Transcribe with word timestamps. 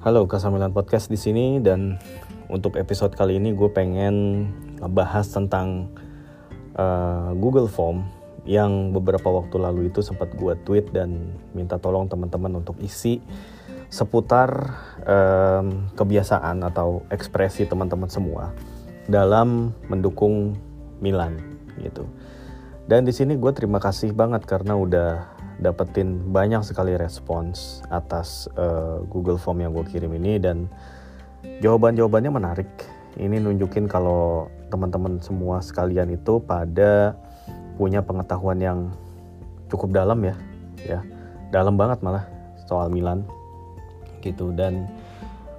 Halo 0.00 0.24
Kasamilan 0.24 0.72
Podcast 0.72 1.12
di 1.12 1.20
sini 1.20 1.60
dan 1.60 2.00
untuk 2.48 2.80
episode 2.80 3.12
kali 3.12 3.36
ini 3.36 3.52
gue 3.52 3.68
pengen 3.68 4.48
ngebahas 4.80 5.28
tentang 5.28 5.92
uh, 6.72 7.36
Google 7.36 7.68
Form 7.68 8.08
yang 8.48 8.96
beberapa 8.96 9.28
waktu 9.28 9.60
lalu 9.60 9.92
itu 9.92 10.00
sempat 10.00 10.32
gue 10.32 10.56
tweet 10.64 10.88
dan 10.96 11.36
minta 11.52 11.76
tolong 11.76 12.08
teman-teman 12.08 12.64
untuk 12.64 12.80
isi 12.80 13.20
seputar 13.92 14.72
um, 15.04 15.92
kebiasaan 15.92 16.64
atau 16.64 17.04
ekspresi 17.12 17.68
teman-teman 17.68 18.08
semua 18.08 18.56
dalam 19.04 19.76
mendukung 19.92 20.56
Milan 21.04 21.36
gitu. 21.76 22.08
Dan 22.88 23.04
di 23.04 23.12
sini 23.12 23.36
gue 23.36 23.52
terima 23.52 23.76
kasih 23.76 24.16
banget 24.16 24.48
karena 24.48 24.80
udah 24.80 25.39
dapetin 25.60 26.32
banyak 26.32 26.64
sekali 26.64 26.96
respons 26.96 27.84
atas 27.92 28.48
uh, 28.56 29.04
Google 29.06 29.36
Form 29.36 29.60
yang 29.60 29.76
gue 29.76 29.84
kirim 29.86 30.16
ini 30.16 30.40
dan 30.40 30.66
jawaban-jawabannya 31.60 32.32
menarik. 32.32 32.70
Ini 33.20 33.36
nunjukin 33.42 33.86
kalau 33.90 34.48
teman-teman 34.72 35.20
semua 35.20 35.60
sekalian 35.60 36.14
itu 36.14 36.40
pada 36.40 37.14
punya 37.76 38.00
pengetahuan 38.00 38.60
yang 38.60 38.78
cukup 39.68 39.92
dalam 39.92 40.18
ya, 40.24 40.36
ya 40.84 41.00
dalam 41.50 41.74
banget 41.74 42.00
malah 42.00 42.24
soal 42.64 42.88
Milan 42.88 43.26
gitu 44.22 44.54
dan 44.54 44.86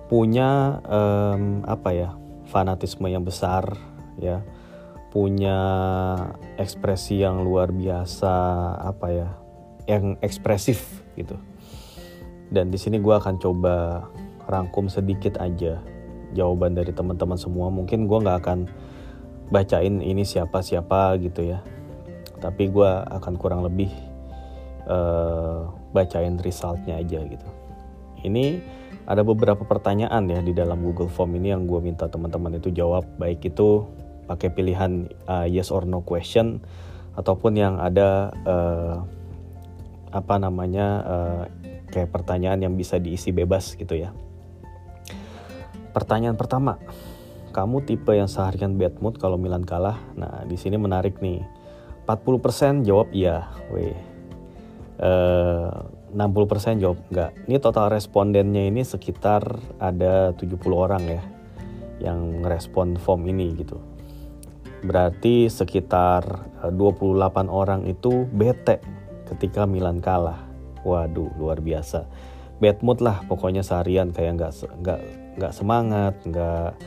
punya 0.08 0.80
um, 0.88 1.64
apa 1.68 1.90
ya 1.92 2.10
fanatisme 2.48 3.08
yang 3.08 3.24
besar 3.24 3.76
ya 4.20 4.44
punya 5.12 5.60
ekspresi 6.56 7.20
yang 7.20 7.44
luar 7.44 7.76
biasa 7.76 8.36
apa 8.80 9.08
ya 9.12 9.30
yang 9.88 10.18
ekspresif 10.22 11.02
gitu. 11.16 11.38
Dan 12.52 12.68
di 12.68 12.78
sini 12.78 13.00
gue 13.00 13.16
akan 13.16 13.40
coba 13.40 14.06
rangkum 14.52 14.92
sedikit 14.92 15.40
aja 15.40 15.80
jawaban 16.36 16.76
dari 16.76 16.92
teman-teman 16.92 17.40
semua. 17.40 17.72
Mungkin 17.72 18.08
gue 18.08 18.18
nggak 18.20 18.40
akan 18.44 18.60
bacain 19.52 20.04
ini 20.04 20.28
siapa 20.28 20.60
siapa 20.60 21.16
gitu 21.20 21.48
ya. 21.48 21.64
Tapi 22.42 22.68
gue 22.68 22.92
akan 23.08 23.34
kurang 23.38 23.64
lebih 23.64 23.92
uh, 24.90 25.70
bacain 25.96 26.36
resultnya 26.42 27.00
aja 27.00 27.24
gitu. 27.24 27.48
Ini 28.22 28.60
ada 29.10 29.26
beberapa 29.26 29.66
pertanyaan 29.66 30.30
ya 30.30 30.40
di 30.44 30.54
dalam 30.54 30.82
Google 30.86 31.10
Form 31.10 31.34
ini 31.36 31.52
yang 31.52 31.66
gue 31.66 31.80
minta 31.82 32.06
teman-teman 32.06 32.62
itu 32.62 32.70
jawab 32.70 33.08
baik 33.18 33.44
itu 33.48 33.86
pakai 34.30 34.54
pilihan 34.54 35.10
uh, 35.26 35.48
yes 35.50 35.74
or 35.74 35.84
no 35.84 36.06
question 36.06 36.62
ataupun 37.18 37.58
yang 37.58 37.76
ada 37.82 38.32
uh, 38.48 39.04
apa 40.12 40.36
namanya 40.38 40.88
uh, 41.04 41.44
kayak 41.92 42.12
pertanyaan 42.12 42.60
yang 42.64 42.74
bisa 42.76 43.00
diisi 43.00 43.32
bebas 43.36 43.76
gitu 43.76 43.96
ya. 43.96 44.12
Pertanyaan 45.92 46.40
pertama, 46.40 46.80
kamu 47.52 47.84
tipe 47.84 48.16
yang 48.16 48.32
seharian 48.32 48.80
bad 48.80 49.00
mood 49.04 49.20
kalau 49.20 49.36
Milan 49.36 49.68
kalah? 49.68 50.00
Nah, 50.16 50.48
di 50.48 50.56
sini 50.56 50.80
menarik 50.80 51.20
nih. 51.20 51.44
40% 52.08 52.88
jawab 52.88 53.12
iya, 53.16 53.48
weh. 53.72 53.96
Uh, 55.00 55.72
60% 56.12 56.84
jawab 56.84 57.00
enggak. 57.08 57.32
Ini 57.48 57.58
total 57.64 57.88
respondennya 57.92 58.68
ini 58.68 58.84
sekitar 58.84 59.44
ada 59.80 60.36
70 60.36 60.60
orang 60.76 61.04
ya 61.08 61.24
yang 62.04 62.44
ngerespon 62.44 63.00
form 63.00 63.32
ini 63.32 63.56
gitu. 63.56 63.80
Berarti 64.82 65.48
sekitar 65.48 66.26
28 66.68 66.76
eh, 66.76 67.48
orang 67.48 67.82
itu 67.88 68.26
bete 68.28 68.82
ketika 69.32 69.64
Milan 69.64 70.04
kalah. 70.04 70.44
Waduh, 70.82 71.30
luar 71.38 71.62
biasa. 71.62 72.10
Bad 72.62 72.82
mood 72.86 73.02
lah 73.02 73.26
pokoknya 73.26 73.66
seharian 73.66 74.14
kayak 74.14 74.38
nggak 74.38 74.52
nggak 74.82 75.00
nggak 75.38 75.54
semangat, 75.54 76.14
nggak 76.26 76.78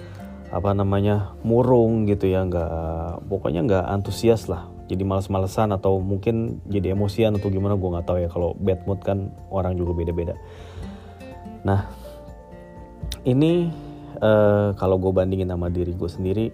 apa 0.54 0.70
namanya 0.70 1.34
murung 1.42 2.06
gitu 2.06 2.30
ya, 2.30 2.46
nggak 2.46 2.70
pokoknya 3.26 3.66
nggak 3.66 3.84
antusias 3.90 4.46
lah. 4.46 4.70
Jadi 4.84 5.00
males-malesan 5.02 5.72
atau 5.72 5.96
mungkin 5.98 6.60
jadi 6.68 6.92
emosian 6.92 7.34
atau 7.40 7.48
gimana 7.48 7.74
gue 7.74 7.88
nggak 7.88 8.06
tahu 8.06 8.18
ya. 8.20 8.28
Kalau 8.28 8.52
bad 8.54 8.84
mood 8.84 9.00
kan 9.00 9.32
orang 9.48 9.74
juga 9.80 9.96
beda-beda. 9.96 10.36
Nah, 11.64 11.88
ini 13.24 13.72
uh, 14.20 14.76
kalau 14.76 15.00
gue 15.00 15.10
bandingin 15.10 15.48
sama 15.48 15.72
diri 15.72 15.96
gue 15.96 16.10
sendiri, 16.10 16.46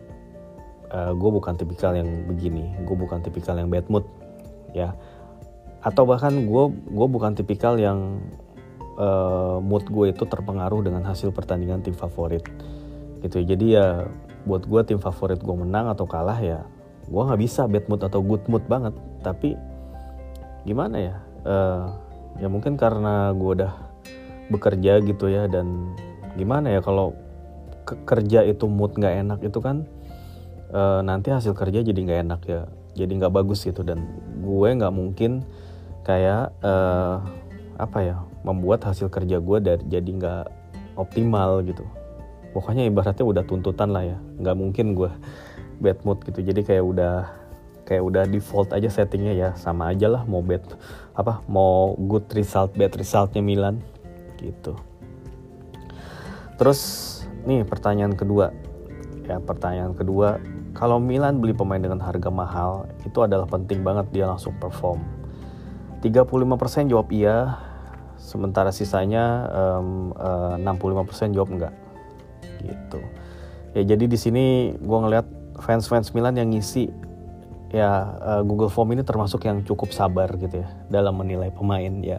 uh, 0.94 1.12
gue 1.12 1.30
bukan 1.34 1.58
tipikal 1.58 1.92
yang 1.92 2.08
begini. 2.30 2.72
Gue 2.86 2.94
bukan 2.94 3.18
tipikal 3.20 3.58
yang 3.58 3.68
bad 3.68 3.90
mood, 3.90 4.06
ya 4.70 4.94
atau 5.80 6.04
bahkan 6.04 6.44
gue 6.44 6.64
gue 6.92 7.06
bukan 7.08 7.32
tipikal 7.32 7.80
yang 7.80 8.20
uh, 9.00 9.56
mood 9.64 9.88
gue 9.88 10.12
itu 10.12 10.28
terpengaruh 10.28 10.84
dengan 10.84 11.02
hasil 11.08 11.32
pertandingan 11.32 11.80
tim 11.80 11.96
favorit. 11.96 12.44
Gitu 13.24 13.44
jadi 13.44 13.66
ya 13.66 13.86
buat 14.44 14.64
gue 14.64 14.80
tim 14.84 15.00
favorit 15.00 15.40
gue 15.40 15.56
menang 15.56 15.92
atau 15.92 16.08
kalah 16.08 16.40
ya 16.40 16.64
gue 17.10 17.22
nggak 17.26 17.40
bisa 17.40 17.66
bad 17.66 17.84
mood 17.88 18.02
atau 18.04 18.20
good 18.20 18.44
mood 18.46 18.64
banget. 18.68 18.92
Tapi 19.24 19.56
gimana 20.68 20.96
ya? 21.00 21.16
Uh, 21.40 21.84
ya 22.36 22.46
mungkin 22.52 22.76
karena 22.76 23.32
gue 23.32 23.64
udah 23.64 23.72
bekerja 24.52 25.00
gitu 25.00 25.30
ya 25.32 25.48
dan 25.48 25.96
gimana 26.36 26.74
ya 26.76 26.80
kalau 26.84 27.16
kerja 28.06 28.46
itu 28.46 28.68
mood 28.70 28.94
nggak 28.94 29.26
enak 29.26 29.40
itu 29.42 29.58
kan 29.58 29.88
uh, 30.70 31.00
nanti 31.02 31.32
hasil 31.32 31.56
kerja 31.56 31.80
jadi 31.80 31.96
nggak 31.96 32.20
enak 32.28 32.40
ya. 32.46 32.62
Jadi 32.94 33.12
nggak 33.16 33.32
bagus 33.32 33.64
gitu. 33.64 33.80
Dan 33.80 34.04
gue 34.44 34.68
nggak 34.68 34.92
mungkin 34.92 35.42
kayak 36.10 36.50
uh, 36.66 37.22
apa 37.78 37.98
ya 38.02 38.16
membuat 38.42 38.82
hasil 38.82 39.06
kerja 39.06 39.38
gue 39.38 39.58
dari 39.62 39.82
jadi 39.86 40.10
nggak 40.10 40.44
optimal 40.98 41.62
gitu. 41.62 41.86
Pokoknya 42.50 42.82
ibaratnya 42.90 43.22
udah 43.22 43.46
tuntutan 43.46 43.94
lah 43.94 44.02
ya 44.02 44.18
nggak 44.42 44.56
mungkin 44.58 44.98
gue 44.98 45.10
bad 45.84 46.02
mood 46.02 46.18
gitu. 46.26 46.42
Jadi 46.42 46.66
kayak 46.66 46.82
udah 46.82 47.16
kayak 47.86 48.02
udah 48.02 48.22
default 48.26 48.74
aja 48.74 48.90
settingnya 48.90 49.34
ya 49.34 49.48
sama 49.54 49.90
aja 49.90 50.06
lah 50.06 50.22
mau 50.22 50.42
bad 50.42 50.62
apa 51.18 51.42
mau 51.50 51.98
good 51.98 52.26
result 52.34 52.74
bad 52.74 52.90
resultnya 52.98 53.38
Milan 53.38 53.78
gitu. 54.42 54.74
Terus 56.58 56.80
nih 57.46 57.62
pertanyaan 57.62 58.18
kedua. 58.18 58.50
Ya 59.30 59.38
pertanyaan 59.38 59.94
kedua 59.94 60.42
kalau 60.74 60.98
Milan 60.98 61.38
beli 61.38 61.54
pemain 61.54 61.78
dengan 61.78 62.02
harga 62.02 62.34
mahal 62.34 62.90
itu 63.06 63.22
adalah 63.22 63.46
penting 63.46 63.86
banget 63.86 64.10
dia 64.10 64.26
langsung 64.26 64.54
perform 64.58 65.19
35% 66.00 66.90
jawab 66.92 67.08
iya, 67.12 67.60
sementara 68.16 68.72
sisanya 68.72 69.48
um, 69.80 70.16
uh, 70.16 70.56
65% 70.56 71.36
jawab 71.36 71.48
enggak. 71.52 71.74
Gitu. 72.60 73.00
Ya 73.76 73.82
jadi 73.94 74.04
di 74.08 74.18
sini 74.18 74.74
gue 74.76 74.98
ngeliat 74.98 75.28
fans-fans 75.60 76.10
Milan 76.16 76.40
yang 76.40 76.50
ngisi 76.50 76.90
ya 77.70 78.18
uh, 78.18 78.42
Google 78.42 78.72
Form 78.72 78.90
ini 78.90 79.06
termasuk 79.06 79.46
yang 79.46 79.62
cukup 79.62 79.94
sabar 79.94 80.26
gitu 80.34 80.66
ya 80.66 80.68
dalam 80.90 81.14
menilai 81.14 81.54
pemain 81.54 82.02
ya 82.02 82.18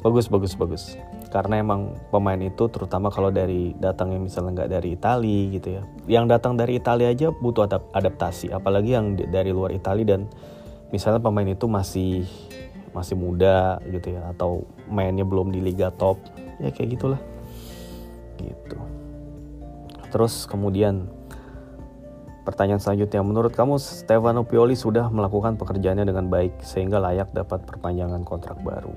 bagus 0.00 0.30
bagus 0.32 0.56
bagus 0.56 0.96
karena 1.28 1.60
emang 1.60 1.92
pemain 2.08 2.40
itu 2.40 2.72
terutama 2.72 3.12
kalau 3.12 3.28
dari 3.28 3.76
datangnya 3.76 4.16
misalnya 4.16 4.64
nggak 4.64 4.70
dari 4.72 4.88
Italia 4.96 5.40
gitu 5.52 5.68
ya 5.76 5.82
yang 6.08 6.24
datang 6.24 6.56
dari 6.56 6.80
Italia 6.80 7.12
aja 7.12 7.28
butuh 7.28 7.68
adaptasi 7.92 8.48
apalagi 8.48 8.96
yang 8.96 9.12
dari 9.12 9.52
luar 9.52 9.76
Italia 9.76 10.16
dan 10.16 10.24
misalnya 10.88 11.20
pemain 11.20 11.44
itu 11.44 11.68
masih 11.68 12.24
masih 12.96 13.16
muda 13.16 13.78
gitu 13.88 14.16
ya 14.16 14.32
atau 14.32 14.64
mainnya 14.88 15.24
belum 15.24 15.52
di 15.52 15.60
liga 15.60 15.92
top 15.94 16.18
ya 16.58 16.72
kayak 16.72 16.98
gitulah. 16.98 17.20
Gitu. 18.38 18.78
Terus 20.08 20.48
kemudian 20.48 21.10
pertanyaan 22.48 22.80
selanjutnya 22.80 23.20
menurut 23.20 23.52
kamu 23.52 23.76
Stefano 23.76 24.40
Pioli 24.48 24.72
sudah 24.72 25.12
melakukan 25.12 25.60
pekerjaannya 25.60 26.08
dengan 26.08 26.32
baik 26.32 26.64
sehingga 26.64 26.96
layak 26.96 27.30
dapat 27.36 27.68
perpanjangan 27.68 28.24
kontrak 28.24 28.56
baru? 28.64 28.94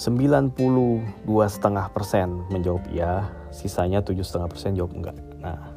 92,5 0.00 1.04
persen 1.92 2.48
menjawab 2.48 2.88
iya 2.88 3.28
sisanya 3.52 4.00
7,5 4.00 4.48
persen 4.48 4.72
jawab 4.72 4.96
enggak. 4.96 5.16
Nah 5.44 5.76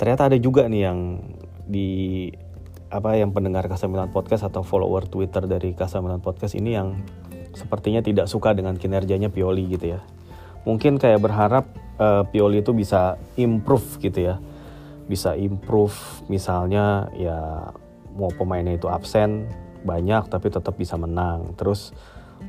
ternyata 0.00 0.32
ada 0.32 0.38
juga 0.40 0.64
nih 0.72 0.82
yang 0.88 1.20
di 1.68 2.32
apa 2.92 3.16
yang 3.16 3.32
pendengar 3.32 3.64
Kasamilan 3.72 4.12
Podcast 4.12 4.44
atau 4.44 4.60
follower 4.60 5.08
Twitter 5.08 5.48
dari 5.48 5.72
Kasamilan 5.72 6.20
Podcast 6.20 6.52
ini 6.52 6.76
yang 6.76 7.00
sepertinya 7.56 8.04
tidak 8.04 8.28
suka 8.28 8.52
dengan 8.52 8.76
kinerjanya 8.76 9.32
Pioli 9.32 9.64
gitu 9.72 9.96
ya. 9.96 10.00
Mungkin 10.68 11.00
kayak 11.00 11.24
berharap 11.24 11.64
uh, 11.96 12.28
Pioli 12.28 12.60
itu 12.60 12.76
bisa 12.76 13.16
improve 13.40 13.96
gitu 13.96 14.28
ya. 14.28 14.36
Bisa 15.08 15.32
improve 15.32 15.96
misalnya 16.28 17.08
ya 17.16 17.72
mau 18.12 18.28
pemainnya 18.28 18.76
itu 18.76 18.92
absen 18.92 19.48
banyak 19.88 20.28
tapi 20.28 20.52
tetap 20.52 20.76
bisa 20.76 21.00
menang. 21.00 21.56
Terus 21.56 21.96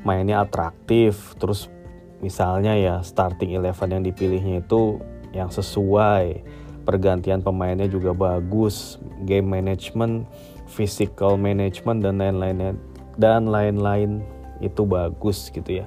mainnya 0.03 0.43
atraktif, 0.43 1.39
terus 1.39 1.71
misalnya 2.19 2.75
ya 2.75 2.99
starting 2.99 3.55
eleven 3.55 3.95
yang 3.95 4.03
dipilihnya 4.03 4.59
itu 4.59 4.99
yang 5.31 5.47
sesuai 5.47 6.43
pergantian 6.83 7.39
pemainnya 7.39 7.87
juga 7.87 8.11
bagus, 8.11 8.99
game 9.23 9.59
management, 9.59 10.27
physical 10.67 11.35
management 11.39 12.03
dan 12.03 12.19
lain-lainnya 12.19 12.75
dan 13.15 13.47
lain-lain 13.47 14.23
itu 14.59 14.83
bagus 14.87 15.51
gitu 15.51 15.83
ya. 15.83 15.85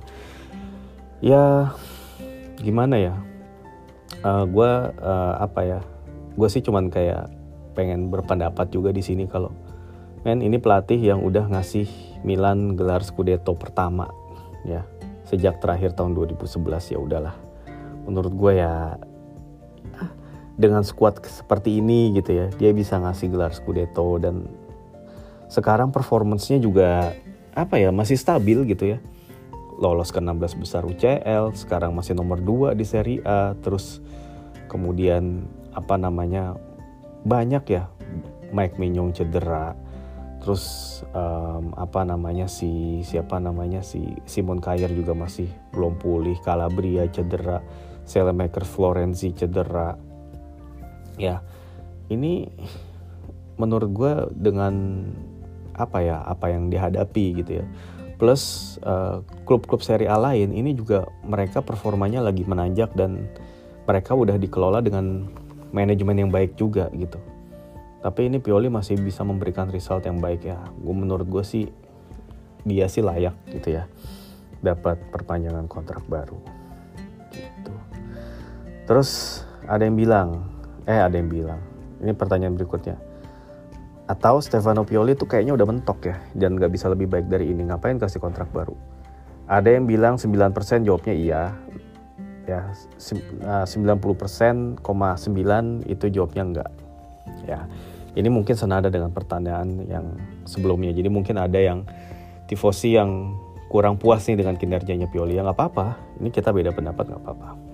Ya 1.20 1.72
gimana 2.60 2.96
ya? 3.00 3.14
uh, 4.26 4.44
gue 4.46 4.70
uh, 5.02 5.34
apa 5.42 5.60
ya 5.62 5.80
gue 6.36 6.48
sih 6.48 6.60
cuman 6.60 6.88
kayak 6.88 7.28
pengen 7.76 8.08
berpendapat 8.08 8.72
juga 8.72 8.92
di 8.92 9.00
sini 9.04 9.28
kalau 9.28 9.52
men 10.26 10.40
ini 10.40 10.56
pelatih 10.56 10.98
yang 10.98 11.20
udah 11.22 11.48
ngasih 11.52 11.86
Milan 12.26 12.74
gelar 12.74 13.04
Scudetto 13.04 13.54
pertama 13.54 14.08
ya 14.64 14.82
sejak 15.26 15.60
terakhir 15.60 15.94
tahun 15.94 16.16
2011 16.16 16.94
ya 16.96 16.98
udahlah 16.98 17.36
menurut 18.06 18.32
gue 18.32 18.52
ya 18.62 18.96
dengan 20.56 20.80
skuad 20.80 21.20
seperti 21.24 21.84
ini 21.84 22.16
gitu 22.16 22.32
ya 22.32 22.46
dia 22.56 22.72
bisa 22.72 22.96
ngasih 22.96 23.28
gelar 23.28 23.52
Scudetto 23.52 24.16
dan 24.16 24.48
sekarang 25.46 25.94
performancenya 25.94 26.58
juga 26.58 27.14
apa 27.56 27.80
ya 27.80 27.94
masih 27.94 28.18
stabil 28.18 28.66
gitu 28.68 28.96
ya. 28.96 28.98
Lolos 29.76 30.08
ke 30.08 30.24
16 30.24 30.56
besar 30.56 30.88
UCL 30.88 31.52
sekarang 31.52 31.92
masih 31.92 32.16
nomor 32.16 32.40
2 32.40 32.72
di 32.72 32.84
Serie 32.88 33.20
A 33.28 33.52
terus 33.60 34.00
kemudian 34.72 35.44
apa 35.76 36.00
namanya 36.00 36.56
banyak 37.28 37.64
ya 37.68 37.84
Mike 38.56 38.80
Mignon 38.80 39.12
cedera 39.12 39.76
terus 40.40 40.64
um, 41.12 41.76
apa 41.76 42.08
namanya 42.08 42.48
si 42.48 43.04
siapa 43.04 43.36
namanya 43.36 43.84
si 43.84 44.16
Simon 44.24 44.64
Kayer 44.64 44.88
juga 44.96 45.12
masih 45.12 45.52
belum 45.76 46.00
pulih 46.00 46.40
Calabria 46.40 47.04
cedera 47.12 47.60
Selemaker 48.08 48.64
Florenzi 48.64 49.36
cedera 49.36 50.05
ya 51.16 51.42
ini 52.12 52.46
menurut 53.56 53.90
gue 53.92 54.12
dengan 54.36 55.04
apa 55.76 56.00
ya 56.00 56.24
apa 56.24 56.52
yang 56.52 56.72
dihadapi 56.72 57.44
gitu 57.44 57.60
ya. 57.60 57.66
Plus 58.16 58.76
uh, 58.80 59.20
klub-klub 59.44 59.84
Serie 59.84 60.08
A 60.08 60.16
lain 60.16 60.48
ini 60.56 60.72
juga 60.72 61.04
mereka 61.20 61.60
performanya 61.60 62.24
lagi 62.24 62.48
menanjak 62.48 62.96
dan 62.96 63.28
mereka 63.84 64.16
udah 64.16 64.40
dikelola 64.40 64.80
dengan 64.80 65.28
manajemen 65.72 66.24
yang 66.24 66.30
baik 66.32 66.56
juga 66.56 66.88
gitu. 66.96 67.20
Tapi 68.00 68.32
ini 68.32 68.40
Pioli 68.40 68.72
masih 68.72 68.96
bisa 68.96 69.20
memberikan 69.20 69.68
result 69.68 70.08
yang 70.08 70.16
baik 70.16 70.48
ya. 70.48 70.56
Gue 70.80 70.94
menurut 70.96 71.28
gue 71.28 71.44
sih 71.44 71.68
dia 72.64 72.88
sih 72.88 73.04
layak 73.04 73.36
gitu 73.52 73.76
ya 73.76 73.84
dapat 74.64 74.96
perpanjangan 75.12 75.68
kontrak 75.68 76.02
baru. 76.08 76.40
Gitu. 77.30 77.74
Terus 78.88 79.42
ada 79.68 79.84
yang 79.84 79.98
bilang 79.98 80.55
eh 80.86 81.00
ada 81.02 81.14
yang 81.18 81.28
bilang. 81.28 81.60
Ini 82.00 82.14
pertanyaan 82.14 82.54
berikutnya. 82.54 82.96
Atau 84.06 84.38
Stefano 84.38 84.86
Pioli 84.86 85.18
tuh 85.18 85.26
kayaknya 85.26 85.58
udah 85.58 85.66
mentok 85.66 85.98
ya 86.06 86.16
dan 86.38 86.54
nggak 86.54 86.70
bisa 86.70 86.86
lebih 86.86 87.10
baik 87.10 87.26
dari 87.26 87.50
ini. 87.50 87.66
Ngapain 87.66 87.98
kasih 87.98 88.22
kontrak 88.22 88.46
baru? 88.54 88.78
Ada 89.50 89.74
yang 89.78 89.90
bilang 89.90 90.14
9% 90.18 90.86
jawabnya 90.86 91.14
iya. 91.14 91.42
Ya 92.46 92.70
90,9 93.02 94.06
itu 95.90 96.06
jawabnya 96.14 96.42
enggak 96.46 96.70
ya 97.46 97.66
ini 98.16 98.32
mungkin 98.32 98.56
senada 98.56 98.88
dengan 98.88 99.12
pertanyaan 99.12 99.84
yang 99.92 100.16
sebelumnya. 100.48 100.88
Jadi 100.96 101.12
mungkin 101.12 101.36
ada 101.36 101.60
yang 101.60 101.84
tifosi 102.48 102.96
yang 102.96 103.36
kurang 103.68 104.00
puas 104.00 104.24
nih 104.24 104.40
dengan 104.40 104.56
kinerjanya 104.56 105.04
Pioli. 105.12 105.36
Ya 105.36 105.44
nggak 105.44 105.52
apa-apa. 105.52 106.00
Ini 106.16 106.32
kita 106.32 106.48
beda 106.48 106.72
pendapat 106.72 107.12
nggak 107.12 107.22
apa-apa 107.22 107.65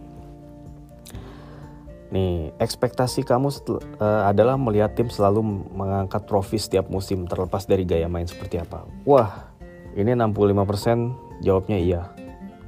Nih, 2.13 2.53
ekspektasi 2.61 3.25
kamu 3.25 3.49
uh, 3.49 4.29
adalah 4.29 4.61
melihat 4.61 4.93
tim 4.93 5.09
selalu 5.09 5.41
mengangkat 5.73 6.29
trofi 6.29 6.61
setiap 6.61 6.93
musim 6.93 7.25
terlepas 7.25 7.65
dari 7.65 7.89
gaya 7.89 8.05
main 8.05 8.29
seperti 8.29 8.61
apa. 8.61 8.85
Wah, 9.09 9.49
ini 9.97 10.13
65% 10.13 11.41
jawabnya 11.41 11.81
iya. 11.81 12.03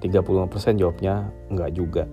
35% 0.00 0.80
jawabnya 0.80 1.28
enggak 1.52 1.70
juga. 1.76 2.04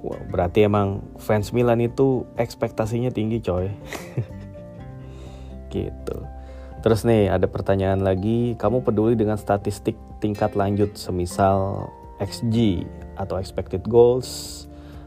Wah, 0.00 0.16
berarti 0.32 0.64
emang 0.64 1.04
fans 1.20 1.52
Milan 1.52 1.84
itu 1.84 2.24
ekspektasinya 2.40 3.12
tinggi, 3.12 3.44
coy. 3.44 3.68
gitu. 5.76 6.24
Terus 6.80 7.04
nih, 7.04 7.28
ada 7.28 7.44
pertanyaan 7.44 8.00
lagi, 8.00 8.56
kamu 8.56 8.80
peduli 8.80 9.12
dengan 9.12 9.36
statistik 9.36 9.92
tingkat 10.24 10.56
lanjut 10.56 10.96
semisal 10.96 11.92
XG 12.16 12.88
atau 13.20 13.36
expected 13.36 13.84
goals 13.84 14.64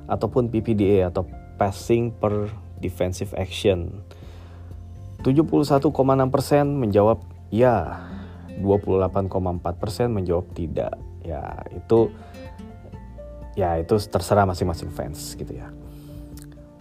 ataupun 0.07 0.51
PPDA 0.51 1.09
atau 1.09 1.27
passing 1.55 2.11
per 2.11 2.51
defensive 2.83 3.31
action. 3.39 4.03
71,6% 5.23 5.79
menjawab 6.67 7.23
ya, 7.47 8.03
28,4% 8.59 10.11
menjawab 10.11 10.45
tidak. 10.51 10.93
Ya, 11.23 11.63
itu 11.71 12.11
ya 13.55 13.79
itu 13.79 13.95
terserah 14.11 14.43
masing-masing 14.43 14.91
fans 14.91 15.39
gitu 15.39 15.55
ya. 15.55 15.71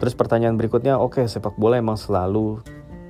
Terus 0.03 0.19
pertanyaan 0.19 0.59
berikutnya, 0.59 0.99
oke 0.99 1.23
okay, 1.23 1.31
sepak 1.31 1.55
bola 1.55 1.79
emang 1.79 1.95
selalu 1.95 2.59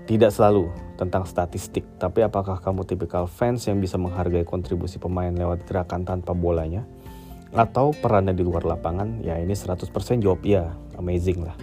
tidak 0.04 0.34
selalu 0.34 0.68
tentang 1.00 1.24
statistik, 1.24 1.86
tapi 1.96 2.20
apakah 2.20 2.60
kamu 2.60 2.84
tipikal 2.84 3.24
fans 3.24 3.64
yang 3.64 3.80
bisa 3.80 3.96
menghargai 3.96 4.44
kontribusi 4.44 5.00
pemain 5.00 5.32
lewat 5.32 5.64
gerakan 5.64 6.04
tanpa 6.04 6.36
bolanya? 6.36 6.84
Atau 7.52 7.92
perannya 7.92 8.32
di 8.32 8.40
luar 8.40 8.64
lapangan 8.64 9.20
ya 9.20 9.36
ini 9.36 9.52
100% 9.52 9.92
jawab 10.24 10.40
ya 10.42 10.72
amazing 10.96 11.44
lah. 11.44 11.56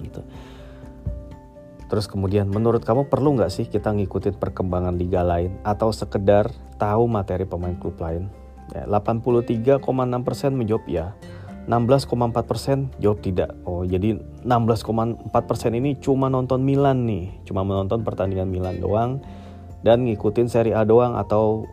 Gitu. 0.00 0.20
Terus 1.90 2.06
kemudian 2.06 2.46
menurut 2.46 2.86
kamu 2.86 3.10
perlu 3.10 3.34
nggak 3.40 3.50
sih 3.50 3.66
kita 3.66 3.90
ngikutin 3.90 4.38
perkembangan 4.38 4.94
liga 4.94 5.26
lain 5.26 5.58
atau 5.66 5.90
sekedar 5.90 6.52
tahu 6.78 7.10
materi 7.10 7.48
pemain 7.48 7.74
klub 7.74 7.98
lain? 7.98 8.30
Ya, 8.70 8.86
83,6% 8.86 9.82
menjawab 10.54 10.86
ya 10.86 11.10
16,4% 11.66 13.02
jawab 13.02 13.18
tidak. 13.22 13.50
Oh 13.66 13.82
jadi 13.82 14.18
16,4% 14.46 15.26
ini 15.74 15.98
cuma 15.98 16.30
nonton 16.30 16.62
Milan 16.62 17.04
nih 17.10 17.42
cuma 17.42 17.66
menonton 17.66 18.06
pertandingan 18.06 18.46
Milan 18.46 18.78
doang 18.78 19.18
dan 19.82 20.06
ngikutin 20.06 20.46
Serie 20.46 20.76
A 20.76 20.86
doang 20.86 21.18
atau 21.18 21.66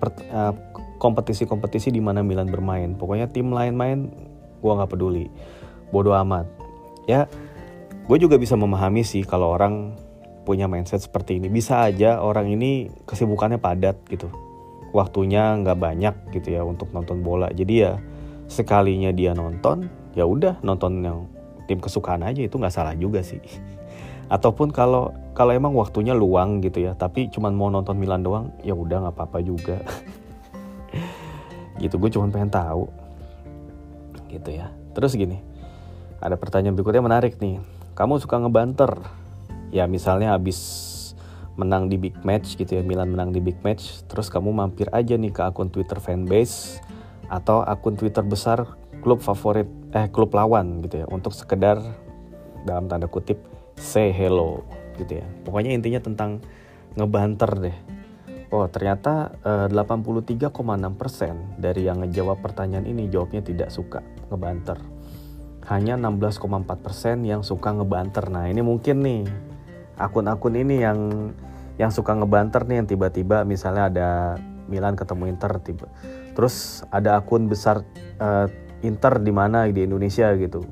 per, 0.00 0.16
uh, 0.32 0.56
kompetisi-kompetisi 1.00 1.88
di 1.88 2.04
mana 2.04 2.20
Milan 2.20 2.52
bermain. 2.52 2.92
Pokoknya 2.92 3.32
tim 3.32 3.48
lain 3.48 3.72
main, 3.72 4.12
gue 4.60 4.72
nggak 4.72 4.92
peduli. 4.92 5.32
Bodoh 5.88 6.12
amat. 6.20 6.44
Ya, 7.08 7.24
gue 8.04 8.16
juga 8.20 8.36
bisa 8.36 8.54
memahami 8.54 9.00
sih 9.00 9.24
kalau 9.24 9.56
orang 9.56 9.96
punya 10.44 10.68
mindset 10.68 11.00
seperti 11.00 11.40
ini. 11.40 11.48
Bisa 11.48 11.88
aja 11.88 12.20
orang 12.20 12.52
ini 12.52 12.92
kesibukannya 13.08 13.56
padat 13.56 13.96
gitu. 14.12 14.28
Waktunya 14.92 15.56
nggak 15.64 15.78
banyak 15.80 16.14
gitu 16.36 16.52
ya 16.52 16.62
untuk 16.62 16.92
nonton 16.92 17.24
bola. 17.24 17.48
Jadi 17.48 17.74
ya 17.80 17.96
sekalinya 18.50 19.08
dia 19.14 19.32
nonton, 19.32 19.88
ya 20.12 20.28
udah 20.28 20.60
nonton 20.60 21.00
yang 21.00 21.18
tim 21.64 21.78
kesukaan 21.78 22.26
aja 22.26 22.44
itu 22.44 22.60
nggak 22.60 22.74
salah 22.74 22.92
juga 22.92 23.24
sih. 23.24 23.40
Ataupun 24.34 24.68
kalau 24.70 25.16
kalau 25.32 25.56
emang 25.56 25.72
waktunya 25.72 26.12
luang 26.12 26.60
gitu 26.60 26.84
ya, 26.84 26.92
tapi 26.92 27.32
cuman 27.32 27.54
mau 27.56 27.72
nonton 27.72 27.96
Milan 27.96 28.20
doang, 28.20 28.52
ya 28.60 28.76
udah 28.76 29.08
nggak 29.08 29.14
apa-apa 29.16 29.38
juga. 29.40 29.80
gitu 31.82 31.96
gue 31.96 32.10
cuma 32.12 32.28
pengen 32.28 32.52
tahu. 32.52 32.88
Gitu 34.30 34.50
ya. 34.50 34.70
Terus 34.94 35.14
gini 35.14 35.40
ada 36.20 36.36
pertanyaan 36.36 36.76
berikutnya 36.76 37.00
menarik 37.00 37.40
nih. 37.40 37.58
Kamu 37.96 38.20
suka 38.20 38.38
ngebanter? 38.40 39.00
Ya 39.72 39.88
misalnya 39.88 40.36
habis 40.36 40.90
menang 41.58 41.92
di 41.92 42.00
big 42.00 42.16
match 42.24 42.56
gitu 42.56 42.78
ya 42.78 42.82
Milan 42.82 43.12
menang 43.12 43.36
di 43.36 43.40
big 43.42 43.60
match 43.60 44.06
terus 44.08 44.32
kamu 44.32 44.48
mampir 44.48 44.88
aja 44.96 45.12
nih 45.18 45.28
ke 45.28 45.44
akun 45.44 45.68
Twitter 45.68 46.00
fanbase 46.00 46.80
atau 47.28 47.60
akun 47.60 48.00
Twitter 48.00 48.24
besar 48.24 48.64
klub 49.04 49.20
favorit 49.20 49.68
eh 49.92 50.08
klub 50.08 50.32
lawan 50.32 50.80
gitu 50.80 51.04
ya 51.04 51.06
untuk 51.12 51.36
sekedar 51.36 51.76
dalam 52.64 52.88
tanda 52.88 53.12
kutip 53.12 53.36
say 53.76 54.08
hello 54.08 54.64
gitu 54.96 55.20
ya. 55.20 55.26
Pokoknya 55.44 55.76
intinya 55.76 56.00
tentang 56.00 56.40
ngebanter 56.96 57.50
deh 57.60 57.76
Oh, 58.50 58.66
ternyata 58.66 59.30
eh, 59.46 59.70
83,6% 59.70 61.62
dari 61.62 61.86
yang 61.86 62.02
ngejawab 62.02 62.42
pertanyaan 62.42 62.82
ini 62.82 63.06
jawabnya 63.06 63.46
tidak 63.46 63.70
suka 63.70 64.02
ngebanter. 64.26 64.82
Hanya 65.70 65.94
16,4% 65.94 67.22
yang 67.22 67.46
suka 67.46 67.70
ngebanter. 67.70 68.26
Nah, 68.26 68.50
ini 68.50 68.58
mungkin 68.58 69.06
nih 69.06 69.22
akun-akun 69.94 70.58
ini 70.58 70.82
yang 70.82 71.30
yang 71.78 71.94
suka 71.94 72.12
ngebanter 72.18 72.66
nih 72.66 72.82
yang 72.82 72.88
tiba-tiba 72.90 73.46
misalnya 73.46 73.86
ada 73.86 74.08
Milan 74.66 74.98
ketemu 74.98 75.30
Inter 75.30 75.62
tiba. 75.62 75.86
Terus 76.34 76.82
ada 76.90 77.22
akun 77.22 77.46
besar 77.46 77.86
uh, 78.18 78.50
Inter 78.82 79.22
di 79.22 79.30
mana 79.30 79.70
di 79.70 79.86
Indonesia 79.86 80.26
gitu. 80.34 80.66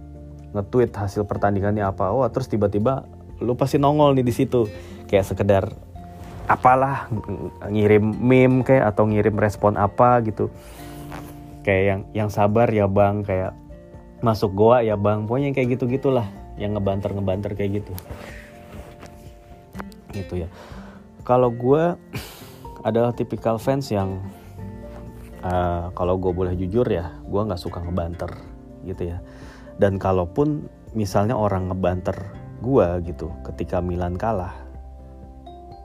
Nge-tweet 0.50 0.90
hasil 0.98 1.30
pertandingannya 1.30 1.86
apa. 1.86 2.10
Oh, 2.10 2.26
terus 2.26 2.50
tiba-tiba 2.50 3.06
lu 3.38 3.54
pasti 3.54 3.78
nongol 3.78 4.18
nih 4.18 4.26
di 4.26 4.34
situ. 4.34 4.66
Kayak 5.06 5.30
sekedar 5.30 5.64
apalah 6.48 7.06
ngirim 7.68 8.16
meme 8.18 8.64
kayak 8.64 8.96
atau 8.96 9.04
ngirim 9.04 9.36
respon 9.36 9.76
apa 9.76 10.24
gitu. 10.24 10.48
Kayak 11.62 11.84
yang 11.84 12.00
yang 12.16 12.28
sabar 12.32 12.72
ya 12.72 12.88
bang 12.88 13.20
kayak 13.20 13.52
masuk 14.24 14.56
goa 14.56 14.80
ya 14.80 14.96
bang. 14.96 15.28
Pokoknya 15.28 15.52
kayak 15.52 15.78
gitu 15.78 15.84
gitulah 15.86 16.24
yang 16.56 16.72
ngebanter 16.74 17.12
ngebanter 17.12 17.52
kayak 17.52 17.84
gitu. 17.84 17.92
Gitu 20.16 20.34
ya. 20.42 20.48
Kalau 21.28 21.52
gue 21.52 21.94
adalah 22.88 23.12
tipikal 23.12 23.60
fans 23.60 23.92
yang 23.92 24.16
uh, 25.44 25.92
kalau 25.92 26.16
gue 26.16 26.32
boleh 26.32 26.56
jujur 26.56 26.88
ya 26.88 27.12
gue 27.28 27.40
nggak 27.44 27.60
suka 27.60 27.84
ngebanter 27.84 28.32
gitu 28.88 29.12
ya. 29.12 29.20
Dan 29.76 30.00
kalaupun 30.00 30.66
misalnya 30.96 31.36
orang 31.36 31.68
ngebanter 31.68 32.16
gue 32.64 32.88
gitu 33.06 33.30
ketika 33.46 33.78
Milan 33.78 34.18
kalah 34.18 34.67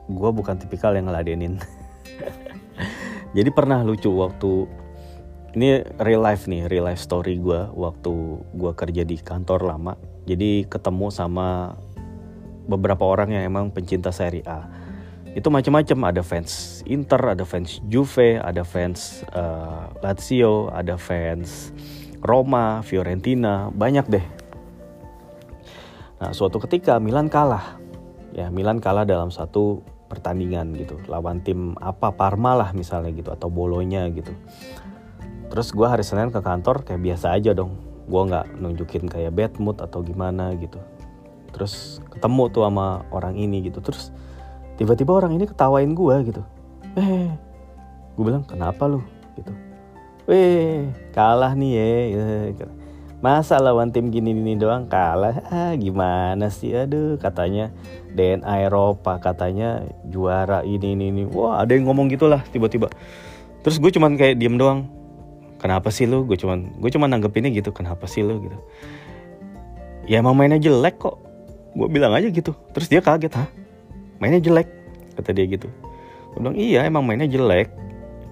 gue 0.08 0.30
bukan 0.30 0.56
tipikal 0.60 0.92
yang 0.92 1.08
ngeladenin. 1.08 1.60
Jadi 3.36 3.50
pernah 3.50 3.82
lucu 3.82 4.12
waktu 4.14 4.68
ini 5.54 5.86
real 6.02 6.22
life 6.22 6.50
nih 6.50 6.66
real 6.66 6.90
life 6.90 6.98
story 6.98 7.38
gue 7.38 7.70
waktu 7.74 8.12
gue 8.54 8.72
kerja 8.74 9.02
di 9.06 9.16
kantor 9.18 9.70
lama. 9.70 9.94
Jadi 10.26 10.66
ketemu 10.66 11.14
sama 11.14 11.78
beberapa 12.66 13.04
orang 13.04 13.36
yang 13.36 13.44
emang 13.46 13.70
pencinta 13.70 14.10
Serie 14.10 14.44
A. 14.46 14.66
Itu 15.34 15.50
macam-macam 15.50 16.14
ada 16.14 16.22
fans 16.22 16.82
Inter 16.86 17.34
ada 17.34 17.42
fans 17.42 17.82
Juve 17.90 18.38
ada 18.38 18.62
fans 18.62 19.26
uh, 19.34 19.90
Lazio 19.98 20.70
ada 20.70 20.94
fans 20.94 21.74
Roma 22.22 22.80
Fiorentina 22.86 23.68
banyak 23.74 24.06
deh. 24.06 24.26
Nah 26.22 26.30
suatu 26.32 26.62
ketika 26.62 26.96
Milan 27.02 27.28
kalah. 27.28 27.78
Ya 28.34 28.50
Milan 28.50 28.82
kalah 28.82 29.06
dalam 29.06 29.30
satu 29.30 29.82
pertandingan 30.08 30.76
gitu 30.76 31.00
lawan 31.08 31.40
tim 31.40 31.74
apa 31.80 32.12
Parma 32.12 32.54
lah 32.54 32.70
misalnya 32.76 33.10
gitu 33.12 33.32
atau 33.32 33.48
Bolonya 33.48 34.06
gitu. 34.12 34.30
Terus 35.48 35.70
gue 35.70 35.86
hari 35.86 36.02
Senin 36.02 36.34
ke 36.34 36.40
kantor 36.42 36.82
kayak 36.82 37.00
biasa 37.02 37.36
aja 37.36 37.54
dong. 37.56 37.78
Gue 38.04 38.22
nggak 38.28 38.60
nunjukin 38.60 39.08
kayak 39.08 39.32
bad 39.32 39.52
mood 39.62 39.80
atau 39.80 40.04
gimana 40.04 40.52
gitu. 40.60 40.78
Terus 41.54 42.04
ketemu 42.10 42.50
tuh 42.50 42.62
sama 42.66 43.06
orang 43.14 43.38
ini 43.38 43.64
gitu. 43.64 43.78
Terus 43.80 44.10
tiba-tiba 44.76 45.14
orang 45.14 45.38
ini 45.38 45.46
ketawain 45.46 45.94
gue 45.94 46.16
gitu. 46.32 46.42
Eh 46.98 47.30
gue 48.14 48.24
bilang 48.24 48.46
kenapa 48.46 48.86
lu? 48.86 49.02
gitu. 49.38 49.52
Weh 50.24 50.88
kalah 51.12 51.52
nih 51.52 51.72
ya. 51.76 52.64
Masa 53.24 53.56
lawan 53.56 53.88
tim 53.88 54.12
gini 54.12 54.36
gini 54.36 54.52
doang 54.60 54.84
kalah? 54.84 55.40
Ah 55.48 55.72
gimana 55.80 56.52
sih? 56.52 56.76
Aduh 56.76 57.16
katanya 57.16 57.72
DNA 58.12 58.68
Eropa 58.68 59.16
katanya 59.16 59.80
juara 60.04 60.60
ini 60.60 60.92
ini 60.92 61.08
ini. 61.08 61.24
Wah 61.24 61.64
ada 61.64 61.72
yang 61.72 61.88
ngomong 61.88 62.12
gitulah 62.12 62.44
tiba-tiba. 62.52 62.92
Terus 63.64 63.80
gue 63.80 63.88
cuman 63.96 64.20
kayak 64.20 64.36
diem 64.36 64.60
doang. 64.60 64.92
Kenapa 65.56 65.88
sih 65.88 66.04
lu? 66.04 66.28
Gue 66.28 66.36
cuman 66.36 66.76
gue 66.76 66.90
cuman 66.92 67.16
nanggepinnya 67.16 67.48
gitu 67.48 67.72
kenapa 67.72 68.04
sih 68.04 68.20
lu 68.20 68.44
gitu. 68.44 68.58
Ya 70.04 70.20
emang 70.20 70.36
mainnya 70.36 70.60
jelek 70.60 71.00
kok. 71.00 71.16
Gue 71.72 71.88
bilang 71.88 72.12
aja 72.12 72.28
gitu. 72.28 72.52
Terus 72.76 72.92
dia 72.92 73.00
kaget 73.00 73.32
hah? 73.40 73.48
Mainnya 74.20 74.44
jelek 74.44 74.68
kata 75.16 75.32
dia 75.32 75.48
gitu. 75.48 75.72
Gue 76.36 76.44
bilang 76.44 76.60
iya 76.60 76.84
emang 76.84 77.08
mainnya 77.08 77.24
jelek. 77.24 77.72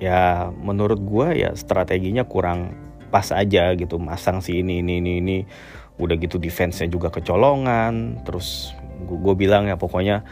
Ya 0.04 0.52
menurut 0.52 1.00
gue 1.00 1.48
ya 1.48 1.56
strateginya 1.56 2.28
kurang 2.28 2.81
pas 3.12 3.28
aja 3.36 3.76
gitu 3.76 4.00
masang 4.00 4.40
si 4.40 4.64
ini 4.64 4.80
ini 4.80 5.04
ini 5.04 5.12
ini. 5.20 5.38
Udah 6.00 6.16
gitu 6.16 6.40
defense-nya 6.40 6.88
juga 6.88 7.12
kecolongan 7.12 8.24
terus 8.24 8.72
gue 9.04 9.34
bilang 9.36 9.68
ya 9.68 9.76
pokoknya 9.76 10.24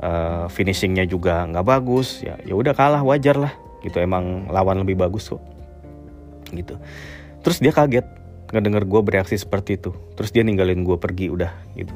uh, 0.00 0.48
finishingnya 0.48 1.04
juga 1.04 1.44
nggak 1.44 1.66
bagus 1.68 2.24
ya 2.24 2.40
ya 2.48 2.56
udah 2.56 2.72
kalah 2.72 3.04
wajar 3.04 3.36
lah. 3.36 3.52
Gitu 3.84 4.00
emang 4.00 4.48
lawan 4.48 4.80
lebih 4.80 4.96
bagus 4.96 5.28
kok. 5.28 5.44
Gitu. 6.48 6.80
Terus 7.44 7.58
dia 7.60 7.76
kaget 7.76 8.06
ngedenger 8.52 8.84
gue 8.88 9.00
bereaksi 9.04 9.36
seperti 9.36 9.76
itu. 9.76 9.92
Terus 10.16 10.32
dia 10.32 10.42
ninggalin 10.42 10.80
gue 10.80 10.96
pergi 10.96 11.28
udah 11.28 11.52
gitu. 11.76 11.92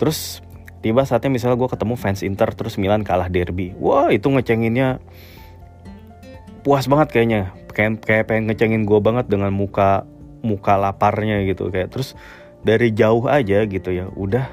Terus 0.00 0.40
tiba 0.82 1.06
saatnya 1.06 1.30
misalnya 1.30 1.60
gue 1.60 1.70
ketemu 1.70 1.94
fans 1.94 2.20
Inter 2.26 2.50
terus 2.56 2.74
Milan 2.80 3.04
kalah 3.06 3.30
derby. 3.30 3.76
Wah 3.78 4.10
itu 4.10 4.26
ngecenginnya 4.26 4.98
puas 6.62 6.86
banget 6.86 7.08
kayaknya. 7.14 7.54
Kayak 7.72 8.04
kayak 8.04 8.24
pengen 8.30 8.44
ngecengin 8.50 8.82
gue 8.86 8.98
banget 9.02 9.26
dengan 9.28 9.50
muka 9.50 10.06
muka 10.42 10.78
laparnya 10.78 11.42
gitu. 11.46 11.68
Kayak 11.68 11.94
terus 11.94 12.14
dari 12.62 12.94
jauh 12.94 13.26
aja 13.26 13.66
gitu 13.66 13.90
ya 13.90 14.06
udah 14.14 14.46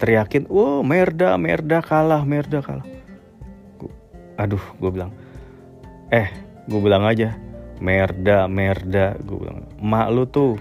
teriakin 0.00 0.48
wow 0.48 0.80
merda 0.80 1.36
merda 1.36 1.84
kalah 1.84 2.24
merda 2.24 2.64
kalah. 2.64 2.88
Aduh 4.40 4.64
gue 4.80 4.90
bilang 4.90 5.12
eh 6.08 6.32
gue 6.64 6.80
bilang 6.80 7.04
aja 7.04 7.36
merda 7.80 8.48
merda 8.48 9.16
gue 9.20 9.36
bilang 9.36 9.68
mak 9.76 10.08
lu 10.08 10.24
tuh 10.24 10.56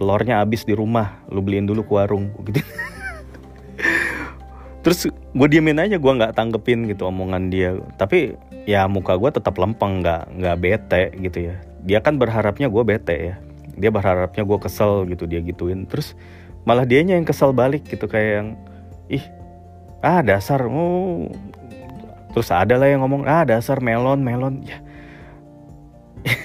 telurnya 0.00 0.40
habis 0.40 0.64
di 0.64 0.72
rumah 0.72 1.20
lu 1.28 1.44
beliin 1.44 1.68
dulu 1.68 1.84
ke 1.84 1.92
warung. 1.92 2.32
Gitu 2.48 2.64
terus 4.82 5.06
gue 5.10 5.48
diemin 5.48 5.78
aja 5.78 5.96
gue 5.96 6.12
nggak 6.12 6.34
tanggepin 6.34 6.90
gitu 6.90 7.06
omongan 7.06 7.48
dia. 7.48 7.78
Tapi 7.96 8.34
ya 8.66 8.86
muka 8.86 9.14
gue 9.18 9.30
tetap 9.30 9.58
lempeng 9.58 10.02
nggak 10.02 10.22
nggak 10.38 10.56
bete 10.58 11.02
gitu 11.22 11.38
ya. 11.50 11.56
Dia 11.82 11.98
kan 12.02 12.18
berharapnya 12.18 12.66
gue 12.66 12.82
bete 12.82 13.16
ya. 13.16 13.34
Dia 13.78 13.90
berharapnya 13.94 14.42
gue 14.42 14.58
kesel 14.58 15.06
gitu 15.08 15.24
dia 15.30 15.40
gituin. 15.40 15.86
Terus 15.86 16.18
malah 16.66 16.86
dianya 16.86 17.18
yang 17.18 17.26
kesel 17.26 17.50
balik 17.54 17.86
gitu 17.86 18.06
kayak 18.06 18.30
yang 18.42 18.48
ih 19.10 19.24
ah 20.02 20.20
dasar 20.20 20.66
oh. 20.66 21.30
Terus 22.32 22.48
ada 22.48 22.80
lah 22.80 22.88
yang 22.88 23.04
ngomong 23.06 23.28
ah 23.28 23.46
dasar 23.46 23.78
melon 23.78 24.20
melon. 24.22 24.66
Ya. 24.66 24.82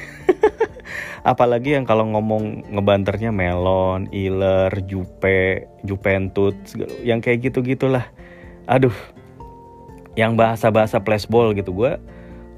Apalagi 1.32 1.76
yang 1.76 1.84
kalau 1.84 2.08
ngomong 2.08 2.72
ngebanternya 2.72 3.36
melon, 3.36 4.08
iler, 4.16 4.72
jupe, 4.88 5.68
jupentut, 5.84 6.56
yang 7.04 7.20
kayak 7.20 7.52
gitu 7.52 7.60
gitulah. 7.64 8.08
Aduh, 8.68 8.94
yang 10.20 10.36
bahasa-bahasa 10.36 11.00
flashball 11.00 11.56
gitu 11.56 11.72
gue, 11.72 11.96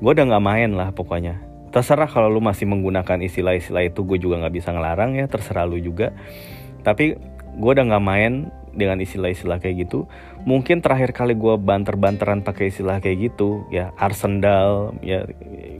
gue 0.01 0.11
udah 0.11 0.25
nggak 0.25 0.45
main 0.45 0.71
lah 0.73 0.89
pokoknya. 0.89 1.37
Terserah 1.69 2.09
kalau 2.09 2.33
lu 2.33 2.41
masih 2.41 2.65
menggunakan 2.65 3.21
istilah-istilah 3.21 3.93
itu, 3.93 4.01
gue 4.01 4.17
juga 4.17 4.41
nggak 4.41 4.55
bisa 4.57 4.73
ngelarang 4.73 5.13
ya, 5.13 5.29
terserah 5.29 5.69
lu 5.69 5.77
juga. 5.77 6.09
Tapi 6.81 7.13
gue 7.61 7.71
udah 7.71 7.85
nggak 7.93 8.05
main 8.05 8.49
dengan 8.73 8.97
istilah-istilah 8.97 9.61
kayak 9.61 9.85
gitu. 9.85 10.09
Mungkin 10.49 10.81
terakhir 10.81 11.13
kali 11.13 11.37
gue 11.37 11.53
banter-banteran 11.61 12.41
pakai 12.41 12.73
istilah 12.73 12.97
kayak 12.97 13.29
gitu, 13.29 13.69
ya 13.69 13.93
arsendal, 14.01 14.97
ya 15.05 15.29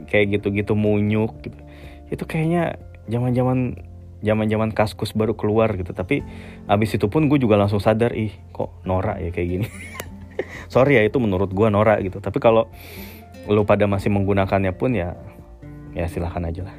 kayak 0.06 0.38
gitu-gitu 0.38 0.78
munyuk. 0.78 1.34
Gitu 1.42 1.58
itu 2.10 2.26
kayaknya 2.26 2.74
zaman 3.06 3.32
zaman 3.32 3.58
zaman 4.20 4.46
zaman 4.50 4.70
kaskus 4.74 5.14
baru 5.16 5.32
keluar 5.38 5.72
gitu 5.78 5.94
tapi 5.96 6.20
abis 6.68 6.98
itu 6.98 7.06
pun 7.08 7.30
gue 7.30 7.38
juga 7.40 7.56
langsung 7.56 7.80
sadar 7.80 8.12
ih 8.12 8.34
kok 8.52 8.84
norak 8.84 9.22
ya 9.22 9.30
kayak 9.32 9.48
gini 9.48 9.66
sorry 10.72 11.00
ya 11.00 11.02
itu 11.06 11.18
menurut 11.20 11.50
gue 11.52 11.68
norak 11.70 12.04
gitu. 12.04 12.18
Tapi 12.20 12.38
kalau 12.42 12.68
lo 13.48 13.62
pada 13.64 13.88
masih 13.88 14.12
menggunakannya 14.12 14.72
pun 14.76 14.94
ya 14.94 15.16
ya 15.96 16.06
silahkan 16.06 16.44
aja 16.46 16.68
lah. 16.70 16.76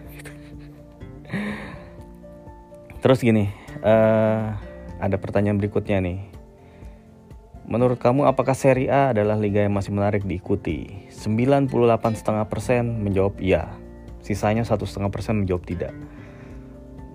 Terus 3.01 3.19
gini 3.25 3.49
uh, 3.81 4.53
ada 5.01 5.17
pertanyaan 5.17 5.57
berikutnya 5.57 5.97
nih. 5.99 6.19
Menurut 7.65 7.97
kamu 7.97 8.27
apakah 8.27 8.53
Serie 8.53 8.91
A 8.91 9.15
adalah 9.15 9.39
liga 9.39 9.63
yang 9.63 9.73
masih 9.73 9.95
menarik 9.95 10.27
diikuti? 10.27 11.07
98,5% 11.09 11.71
menjawab 12.83 13.39
iya. 13.39 13.71
Sisanya 14.21 14.67
satu 14.67 14.83
setengah 14.85 15.09
persen 15.09 15.45
menjawab 15.45 15.63
tidak. 15.65 15.93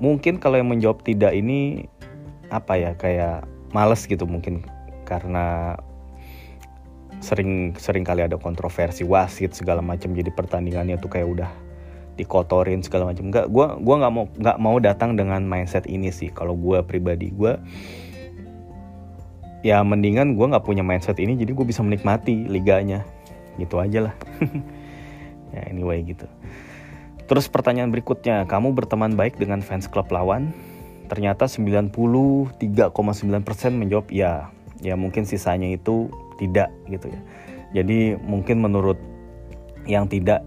Mungkin 0.01 0.41
kalau 0.41 0.59
yang 0.59 0.71
menjawab 0.73 1.05
tidak 1.05 1.37
ini 1.37 1.87
apa 2.49 2.79
ya 2.79 2.91
kayak 2.97 3.45
males 3.77 4.09
gitu 4.09 4.25
mungkin. 4.25 4.65
Karena 5.05 5.77
sering 7.21 7.75
sering 7.77 8.05
kali 8.05 8.25
ada 8.25 8.37
kontroversi 8.37 9.03
wasit 9.03 9.57
segala 9.57 9.81
macam. 9.81 10.13
Jadi 10.13 10.31
pertandingannya 10.33 11.01
tuh 11.01 11.11
kayak 11.11 11.29
udah 11.29 11.51
dikotorin 12.17 12.81
segala 12.81 13.13
macam. 13.13 13.29
Nggak 13.29 13.47
gue 13.53 13.67
gua 13.81 13.95
nggak 14.01 14.13
mau 14.13 14.25
nggak 14.29 14.59
mau 14.61 14.77
datang 14.81 15.15
dengan 15.15 15.45
mindset 15.45 15.85
ini 15.89 16.09
sih. 16.13 16.33
Kalau 16.33 16.57
gue 16.57 16.81
pribadi 16.85 17.33
gue 17.33 17.57
ya 19.67 19.83
mendingan 19.83 20.39
gue 20.39 20.47
nggak 20.47 20.63
punya 20.63 20.87
mindset 20.87 21.19
ini 21.19 21.35
jadi 21.35 21.51
gue 21.51 21.67
bisa 21.67 21.85
menikmati 21.85 22.49
liganya. 22.49 23.05
Gitu 23.57 23.77
aja 23.81 24.11
lah. 24.11 24.15
Ya 25.55 25.63
anyway 25.73 26.03
gitu. 26.05 26.27
Terus 27.27 27.51
pertanyaan 27.51 27.91
berikutnya, 27.91 28.47
kamu 28.47 28.71
berteman 28.77 29.19
baik 29.19 29.35
dengan 29.41 29.59
fans 29.59 29.91
klub 29.91 30.07
lawan? 30.15 30.55
Ternyata 31.11 31.51
93,9% 31.51 32.61
menjawab 33.75 34.07
ya. 34.15 34.51
Ya 34.79 34.95
mungkin 34.95 35.25
sisanya 35.25 35.73
itu 35.73 36.13
tidak 36.37 36.73
gitu 36.89 37.11
ya. 37.11 37.21
Jadi 37.83 38.17
mungkin 38.21 38.63
menurut 38.63 38.97
yang 39.87 40.09
tidak 40.09 40.43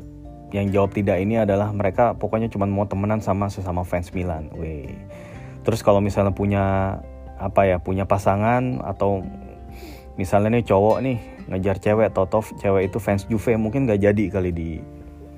yang 0.50 0.74
jawab 0.74 0.91
tidak 0.98 1.22
ini 1.22 1.38
adalah 1.38 1.69
mereka 1.69 2.17
pokoknya 2.17 2.50
cuma 2.50 2.65
mau 2.65 2.89
temenan 2.89 3.22
sama 3.22 3.50
sesama 3.51 3.86
fans 3.86 4.10
Milan. 4.13 4.50
Weh. 4.58 4.89
Terus 5.62 5.86
kalau 5.86 6.01
misalnya 6.01 6.34
punya 6.34 6.98
apa 7.38 7.69
ya, 7.69 7.77
punya 7.77 8.10
pasangan 8.10 8.81
atau 8.84 9.22
misalnya 10.19 10.60
nih 10.60 10.65
cowok 10.67 10.98
nih 11.00 11.17
ngejar 11.48 11.79
cewek 11.79 12.12
atau 12.12 12.43
cewek 12.60 12.91
itu 12.91 12.98
fans 13.00 13.24
Juve 13.31 13.55
mungkin 13.55 13.88
gak 13.88 14.03
jadi 14.03 14.25
kali 14.27 14.51
di 14.51 14.84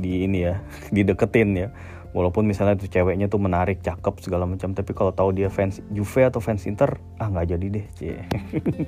di 0.01 0.25
ini 0.25 0.50
ya 0.50 0.58
dideketin 0.96 1.50
ya 1.53 1.67
walaupun 2.12 2.44
misalnya 2.44 2.75
tuh 2.75 2.91
ceweknya 2.91 3.32
tuh 3.32 3.39
menarik 3.39 3.80
cakep 3.80 4.20
segala 4.20 4.44
macam 4.44 4.75
tapi 4.75 4.91
kalau 4.91 5.15
tahu 5.15 5.32
dia 5.32 5.48
fans 5.48 5.80
Juve 5.91 6.27
atau 6.27 6.44
fans 6.44 6.68
Inter 6.68 7.00
ah 7.18 7.32
nggak 7.32 7.48
jadi 7.56 7.65
deh 7.72 7.86
cie 7.96 8.20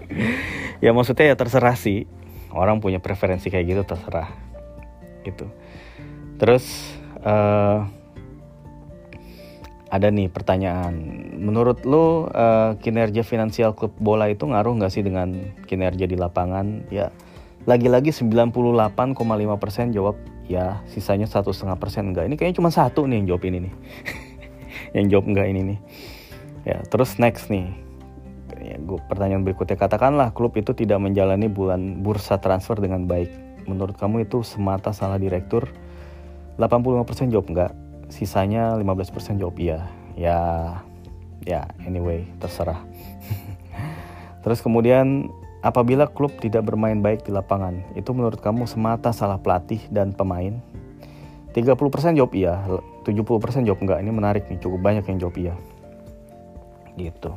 ya 0.84 0.92
maksudnya 0.92 1.32
ya 1.32 1.36
terserah 1.39 1.75
sih 1.80 2.03
orang 2.51 2.84
punya 2.84 3.00
preferensi 3.00 3.48
kayak 3.48 3.65
gitu 3.65 3.82
terserah 3.88 4.30
gitu 5.24 5.48
terus 6.36 6.96
uh, 7.24 7.88
ada 9.94 10.10
nih 10.10 10.25
pertanyaan. 10.25 10.98
Menurut 11.38 11.86
lo 11.86 12.25
uh, 12.34 12.74
kinerja 12.82 13.22
finansial 13.22 13.77
klub 13.77 13.94
bola 14.01 14.25
itu 14.25 14.50
ngaruh 14.50 14.74
nggak 14.82 14.89
sih 14.89 15.06
dengan 15.06 15.53
kinerja 15.70 16.10
di 16.10 16.18
lapangan? 16.18 16.89
Ya, 16.89 17.13
lagi-lagi 17.70 18.10
98,5% 18.10 18.89
jawab 19.94 20.18
ya, 20.48 20.84
sisanya 20.90 21.28
satu 21.30 21.52
setengah 21.52 21.78
persen 21.80 22.12
enggak. 22.12 22.28
Ini 22.28 22.36
kayaknya 22.40 22.58
cuma 22.60 22.70
satu 22.74 23.06
nih 23.08 23.24
yang 23.24 23.28
jawab 23.36 23.44
ini 23.48 23.58
nih. 23.70 23.74
yang 24.98 25.06
jawab 25.12 25.26
enggak 25.30 25.48
ini 25.50 25.62
nih. 25.74 25.80
Ya, 26.64 26.78
terus 26.88 27.20
next 27.20 27.52
nih. 27.52 27.72
Ya, 28.64 28.80
pertanyaan 29.12 29.44
berikutnya 29.44 29.76
katakanlah 29.76 30.32
klub 30.32 30.56
itu 30.56 30.72
tidak 30.72 31.04
menjalani 31.04 31.52
bulan 31.52 32.00
bursa 32.00 32.40
transfer 32.40 32.80
dengan 32.80 33.08
baik. 33.10 33.30
Menurut 33.68 33.96
kamu 34.00 34.28
itu 34.28 34.44
semata 34.44 34.96
salah 34.96 35.20
direktur? 35.20 35.68
85% 36.58 37.34
jawab 37.34 37.48
enggak 37.50 37.72
sisanya 38.14 38.78
15% 38.78 39.42
jawab 39.42 39.58
iya 39.58 39.90
ya 40.14 40.40
ya 41.42 41.66
anyway 41.90 42.22
terserah 42.38 42.78
terus 44.46 44.62
kemudian 44.62 45.34
apabila 45.63 46.12
klub 46.12 46.36
tidak 46.43 46.67
bermain 46.67 47.00
baik 47.00 47.24
di 47.24 47.32
lapangan 47.32 47.79
itu 47.96 48.12
menurut 48.12 48.38
kamu 48.43 48.67
semata 48.67 49.15
salah 49.15 49.39
pelatih 49.39 49.79
dan 49.89 50.12
pemain? 50.12 50.60
30% 51.55 52.17
jawab 52.20 52.34
iya 52.36 52.60
70% 53.08 53.67
jawab 53.67 53.79
enggak. 53.79 54.00
Ini 54.03 54.12
menarik 54.12 54.43
nih 54.50 54.60
cukup 54.60 54.79
banyak 54.84 55.05
yang 55.08 55.17
jawab 55.22 55.36
iya. 55.39 55.55
Gitu. 57.00 57.32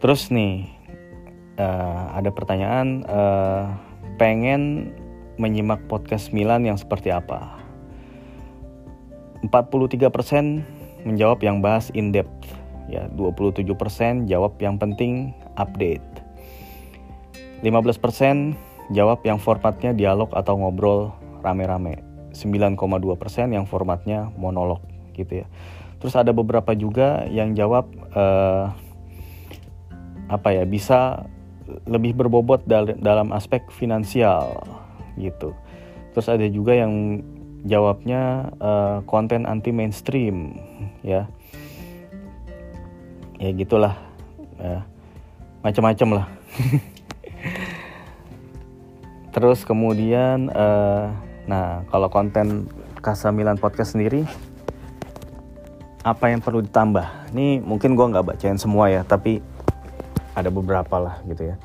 Terus 0.00 0.32
nih 0.32 0.66
uh, 1.60 2.16
ada 2.16 2.32
pertanyaan 2.32 3.04
uh, 3.06 3.76
pengen 4.16 4.92
menyimak 5.36 5.84
podcast 5.86 6.32
Milan 6.32 6.64
yang 6.64 6.80
seperti 6.80 7.12
apa? 7.12 7.60
43% 9.44 10.08
menjawab 11.04 11.40
yang 11.40 11.64
bahas 11.64 11.88
in 11.92 12.12
depth. 12.12 12.48
Ya 12.90 13.06
27% 13.14 14.26
jawab 14.26 14.58
yang 14.58 14.80
penting 14.80 15.36
update 15.54 16.09
15% 17.60 18.56
jawab 18.90 19.22
yang 19.22 19.38
formatnya 19.38 19.92
dialog 19.92 20.32
atau 20.32 20.56
ngobrol 20.58 21.12
rame-rame. 21.44 22.02
9,2% 22.30 22.78
yang 23.50 23.66
formatnya 23.66 24.30
monolog 24.38 24.80
gitu 25.18 25.42
ya. 25.44 25.46
Terus 26.00 26.14
ada 26.16 26.32
beberapa 26.32 26.72
juga 26.72 27.26
yang 27.28 27.52
jawab 27.52 27.90
uh, 28.14 28.72
apa 30.30 30.48
ya 30.54 30.64
bisa 30.64 31.26
lebih 31.86 32.14
berbobot 32.18 32.62
dal 32.66 32.94
dalam 32.98 33.34
aspek 33.34 33.66
finansial 33.68 34.62
gitu. 35.18 35.52
Terus 36.14 36.26
ada 36.30 36.46
juga 36.48 36.78
yang 36.78 37.22
jawabnya 37.66 38.54
uh, 38.62 38.96
konten 39.04 39.44
anti 39.44 39.74
mainstream 39.74 40.56
ya. 41.04 41.28
Ya 43.40 43.50
gitulah 43.56 43.96
ya. 44.60 44.84
macam-macam 45.64 46.08
lah 46.20 46.26
terus 49.30 49.62
kemudian 49.62 50.50
uh, 50.52 51.14
nah 51.46 51.86
kalau 51.90 52.10
konten 52.10 52.70
Kasamilan 53.00 53.56
podcast 53.56 53.96
sendiri 53.96 54.28
apa 56.04 56.28
yang 56.28 56.44
perlu 56.44 56.60
ditambah 56.60 57.32
ini 57.32 57.64
mungkin 57.64 57.96
gue 57.96 58.06
nggak 58.12 58.26
bacain 58.36 58.60
semua 58.60 58.92
ya 58.92 59.04
tapi 59.04 59.40
ada 60.36 60.52
beberapa 60.52 61.00
lah 61.00 61.16
gitu 61.24 61.48
ya 61.48 61.56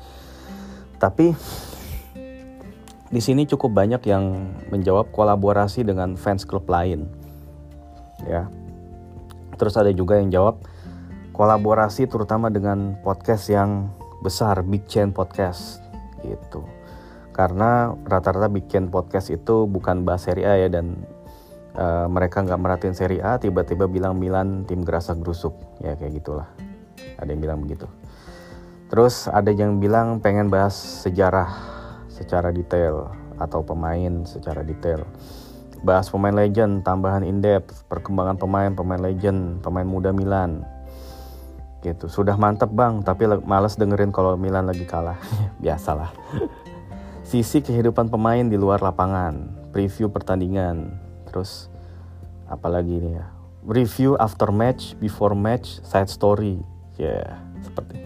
tapi 0.96 1.36
di 3.06 3.20
sini 3.22 3.46
cukup 3.46 3.70
banyak 3.70 4.02
yang 4.10 4.50
menjawab 4.66 5.14
kolaborasi 5.14 5.86
dengan 5.86 6.18
fans 6.18 6.42
klub 6.42 6.66
lain. 6.66 7.06
Ya. 8.26 8.50
Terus 9.56 9.78
ada 9.78 9.94
juga 9.94 10.18
yang 10.18 10.34
jawab 10.34 10.66
kolaborasi 11.30 12.10
terutama 12.10 12.50
dengan 12.50 12.98
podcast 13.06 13.46
yang 13.46 13.94
besar, 14.26 14.66
Big 14.66 14.90
Chain 14.90 15.14
Podcast 15.14 15.78
gitu. 16.26 16.66
Karena 17.36 17.92
rata-rata 18.08 18.48
Big 18.48 18.64
Chain 18.72 18.88
Podcast 18.88 19.28
itu 19.28 19.68
bukan 19.68 20.08
bahas 20.08 20.24
Serie 20.24 20.48
A 20.48 20.56
ya 20.56 20.72
dan 20.72 21.04
uh, 21.76 22.08
mereka 22.08 22.40
nggak 22.40 22.56
merhatiin 22.56 22.96
Serie 22.96 23.20
A 23.20 23.36
tiba-tiba 23.36 23.84
bilang 23.84 24.16
Milan 24.16 24.64
tim 24.64 24.80
gerasa 24.80 25.12
gerusuk 25.12 25.52
ya 25.84 25.92
kayak 26.00 26.16
gitulah. 26.24 26.48
Ada 27.20 27.36
yang 27.36 27.44
bilang 27.44 27.60
begitu. 27.60 27.84
Terus 28.88 29.28
ada 29.28 29.52
yang 29.52 29.76
bilang 29.84 30.24
pengen 30.24 30.48
bahas 30.48 30.72
sejarah 31.04 31.52
secara 32.08 32.48
detail 32.48 33.12
atau 33.36 33.60
pemain 33.60 34.24
secara 34.24 34.64
detail. 34.64 35.04
Bahas 35.84 36.08
pemain 36.08 36.32
legend, 36.32 36.88
tambahan 36.88 37.20
in-depth, 37.20 37.84
perkembangan 37.92 38.40
pemain, 38.40 38.72
pemain 38.72 38.96
legend, 38.96 39.60
pemain 39.60 39.84
muda 39.84 40.08
Milan. 40.08 40.64
Gitu. 41.84 42.08
Sudah 42.08 42.40
mantep 42.40 42.72
bang, 42.72 43.04
tapi 43.04 43.28
males 43.44 43.76
dengerin 43.76 44.08
kalau 44.08 44.40
Milan 44.40 44.64
lagi 44.64 44.88
kalah. 44.88 45.20
Biasalah. 45.62 46.10
Sisi 47.26 47.58
kehidupan 47.58 48.06
pemain 48.06 48.46
di 48.46 48.54
luar 48.54 48.78
lapangan, 48.78 49.50
preview 49.74 50.06
pertandingan, 50.06 50.94
terus 51.26 51.66
apalagi 52.46 53.02
ini 53.02 53.18
ya, 53.18 53.26
review 53.66 54.14
after 54.22 54.54
match, 54.54 54.94
before 55.02 55.34
match, 55.34 55.82
side 55.82 56.06
story, 56.06 56.62
ya 56.94 57.18
yeah, 57.18 57.34
seperti 57.66 57.98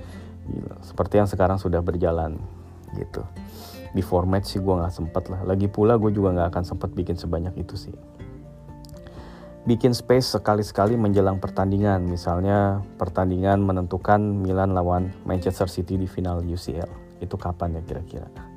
seperti 0.81 1.15
yang 1.21 1.29
sekarang 1.29 1.61
sudah 1.61 1.85
berjalan 1.85 2.41
gitu. 2.97 3.21
Di 3.93 4.01
format 4.01 4.49
sih 4.49 4.57
gue 4.57 4.73
nggak 4.73 4.89
sempet 4.89 5.29
lah. 5.29 5.45
Lagi 5.45 5.69
pula 5.69 6.01
gue 6.01 6.17
juga 6.17 6.33
nggak 6.41 6.57
akan 6.57 6.65
sempet 6.65 6.89
bikin 6.97 7.21
sebanyak 7.21 7.53
itu 7.61 7.77
sih. 7.77 7.97
Bikin 9.69 9.93
space 9.93 10.33
sekali-sekali 10.41 10.97
menjelang 10.97 11.37
pertandingan. 11.45 12.09
Misalnya 12.09 12.81
pertandingan 12.97 13.61
menentukan 13.61 14.17
Milan 14.17 14.73
lawan 14.73 15.13
Manchester 15.29 15.69
City 15.69 16.01
di 16.01 16.09
final 16.09 16.41
UCL 16.41 17.21
itu 17.21 17.37
kapan 17.37 17.77
ya 17.77 17.85
kira-kira 17.85 18.50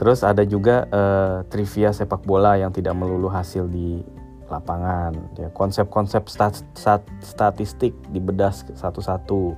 terus 0.00 0.24
ada 0.24 0.48
juga 0.48 0.88
uh, 0.88 1.44
trivia 1.52 1.92
sepak 1.92 2.24
bola 2.24 2.56
yang 2.56 2.72
tidak 2.72 2.96
melulu 2.96 3.28
hasil 3.28 3.68
di 3.68 4.00
lapangan 4.48 5.14
ya 5.38 5.52
konsep-konsep 5.52 6.26
stat, 6.26 6.64
stat, 6.72 7.04
statistik 7.20 7.92
dibedah 8.08 8.50
satu-satu 8.50 9.54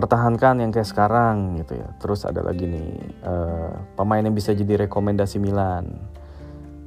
pertahankan 0.00 0.64
yang 0.64 0.70
kayak 0.72 0.88
sekarang 0.88 1.60
gitu 1.60 1.76
ya. 1.76 1.88
Terus 2.00 2.24
ada 2.24 2.40
lagi 2.40 2.64
nih 2.64 2.88
uh, 3.20 3.74
pemain 4.00 4.24
yang 4.24 4.32
bisa 4.32 4.56
jadi 4.56 4.88
rekomendasi 4.88 5.36
Milan. 5.36 5.98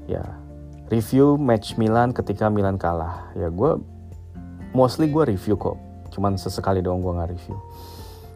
Ya, 0.10 0.24
review 0.90 1.38
match 1.38 1.78
Milan 1.78 2.10
ketika 2.10 2.50
Milan 2.50 2.82
kalah. 2.82 3.30
Ya 3.38 3.54
gue 3.54 3.78
mostly 4.74 5.12
gue 5.14 5.30
review 5.30 5.54
kok. 5.62 5.78
Cuman 6.10 6.42
sesekali 6.42 6.82
doang 6.82 7.06
gue 7.06 7.14
nggak 7.14 7.32
review. 7.38 7.58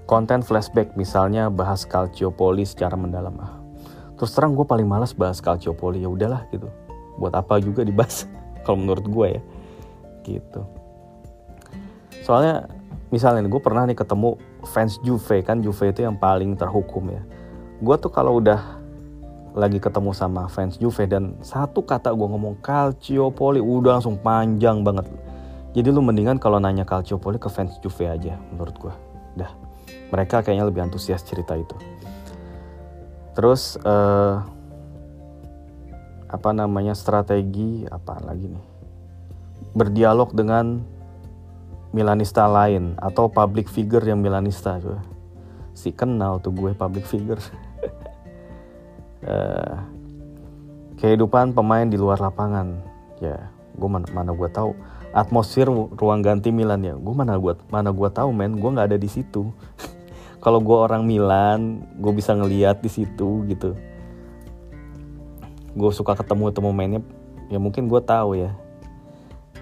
Konten 0.06 0.45
flashback 0.45 0.93
misalnya 0.93 1.49
bahas 1.49 1.84
Calciopoli 1.84 2.63
secara 2.63 2.93
mendalam 2.93 3.34
ah. 3.41 3.57
Terus 4.17 4.34
terang 4.34 4.58
gue 4.58 4.65
paling 4.65 4.89
malas 4.89 5.13
bahas 5.13 5.38
Calciopoli 5.39 6.01
ya 6.01 6.10
udahlah 6.10 6.49
gitu. 6.49 6.67
Buat 7.21 7.38
apa 7.38 7.62
juga 7.62 7.86
dibahas 7.86 8.25
kalau 8.65 8.82
menurut 8.82 9.06
gue 9.06 9.27
ya. 9.38 9.41
Gitu. 10.25 10.62
Soalnya 12.25 12.67
misalnya 13.08 13.47
gue 13.47 13.62
pernah 13.63 13.88
nih 13.88 13.95
ketemu 13.95 14.36
fans 14.67 14.99
Juve 14.99 15.39
kan 15.43 15.63
Juve 15.63 15.95
itu 15.95 16.03
yang 16.03 16.19
paling 16.19 16.60
terhukum 16.60 17.08
ya 17.08 17.23
gue 17.80 17.95
tuh 18.01 18.12
kalau 18.12 18.43
udah 18.43 18.84
lagi 19.56 19.80
ketemu 19.80 20.12
sama 20.12 20.51
fans 20.51 20.75
Juve 20.75 21.08
dan 21.08 21.39
satu 21.39 21.82
kata 21.82 22.12
gue 22.12 22.27
ngomong 22.27 22.60
Calciopoli 22.60 23.63
udah 23.63 23.97
langsung 23.97 24.19
panjang 24.19 24.84
banget 24.84 25.08
jadi 25.71 25.88
lu 25.93 26.03
mendingan 26.03 26.36
kalau 26.36 26.60
nanya 26.60 26.84
Calciopoli 26.84 27.39
ke 27.39 27.47
fans 27.47 27.80
Juve 27.80 28.12
aja 28.12 28.36
menurut 28.51 28.75
gue 28.75 28.93
dah 29.39 29.51
mereka 30.12 30.43
kayaknya 30.43 30.67
lebih 30.67 30.84
antusias 30.84 31.23
cerita 31.23 31.56
itu 31.56 31.80
terus 33.38 33.78
uh, 33.86 34.41
apa 36.26 36.50
namanya 36.58 36.97
strategi 36.97 37.86
apa 37.86 38.17
lagi 38.26 38.50
nih? 38.50 38.65
Berdialog 39.78 40.34
dengan 40.34 40.82
Milanista 41.93 42.50
lain 42.50 42.97
atau 42.97 43.30
public 43.30 43.69
figure 43.69 44.02
yang 44.02 44.19
Milanista 44.19 44.82
juga 44.82 45.06
si 45.78 45.93
kenal 45.93 46.41
tuh 46.41 46.50
gue 46.52 46.73
public 46.73 47.06
figure. 47.06 47.38
Uh, 49.21 49.78
kehidupan 51.00 51.54
pemain 51.54 51.86
di 51.86 51.95
luar 51.95 52.17
lapangan. 52.17 52.82
Ya 53.21 53.54
gue 53.78 53.89
mana 53.89 54.10
mana 54.10 54.34
gue 54.34 54.50
tahu. 54.50 54.73
Atmosfer 55.13 55.69
ruang 55.69 56.26
ganti 56.26 56.50
Milan 56.50 56.82
ya. 56.82 56.97
Gue 56.97 57.13
mana 57.13 57.38
gue 57.38 57.54
mana 57.69 57.93
gue 57.93 58.10
tahu 58.10 58.34
men. 58.34 58.58
Gue 58.58 58.73
nggak 58.73 58.93
ada 58.93 58.97
di 58.97 59.08
situ 59.08 59.54
kalau 60.38 60.62
gue 60.62 60.78
orang 60.78 61.04
Milan 61.04 61.86
gue 61.97 62.13
bisa 62.13 62.38
ngeliat 62.38 62.82
di 62.82 62.89
situ 62.89 63.45
gitu. 63.50 63.73
Gue 65.78 65.91
suka 65.93 66.17
ketemu 66.17 66.54
temu 66.54 66.69
mainnya 66.73 67.02
ya 67.50 67.58
mungkin 67.58 67.89
gue 67.89 68.02
tahu 68.02 68.38
ya. 68.38 68.54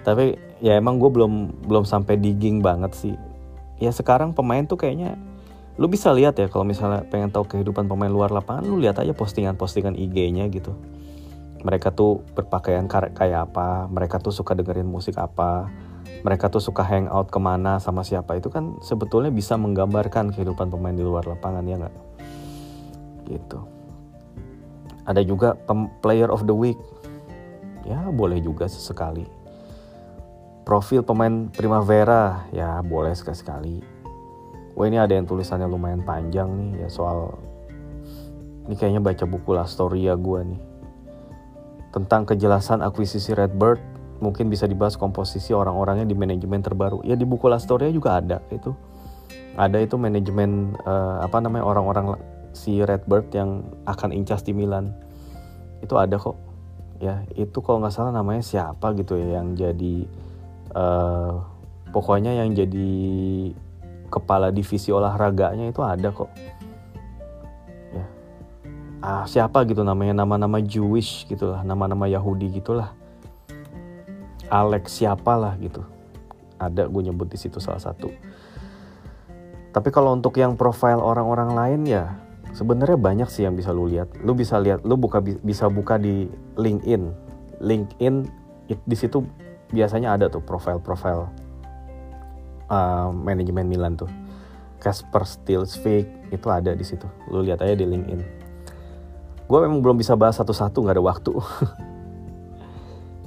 Tapi 0.04 0.38
ya 0.60 0.76
emang 0.78 1.00
gue 1.00 1.10
belum 1.10 1.64
belum 1.66 1.84
sampai 1.84 2.20
digging 2.20 2.60
banget 2.60 2.92
sih. 2.96 3.14
Ya 3.80 3.92
sekarang 3.92 4.32
pemain 4.32 4.64
tuh 4.64 4.80
kayaknya 4.80 5.16
lu 5.76 5.92
bisa 5.92 6.08
lihat 6.16 6.40
ya 6.40 6.48
kalau 6.48 6.64
misalnya 6.64 7.04
pengen 7.04 7.28
tahu 7.28 7.44
kehidupan 7.44 7.84
pemain 7.84 8.08
luar 8.08 8.32
lapangan 8.32 8.64
lu 8.64 8.80
lihat 8.80 8.96
aja 8.96 9.12
postingan-postingan 9.12 9.96
IG-nya 9.96 10.48
gitu. 10.48 10.72
Mereka 11.60 11.92
tuh 11.92 12.24
berpakaian 12.32 12.88
kayak 12.88 13.52
apa 13.52 13.88
mereka 13.88 14.16
tuh 14.20 14.32
suka 14.32 14.56
dengerin 14.56 14.88
musik 14.88 15.20
apa 15.20 15.68
mereka 16.26 16.50
tuh 16.50 16.58
suka 16.58 16.82
hangout 16.82 17.30
ke 17.30 17.38
mana 17.38 17.78
sama 17.78 18.02
siapa 18.02 18.34
itu 18.34 18.50
kan 18.50 18.82
sebetulnya 18.82 19.30
bisa 19.30 19.54
menggambarkan 19.54 20.34
kehidupan 20.34 20.74
pemain 20.74 20.90
di 20.90 21.06
luar 21.06 21.22
lapangan 21.22 21.62
ya 21.62 21.78
nggak? 21.78 21.96
Gitu. 23.30 23.58
Ada 25.06 25.22
juga 25.22 25.54
player 26.02 26.26
of 26.34 26.42
the 26.50 26.56
week. 26.56 26.74
Ya 27.86 28.10
boleh 28.10 28.42
juga 28.42 28.66
sesekali. 28.66 29.22
Profil 30.66 31.06
pemain 31.06 31.46
Primavera. 31.54 32.50
Ya 32.50 32.82
boleh 32.82 33.14
sekali-sekali. 33.14 33.78
Wah 34.74 34.90
ini 34.90 34.98
ada 34.98 35.14
yang 35.14 35.30
tulisannya 35.30 35.70
lumayan 35.70 36.02
panjang 36.02 36.50
nih 36.50 36.84
ya 36.84 36.88
soal 36.90 37.38
ini 38.66 38.74
kayaknya 38.74 38.98
baca 38.98 39.24
buku 39.30 39.54
lah 39.54 39.64
Storia 39.70 40.18
gue 40.18 40.40
nih. 40.42 40.62
Tentang 41.94 42.26
kejelasan 42.26 42.82
akuisisi 42.82 43.30
Redbird 43.30 43.95
mungkin 44.18 44.48
bisa 44.48 44.64
dibahas 44.64 44.96
komposisi 44.96 45.52
orang-orangnya 45.52 46.08
di 46.08 46.16
manajemen 46.16 46.64
terbaru. 46.64 47.04
Ya 47.04 47.14
di 47.14 47.24
buku 47.28 47.48
La 47.48 47.60
Storia 47.60 47.92
juga 47.92 48.18
ada 48.20 48.40
itu. 48.48 48.72
Ada 49.56 49.80
itu 49.80 49.96
manajemen 49.96 50.76
uh, 50.84 51.24
apa 51.24 51.40
namanya 51.40 51.64
orang-orang 51.64 52.20
si 52.52 52.80
Redbird 52.80 53.32
yang 53.32 53.64
akan 53.88 54.12
incas 54.12 54.44
di 54.44 54.52
Milan. 54.52 54.92
Itu 55.80 55.96
ada 56.00 56.16
kok. 56.16 56.36
Ya 57.00 57.24
itu 57.36 57.60
kalau 57.60 57.84
nggak 57.84 57.92
salah 57.92 58.12
namanya 58.12 58.40
siapa 58.40 58.96
gitu 58.96 59.20
ya 59.20 59.40
yang 59.40 59.52
jadi 59.52 60.08
uh, 60.72 61.44
pokoknya 61.92 62.40
yang 62.40 62.56
jadi 62.56 62.92
kepala 64.08 64.48
divisi 64.48 64.92
olahraganya 64.92 65.68
itu 65.68 65.80
ada 65.84 66.08
kok. 66.08 66.32
Ya. 67.92 68.06
Ah 69.04 69.24
siapa 69.28 69.64
gitu 69.68 69.84
namanya 69.84 70.24
nama-nama 70.24 70.60
Jewish 70.60 71.28
gitulah 71.28 71.60
nama-nama 71.64 72.08
Yahudi 72.08 72.60
gitulah 72.60 72.96
Alex 74.48 75.02
siapa 75.02 75.34
lah 75.34 75.54
gitu. 75.58 75.82
Ada 76.56 76.88
gue 76.88 77.02
nyebut 77.10 77.28
di 77.28 77.38
situ 77.38 77.60
salah 77.60 77.82
satu. 77.82 78.08
Tapi 79.76 79.88
kalau 79.92 80.16
untuk 80.16 80.40
yang 80.40 80.56
profile 80.56 81.04
orang-orang 81.04 81.52
lain 81.52 81.80
ya 81.84 82.16
sebenarnya 82.56 82.96
banyak 82.96 83.28
sih 83.28 83.44
yang 83.44 83.52
bisa 83.52 83.74
lu 83.76 83.84
lihat. 83.84 84.08
Lu 84.24 84.32
bisa 84.32 84.56
lihat 84.56 84.80
lu 84.88 84.96
buka 84.96 85.20
bisa 85.20 85.68
buka 85.68 86.00
di 86.00 86.24
LinkedIn. 86.56 87.02
LinkedIn 87.60 88.14
di 88.72 88.96
situ 88.96 89.20
biasanya 89.68 90.16
ada 90.16 90.32
tuh 90.32 90.40
profile-profile 90.40 91.28
uh, 92.72 93.12
manajemen 93.12 93.68
Milan 93.68 94.00
tuh. 94.00 94.08
Casper 94.80 95.24
Stilsvik 95.24 96.06
itu 96.32 96.46
ada 96.48 96.72
di 96.72 96.84
situ. 96.86 97.04
Lu 97.28 97.44
lihat 97.44 97.60
aja 97.60 97.76
di 97.76 97.84
LinkedIn. 97.84 98.20
Gue 99.46 99.58
memang 99.62 99.84
belum 99.84 100.00
bisa 100.00 100.16
bahas 100.16 100.40
satu-satu 100.40 100.82
nggak 100.82 100.96
ada 100.98 101.04
waktu 101.04 101.32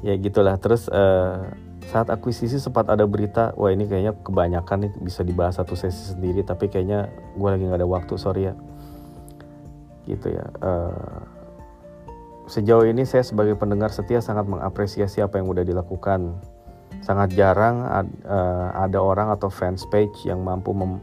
ya 0.06 0.16
gitulah 0.16 0.56
terus 0.62 0.88
uh, 0.90 1.44
saat 1.90 2.08
akuisisi 2.14 2.62
sempat 2.62 2.88
ada 2.88 3.04
berita 3.10 3.52
wah 3.58 3.74
ini 3.74 3.90
kayaknya 3.90 4.14
kebanyakan 4.22 4.88
nih 4.88 4.92
bisa 5.02 5.26
dibahas 5.26 5.58
satu 5.58 5.74
sesi 5.74 6.14
sendiri 6.14 6.46
tapi 6.46 6.70
kayaknya 6.70 7.10
gue 7.36 7.50
lagi 7.50 7.66
nggak 7.66 7.80
ada 7.82 7.90
waktu 7.90 8.14
sorry 8.16 8.52
ya 8.52 8.54
gitu 10.10 10.34
ya. 10.34 10.46
Uh, 10.60 11.22
sejauh 12.50 12.90
ini 12.90 13.06
saya 13.06 13.22
sebagai 13.22 13.54
pendengar 13.54 13.94
setia 13.94 14.20
sangat 14.20 14.50
mengapresiasi 14.50 15.22
apa 15.22 15.38
yang 15.38 15.48
udah 15.54 15.62
dilakukan. 15.62 16.34
Sangat 17.06 17.38
jarang 17.38 17.86
ad, 17.86 18.10
uh, 18.26 18.74
ada 18.74 19.00
orang 19.00 19.30
atau 19.30 19.48
fans 19.48 19.86
page 19.88 20.26
yang 20.26 20.42
mampu 20.42 20.74
mem, 20.74 21.00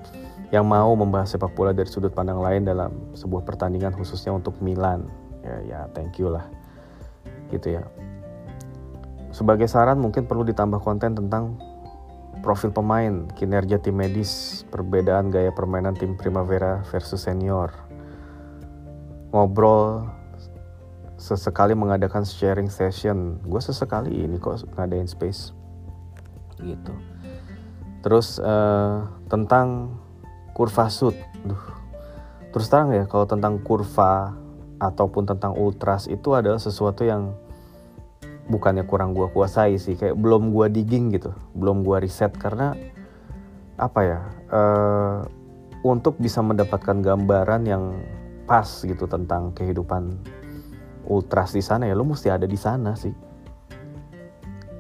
yang 0.50 0.66
mau 0.66 0.92
membahas 0.98 1.38
sepak 1.38 1.54
bola 1.54 1.70
dari 1.70 1.88
sudut 1.88 2.11
pandang 2.12 2.42
lain 2.42 2.66
dalam 2.66 2.92
sebuah 3.14 3.46
pertandingan 3.46 3.94
khususnya 3.94 4.35
untuk 4.35 4.59
Milan. 4.59 5.06
Ya, 5.46 5.56
ya 5.62 5.80
thank 5.94 6.18
you 6.18 6.28
lah. 6.28 6.44
Gitu 7.48 7.78
ya. 7.78 7.87
Sebagai 9.37 9.68
saran 9.68 10.01
mungkin 10.01 10.25
perlu 10.25 10.49
ditambah 10.49 10.81
konten 10.81 11.12
tentang 11.12 11.61
profil 12.40 12.72
pemain, 12.72 13.29
kinerja 13.37 13.77
tim 13.77 14.01
medis, 14.01 14.64
perbedaan 14.72 15.29
gaya 15.29 15.53
permainan 15.53 15.92
tim 15.92 16.16
Primavera 16.16 16.81
versus 16.88 17.29
senior, 17.29 17.68
ngobrol 19.37 20.09
sesekali 21.20 21.77
mengadakan 21.77 22.25
sharing 22.25 22.72
session. 22.72 23.37
Gue 23.44 23.61
sesekali 23.61 24.25
ini 24.25 24.40
kok 24.40 24.64
ngadain 24.72 25.05
space. 25.05 25.53
Gitu. 26.57 26.94
Terus 28.01 28.40
uh, 28.40 29.05
tentang 29.29 30.01
kurva 30.57 30.88
sud 30.88 31.12
terus 32.49 32.72
terang 32.72 32.88
ya 32.96 33.05
kalau 33.05 33.29
tentang 33.29 33.61
kurva 33.61 34.33
ataupun 34.81 35.29
tentang 35.29 35.53
ultras 35.53 36.09
itu 36.09 36.33
adalah 36.33 36.57
sesuatu 36.57 37.05
yang 37.05 37.37
bukannya 38.46 38.87
kurang 38.87 39.12
gue 39.12 39.26
kuasai 39.30 39.78
sih 39.78 39.98
kayak 39.98 40.14
belum 40.14 40.54
gue 40.54 40.66
digging 40.70 41.14
gitu 41.14 41.35
belum 41.54 41.82
gue 41.82 42.02
riset. 42.02 42.35
Karena 42.35 42.74
apa 43.76 44.00
ya 44.00 44.20
uh, 44.50 45.18
untuk 45.85 46.16
bisa 46.16 46.40
mendapatkan 46.40 46.98
gambaran 47.04 47.62
yang 47.68 47.85
pas 48.46 48.66
gitu 48.66 49.04
tentang 49.11 49.52
kehidupan 49.52 50.16
ultras 51.06 51.52
di 51.54 51.62
sana 51.62 51.87
ya 51.87 51.94
lo 51.94 52.06
mesti 52.06 52.30
ada 52.30 52.46
di 52.46 52.59
sana 52.59 52.94
sih. 52.94 53.14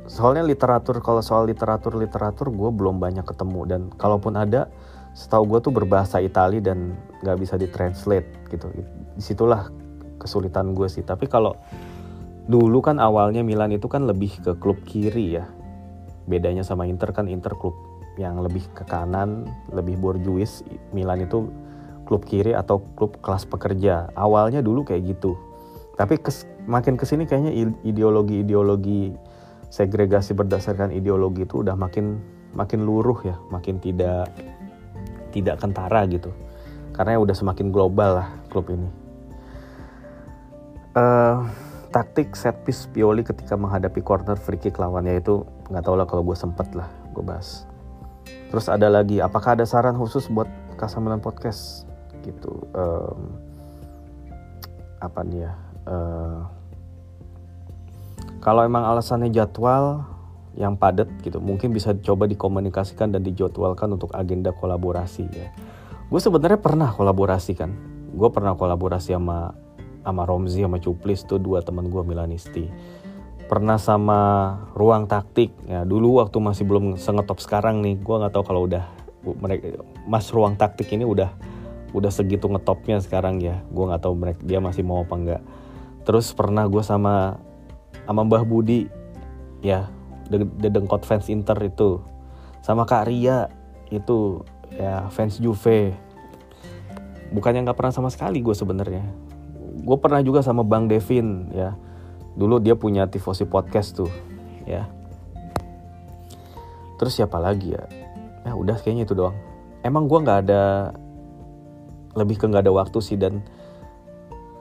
Soalnya 0.06 0.46
literatur 0.46 1.02
kalau 1.02 1.18
soal 1.20 1.50
literatur 1.50 1.98
literatur 1.98 2.48
gue 2.54 2.70
belum 2.70 3.02
banyak 3.02 3.26
ketemu. 3.26 3.60
Dan 3.66 3.80
kalaupun 3.98 4.38
ada 4.38 4.70
setahu 5.12 5.44
gue 5.50 5.58
tuh 5.66 5.72
berbahasa 5.74 6.22
Itali 6.22 6.62
dan 6.62 6.94
nggak 7.26 7.36
bisa 7.42 7.58
ditranslate 7.58 8.30
gitu. 8.54 8.70
Di 8.70 9.22
situlah 9.22 9.66
kesulitan 10.22 10.72
gue 10.78 10.86
sih. 10.86 11.02
Tapi 11.02 11.26
kalau 11.26 11.58
dulu 12.46 12.78
kan 12.82 13.02
awalnya 13.02 13.42
Milan 13.42 13.74
itu 13.74 13.90
kan 13.90 14.06
lebih 14.06 14.38
ke 14.42 14.54
klub 14.58 14.78
kiri 14.86 15.38
ya 15.38 15.50
bedanya 16.26 16.62
sama 16.66 16.86
Inter 16.86 17.10
kan 17.10 17.26
Inter 17.30 17.54
klub 17.58 17.74
yang 18.16 18.40
lebih 18.40 18.64
ke 18.72 18.82
kanan 18.88 19.46
lebih 19.70 20.00
borjuis 20.00 20.64
Milan 20.94 21.26
itu 21.26 21.50
klub 22.06 22.22
kiri 22.22 22.54
atau 22.54 22.80
klub 22.94 23.18
kelas 23.18 23.44
pekerja. 23.44 24.08
Awalnya 24.14 24.62
dulu 24.62 24.86
kayak 24.86 25.18
gitu. 25.18 25.34
Tapi 25.98 26.22
kes, 26.22 26.46
makin 26.70 26.94
ke 26.94 27.04
sini 27.04 27.26
kayaknya 27.26 27.52
ideologi-ideologi 27.82 29.12
segregasi 29.66 30.32
berdasarkan 30.38 30.94
ideologi 30.94 31.42
itu 31.42 31.66
udah 31.66 31.74
makin 31.74 32.22
makin 32.54 32.86
luruh 32.86 33.18
ya, 33.26 33.36
makin 33.50 33.82
tidak 33.82 34.30
tidak 35.34 35.58
kentara 35.58 36.06
gitu. 36.06 36.30
Karena 36.94 37.20
udah 37.20 37.34
semakin 37.36 37.74
global 37.74 38.22
lah 38.22 38.28
klub 38.48 38.70
ini. 38.72 38.88
Uh, 40.96 41.44
taktik 41.96 42.36
set 42.36 42.60
piece 42.68 42.84
Pioli 42.92 43.24
ketika 43.24 43.56
menghadapi 43.56 44.04
corner 44.04 44.36
free 44.36 44.60
kick 44.60 44.76
lawannya 44.76 45.16
itu 45.16 45.48
nggak 45.72 45.80
tau 45.80 45.96
lah 45.96 46.04
kalau 46.04 46.20
gue 46.20 46.36
sempet 46.36 46.68
lah 46.76 46.92
gue 47.16 47.24
bahas. 47.24 47.64
Terus 48.52 48.68
ada 48.68 48.92
lagi, 48.92 49.24
apakah 49.24 49.56
ada 49.56 49.64
saran 49.64 49.96
khusus 49.96 50.28
buat 50.28 50.46
Kasamilan 50.76 51.24
Podcast? 51.24 51.88
gitu 52.26 52.66
um, 52.74 53.38
apa 54.98 55.22
nih 55.22 55.46
ya 55.46 55.52
uh, 55.86 56.40
kalau 58.42 58.66
emang 58.66 58.82
alasannya 58.82 59.30
jadwal 59.30 60.02
yang 60.58 60.74
padat 60.74 61.06
gitu 61.22 61.38
mungkin 61.38 61.70
bisa 61.70 61.94
coba 62.02 62.26
dikomunikasikan 62.26 63.14
dan 63.14 63.22
dijadwalkan 63.22 63.94
untuk 63.94 64.10
agenda 64.16 64.50
kolaborasi 64.50 65.24
ya 65.30 65.48
gue 66.06 66.20
sebenarnya 66.20 66.58
pernah 66.58 66.90
kolaborasi 66.90 67.52
kan 67.54 67.70
gue 68.16 68.28
pernah 68.32 68.58
kolaborasi 68.58 69.14
sama 69.14 69.54
sama 70.06 70.22
Romzi 70.22 70.62
sama 70.62 70.78
Cuplis 70.78 71.26
tuh 71.26 71.42
dua 71.42 71.66
teman 71.66 71.90
gue 71.90 71.98
Milanisti. 72.06 72.70
Pernah 73.50 73.74
sama 73.74 74.18
ruang 74.78 75.10
taktik. 75.10 75.50
Ya 75.66 75.82
dulu 75.82 76.22
waktu 76.22 76.38
masih 76.38 76.62
belum 76.62 76.94
sengetop 76.94 77.42
sekarang 77.42 77.82
nih 77.82 77.98
gue 77.98 78.14
nggak 78.14 78.30
tahu 78.30 78.44
kalau 78.46 78.70
udah 78.70 78.86
mereka 79.42 79.82
mas 80.06 80.30
ruang 80.30 80.54
taktik 80.54 80.86
ini 80.94 81.02
udah 81.02 81.34
udah 81.90 82.10
segitu 82.14 82.46
ngetopnya 82.46 83.02
sekarang 83.02 83.42
ya. 83.42 83.66
Gue 83.74 83.90
nggak 83.90 84.06
tahu 84.06 84.14
mereka 84.14 84.40
dia 84.46 84.62
masih 84.62 84.86
mau 84.86 85.02
apa 85.02 85.14
enggak 85.18 85.42
terus 86.06 86.30
pernah 86.30 86.70
gue 86.70 86.86
sama 86.86 87.42
sama 88.06 88.22
Mbah 88.22 88.46
Budi. 88.46 88.86
Ya 89.58 89.90
the, 90.30 90.46
the 90.62 90.70
Dengkot 90.70 91.02
fans 91.02 91.26
Inter 91.26 91.58
itu. 91.58 91.98
Sama 92.62 92.86
Kak 92.86 93.10
Ria 93.10 93.50
itu 93.90 94.46
ya 94.70 95.10
fans 95.10 95.42
Juve. 95.42 95.98
Bukannya 97.34 97.66
nggak 97.66 97.74
pernah 97.74 97.90
sama 97.90 98.06
sekali 98.06 98.38
gue 98.38 98.54
sebenarnya 98.54 99.25
gue 99.86 99.96
pernah 100.02 100.18
juga 100.18 100.42
sama 100.42 100.66
Bang 100.66 100.90
Devin 100.90 101.54
ya. 101.54 101.78
Dulu 102.34 102.58
dia 102.58 102.74
punya 102.74 103.06
tifosi 103.06 103.46
podcast 103.46 103.94
tuh 103.94 104.10
ya. 104.66 104.90
Terus 106.98 107.14
siapa 107.14 107.38
lagi 107.38 107.78
ya? 107.78 107.86
Ya 108.42 108.52
udah 108.58 108.76
kayaknya 108.82 109.06
itu 109.06 109.14
doang. 109.14 109.38
Emang 109.86 110.10
gue 110.10 110.18
nggak 110.18 110.50
ada 110.50 110.90
lebih 112.18 112.42
ke 112.42 112.50
nggak 112.50 112.66
ada 112.66 112.74
waktu 112.74 112.98
sih 112.98 113.14
dan 113.14 113.46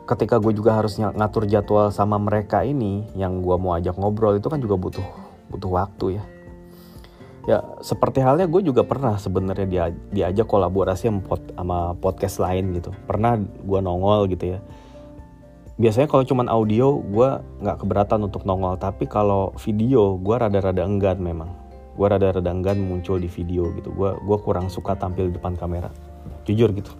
ketika 0.05 0.37
gue 0.37 0.53
juga 0.53 0.77
harus 0.77 1.01
ngatur 1.01 1.49
jadwal 1.49 1.89
sama 1.89 2.21
mereka 2.21 2.61
ini 2.61 3.09
yang 3.17 3.41
gue 3.41 3.57
mau 3.57 3.73
ajak 3.73 3.97
ngobrol 3.97 4.37
itu 4.37 4.45
kan 4.45 4.61
juga 4.61 4.77
butuh 4.77 5.07
butuh 5.49 5.71
waktu 5.73 6.21
ya. 6.21 6.23
Ya 7.45 7.57
seperti 7.81 8.21
halnya 8.21 8.45
gue 8.45 8.61
juga 8.61 8.85
pernah 8.85 9.17
sebenarnya 9.17 9.65
dia 9.65 9.83
diajak 10.13 10.45
kolaborasi 10.49 11.09
sama, 11.09 11.21
pod, 11.25 11.41
sama 11.49 11.77
podcast 11.97 12.37
lain 12.41 12.77
gitu. 12.77 12.93
Pernah 13.09 13.41
gue 13.41 13.79
nongol 13.81 14.29
gitu 14.29 14.57
ya 14.57 14.61
biasanya 15.75 16.07
kalau 16.07 16.23
cuman 16.23 16.47
audio 16.47 17.03
gue 17.03 17.29
nggak 17.63 17.77
keberatan 17.83 18.27
untuk 18.27 18.47
nongol. 18.47 18.79
Tapi 18.79 19.07
kalau 19.07 19.51
video 19.59 20.15
gue 20.19 20.35
rada-rada 20.35 20.83
enggan 20.83 21.19
memang. 21.19 21.51
Gue 21.95 22.07
rada-rada 22.11 22.47
enggan 22.51 22.79
muncul 22.79 23.19
di 23.19 23.27
video 23.27 23.71
gitu. 23.75 23.91
Gue 23.91 24.15
gue 24.15 24.37
kurang 24.39 24.71
suka 24.71 24.95
tampil 24.95 25.31
di 25.31 25.35
depan 25.35 25.55
kamera. 25.59 25.91
Jujur 26.47 26.71
gitu. 26.71 26.91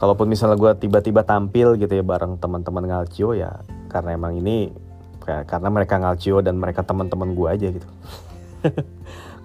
Kalaupun 0.00 0.28
misalnya 0.28 0.60
gue 0.60 0.72
tiba-tiba 0.84 1.24
tampil 1.24 1.80
gitu 1.80 1.92
ya 1.94 2.04
bareng 2.04 2.36
teman-teman 2.36 2.84
ngalcio 2.84 3.32
ya 3.32 3.62
karena 3.88 4.18
emang 4.18 4.36
ini 4.36 4.74
karena 5.24 5.72
mereka 5.72 5.96
ngalcio 5.96 6.44
dan 6.44 6.60
mereka 6.60 6.84
teman-teman 6.84 7.32
gue 7.32 7.48
aja 7.48 7.68
gitu. 7.72 7.88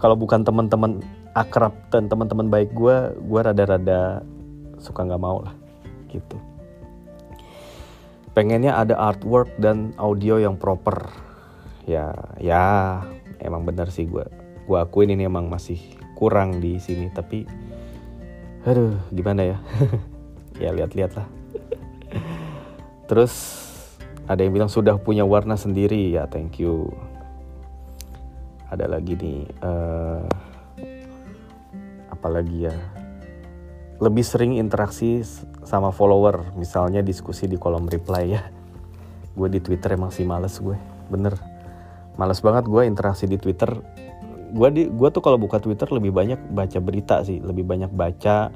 Kalau 0.01 0.15
bukan 0.19 0.43
teman-teman 0.43 0.99
akrab 1.37 1.71
dan 1.93 2.11
teman-teman 2.11 2.51
baik 2.51 2.73
gue 2.75 3.15
gue 3.15 3.39
rada-rada 3.39 4.25
suka 4.81 5.05
nggak 5.05 5.21
mau 5.21 5.39
lah 5.43 5.53
gitu 6.09 6.48
pengennya 8.39 8.71
ada 8.79 8.95
artwork 8.95 9.51
dan 9.59 9.91
audio 9.99 10.39
yang 10.39 10.55
proper. 10.55 11.11
Ya 11.83 12.15
ya 12.39 13.03
emang 13.43 13.67
bener 13.67 13.91
sih 13.91 14.07
gue 14.07 14.23
gue 14.63 14.77
akuin 14.79 15.11
ini 15.11 15.27
emang 15.27 15.51
masih 15.51 15.75
kurang 16.15 16.63
di 16.63 16.79
sini 16.79 17.11
tapi 17.11 17.43
aduh 18.63 18.95
gimana 19.11 19.43
ya? 19.43 19.57
Ya 20.59 20.75
lihat-lihat 20.75 21.15
lah. 21.15 21.23
Terus 23.07 23.31
ada 24.27 24.43
yang 24.43 24.51
bilang 24.51 24.67
sudah 24.67 24.99
punya 24.99 25.23
warna 25.23 25.55
sendiri. 25.55 26.11
Ya 26.11 26.27
thank 26.27 26.59
you. 26.59 26.91
Ada 28.67 28.91
lagi 28.91 29.15
nih 29.15 29.47
uh, 29.63 30.27
apalagi 32.11 32.67
ya? 32.67 32.75
Lebih 34.03 34.23
sering 34.27 34.59
interaksi 34.59 35.23
sama 35.63 35.91
follower 35.91 36.55
misalnya 36.55 37.03
diskusi 37.03 37.45
di 37.45 37.59
kolom 37.59 37.87
reply 37.87 38.23
ya. 38.29 38.41
Gue 39.35 39.47
di 39.51 39.59
twitter 39.63 39.95
emang 39.95 40.11
sih 40.11 40.27
males 40.27 40.59
gue 40.59 40.75
bener. 41.11 41.35
Males 42.19 42.39
banget 42.43 42.67
gue 42.67 42.81
interaksi 42.83 43.25
di 43.27 43.39
twitter. 43.39 43.79
Gue 44.49 44.69
di 44.73 44.83
gue 44.89 45.09
tuh 45.13 45.21
kalau 45.23 45.37
buka 45.37 45.61
twitter 45.61 45.87
lebih 45.93 46.11
banyak 46.11 46.39
baca 46.51 46.79
berita 46.81 47.21
sih 47.23 47.39
lebih 47.39 47.63
banyak 47.63 47.91
baca. 47.91 48.51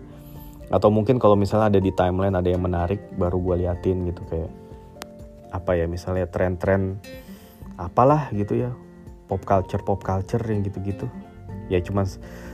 Atau 0.74 0.89
mungkin 0.89 1.22
kalau 1.22 1.38
misalnya 1.38 1.78
ada 1.78 1.80
di 1.80 1.92
timeline 1.94 2.34
ada 2.34 2.50
yang 2.50 2.63
menarik 2.63 3.00
baru 3.16 3.38
gue 3.39 3.56
liatin 3.68 4.10
gitu 4.10 4.26
kayak 4.28 4.52
apa 5.54 5.78
ya 5.78 5.86
misalnya 5.86 6.26
tren-tren 6.26 6.98
apalah 7.78 8.34
gitu 8.34 8.58
ya 8.58 8.74
pop 9.30 9.46
culture 9.46 9.86
pop 9.86 10.02
culture 10.02 10.42
yang 10.50 10.66
gitu-gitu. 10.66 11.06
Ya 11.72 11.80
cuma 11.80 12.04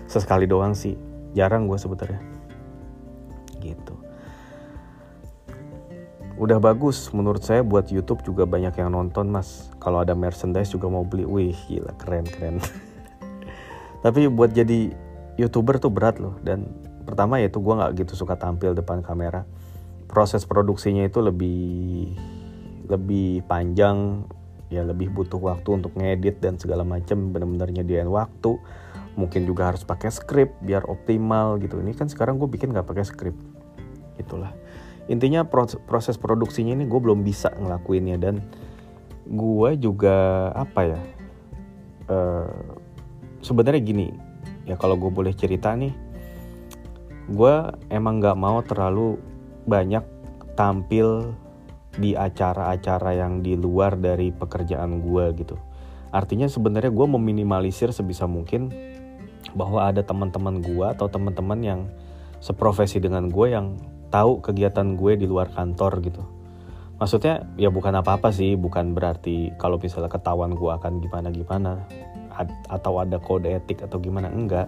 sesekali 0.06 0.46
doang 0.46 0.76
sih 0.76 0.98
jarang 1.38 1.70
gue 1.70 1.78
sebetulnya 1.78 2.20
gitu 3.62 3.89
udah 6.40 6.56
bagus 6.64 7.12
menurut 7.12 7.44
saya 7.44 7.68
buat 7.68 7.92
YouTube 7.92 8.24
juga 8.24 8.48
banyak 8.48 8.72
yang 8.80 8.96
nonton 8.96 9.28
mas. 9.28 9.68
Kalau 9.84 10.00
ada 10.00 10.16
merchandise 10.16 10.72
juga 10.72 10.88
mau 10.88 11.04
beli. 11.04 11.28
Wih 11.28 11.60
gila 11.68 11.92
keren 12.00 12.24
keren. 12.24 12.64
Tapi 14.04 14.32
buat 14.32 14.56
jadi 14.56 14.96
youtuber 15.36 15.84
tuh 15.84 15.92
berat 15.92 16.16
loh. 16.24 16.40
Dan 16.40 16.72
pertama 17.04 17.44
ya 17.44 17.52
itu 17.52 17.60
gue 17.60 17.76
nggak 17.76 17.92
gitu 18.00 18.16
suka 18.16 18.40
tampil 18.40 18.72
depan 18.72 19.04
kamera. 19.04 19.44
Proses 20.08 20.48
produksinya 20.48 21.04
itu 21.04 21.20
lebih 21.20 22.16
lebih 22.88 23.44
panjang. 23.44 24.24
Ya 24.72 24.88
lebih 24.88 25.12
butuh 25.12 25.42
waktu 25.44 25.82
untuk 25.82 25.98
ngedit 26.00 26.40
dan 26.40 26.56
segala 26.56 26.88
macam 26.88 27.36
bener-bener 27.36 27.84
nyediain 27.84 28.08
waktu. 28.08 28.56
Mungkin 29.20 29.44
juga 29.44 29.76
harus 29.76 29.84
pakai 29.84 30.08
script 30.08 30.56
biar 30.64 30.88
optimal 30.88 31.60
gitu. 31.60 31.84
Ini 31.84 31.92
kan 32.00 32.08
sekarang 32.08 32.40
gue 32.40 32.48
bikin 32.48 32.72
nggak 32.72 32.88
pakai 32.88 33.04
script. 33.04 33.42
Itulah 34.16 34.56
intinya 35.10 35.42
proses 35.90 36.16
produksinya 36.22 36.78
ini 36.78 36.86
gue 36.86 37.00
belum 37.02 37.26
bisa 37.26 37.50
ngelakuinnya 37.58 38.22
dan 38.22 38.46
gue 39.26 39.70
juga 39.82 40.50
apa 40.54 40.82
ya 40.86 41.02
uh, 42.14 42.50
sebenarnya 43.42 43.82
gini 43.82 44.08
ya 44.70 44.78
kalau 44.78 44.96
gue 45.02 45.10
boleh 45.10 45.34
cerita 45.34 45.74
nih 45.74 45.92
gue 47.30 47.56
emang 47.90 48.22
nggak 48.22 48.38
mau 48.38 48.62
terlalu 48.62 49.18
banyak 49.70 50.02
tampil 50.58 51.34
di 51.98 52.14
acara-acara 52.14 53.18
yang 53.18 53.42
di 53.42 53.54
luar 53.54 53.98
dari 53.98 54.30
pekerjaan 54.34 55.02
gue 55.02 55.26
gitu. 55.38 55.56
Artinya 56.10 56.50
sebenarnya 56.50 56.90
gue 56.90 57.08
meminimalisir 57.10 57.94
sebisa 57.94 58.26
mungkin 58.26 58.74
bahwa 59.54 59.90
ada 59.90 60.02
teman-teman 60.02 60.62
gue 60.62 60.86
atau 60.90 61.06
teman-teman 61.06 61.60
yang 61.62 61.82
seprofesi 62.42 62.98
dengan 62.98 63.30
gue 63.30 63.48
yang 63.52 63.78
tahu 64.10 64.42
kegiatan 64.42 64.98
gue 64.98 65.14
di 65.18 65.26
luar 65.30 65.50
kantor 65.54 66.02
gitu. 66.04 66.22
Maksudnya 67.00 67.48
ya 67.56 67.72
bukan 67.72 67.96
apa-apa 67.96 68.34
sih 68.36 68.60
bukan 68.60 68.92
berarti 68.92 69.56
kalau 69.56 69.80
misalnya 69.80 70.12
ketahuan 70.12 70.52
gue 70.52 70.68
akan 70.68 71.00
gimana 71.00 71.32
gimana 71.32 71.72
atau 72.68 73.00
ada 73.00 73.18
kode 73.20 73.56
etik 73.56 73.88
atau 73.88 74.04
gimana 74.04 74.28
enggak. 74.28 74.68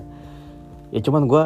Ya 0.95 1.03
cuman 1.03 1.27
gue 1.27 1.43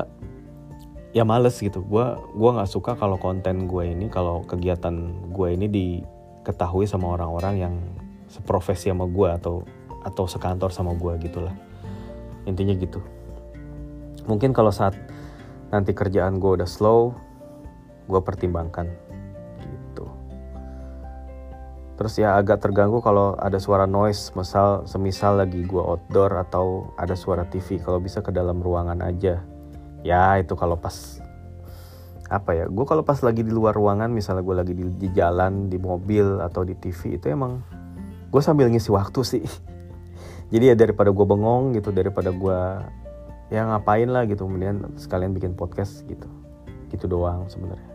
ya 1.17 1.25
males 1.25 1.57
gitu. 1.57 1.81
Gue 1.81 2.05
gua 2.37 2.49
nggak 2.61 2.69
suka 2.69 2.91
kalau 2.99 3.17
konten 3.17 3.65
gue 3.65 3.83
ini 3.87 4.11
kalau 4.13 4.45
kegiatan 4.45 4.93
gue 5.33 5.47
ini 5.55 5.65
diketahui 5.65 6.85
sama 6.85 7.17
orang-orang 7.17 7.55
yang 7.57 7.75
seprofesi 8.29 8.91
sama 8.91 9.09
gue 9.09 9.29
atau 9.31 9.65
atau 10.05 10.29
sekantor 10.29 10.69
sama 10.69 10.93
gue 10.93 11.17
gitulah. 11.23 11.55
Intinya 12.45 12.77
gitu. 12.77 13.01
Mungkin 14.29 14.53
kalau 14.53 14.69
saat 14.69 14.93
nanti 15.73 15.97
kerjaan 15.97 16.37
gue 16.37 16.61
udah 16.61 16.69
slow 16.69 17.17
gue 18.05 18.21
pertimbangkan 18.21 18.85
gitu. 19.61 20.05
Terus 21.95 22.13
ya 22.19 22.35
agak 22.35 22.61
terganggu 22.61 22.99
kalau 22.99 23.33
ada 23.39 23.57
suara 23.57 23.87
noise 23.87 24.35
misal 24.35 24.83
semisal 24.85 25.39
lagi 25.39 25.63
gue 25.63 25.79
outdoor 25.79 26.35
atau 26.43 26.91
ada 26.99 27.15
suara 27.15 27.47
TV 27.47 27.79
kalau 27.79 28.03
bisa 28.03 28.19
ke 28.19 28.29
dalam 28.35 28.59
ruangan 28.61 28.99
aja. 29.01 29.41
Ya 30.05 30.37
itu 30.37 30.53
kalau 30.53 30.77
pas 30.77 31.23
apa 32.25 32.57
ya 32.57 32.65
gue 32.65 32.85
kalau 32.89 33.05
pas 33.05 33.21
lagi 33.21 33.45
di 33.45 33.53
luar 33.53 33.77
ruangan 33.77 34.09
misalnya 34.09 34.41
gue 34.41 34.55
lagi 34.57 34.73
di, 34.73 34.83
di 34.97 35.13
jalan 35.13 35.69
di 35.69 35.77
mobil 35.77 36.41
atau 36.41 36.65
di 36.65 36.73
TV 36.73 37.21
itu 37.21 37.29
emang 37.29 37.61
gue 38.33 38.41
sambil 38.43 38.67
ngisi 38.67 38.91
waktu 38.91 39.21
sih. 39.23 39.45
Jadi 40.53 40.73
ya 40.73 40.75
daripada 40.77 41.09
gue 41.09 41.25
bengong 41.25 41.73
gitu 41.79 41.89
daripada 41.95 42.29
gue 42.29 42.59
ya 43.55 43.61
ngapain 43.71 44.09
lah 44.11 44.27
gitu 44.27 44.45
kemudian 44.45 44.83
sekalian 44.99 45.31
bikin 45.31 45.55
podcast 45.55 46.03
gitu. 46.11 46.27
Gitu 46.91 47.07
doang 47.07 47.47
sebenarnya 47.47 47.94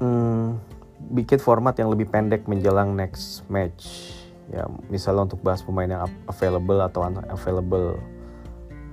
hmm, 0.00 0.58
bikin 1.12 1.38
format 1.38 1.76
yang 1.78 1.92
lebih 1.92 2.08
pendek 2.08 2.48
menjelang 2.48 2.96
next 2.96 3.46
match. 3.46 4.12
Ya 4.46 4.62
misalnya 4.90 5.26
untuk 5.26 5.42
bahas 5.42 5.62
pemain 5.62 5.90
yang 5.90 6.06
available 6.30 6.78
atau 6.78 7.02
unavailable 7.02 7.98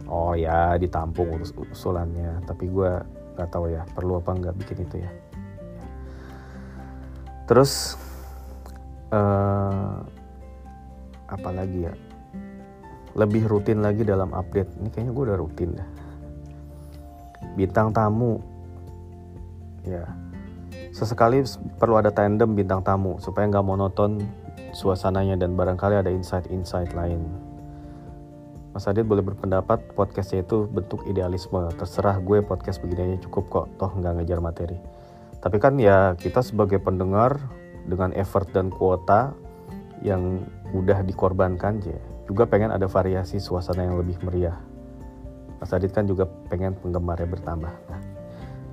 oh 0.09 0.33
ya 0.33 0.75
ditampung 0.77 1.29
urus 1.37 1.53
usulannya. 1.53 2.41
Tapi 2.45 2.69
gue 2.69 2.91
nggak 3.37 3.49
tahu 3.49 3.73
ya 3.73 3.85
perlu 3.93 4.21
apa 4.21 4.31
nggak 4.33 4.55
bikin 4.65 4.77
itu 4.85 4.95
ya. 5.01 5.11
Terus 7.45 7.99
uh, 9.13 10.01
apa 11.29 11.49
lagi 11.53 11.85
ya? 11.85 11.93
Lebih 13.13 13.45
rutin 13.45 13.85
lagi 13.85 14.01
dalam 14.01 14.33
update. 14.33 14.73
Ini 14.81 14.89
kayaknya 14.89 15.11
gue 15.13 15.23
udah 15.29 15.37
rutin 15.37 15.69
dah. 15.77 15.89
Bintang 17.53 17.93
tamu. 17.93 18.41
Ya 19.85 20.22
Sesekali 20.93 21.41
perlu 21.81 21.97
ada 21.97 22.13
tandem 22.13 22.53
bintang 22.53 22.85
tamu 22.85 23.17
supaya 23.17 23.49
nggak 23.49 23.65
monoton 23.65 24.21
suasananya 24.77 25.41
dan 25.41 25.57
barangkali 25.57 26.05
ada 26.05 26.13
insight-insight 26.13 26.93
lain. 26.93 27.17
Mas 28.77 28.85
Adit 28.85 29.01
boleh 29.01 29.25
berpendapat 29.25 29.97
podcastnya 29.97 30.45
itu 30.45 30.69
bentuk 30.69 31.01
idealisme. 31.09 31.65
Terserah 31.81 32.21
gue 32.21 32.45
podcast 32.45 32.77
begini 32.77 33.09
aja 33.09 33.25
cukup 33.25 33.43
kok, 33.49 33.65
toh 33.81 33.89
nggak 33.89 34.21
ngejar 34.21 34.37
materi. 34.37 34.77
Tapi 35.41 35.57
kan 35.57 35.81
ya 35.81 36.13
kita 36.13 36.45
sebagai 36.45 36.77
pendengar 36.77 37.41
dengan 37.89 38.13
effort 38.13 38.53
dan 38.53 38.69
kuota 38.69 39.33
yang 40.05 40.45
udah 40.77 41.01
dikorbankan 41.01 41.81
ya, 41.81 41.97
juga 42.29 42.45
pengen 42.45 42.69
ada 42.69 42.85
variasi 42.85 43.41
suasana 43.41 43.81
yang 43.81 43.97
lebih 43.97 44.21
meriah. 44.21 44.61
Mas 45.57 45.73
Adit 45.73 45.89
kan 45.89 46.05
juga 46.05 46.29
pengen 46.53 46.77
penggemarnya 46.77 47.33
bertambah. 47.33 47.73
Nah, 47.89 48.01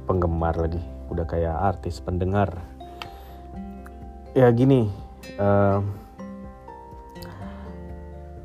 penggemar 0.05 0.61
lagi 0.61 1.00
udah 1.11 1.27
kayak 1.27 1.53
artis 1.53 1.99
pendengar. 1.99 2.55
Ya 4.33 4.47
gini 4.55 4.87
uh, 5.37 5.83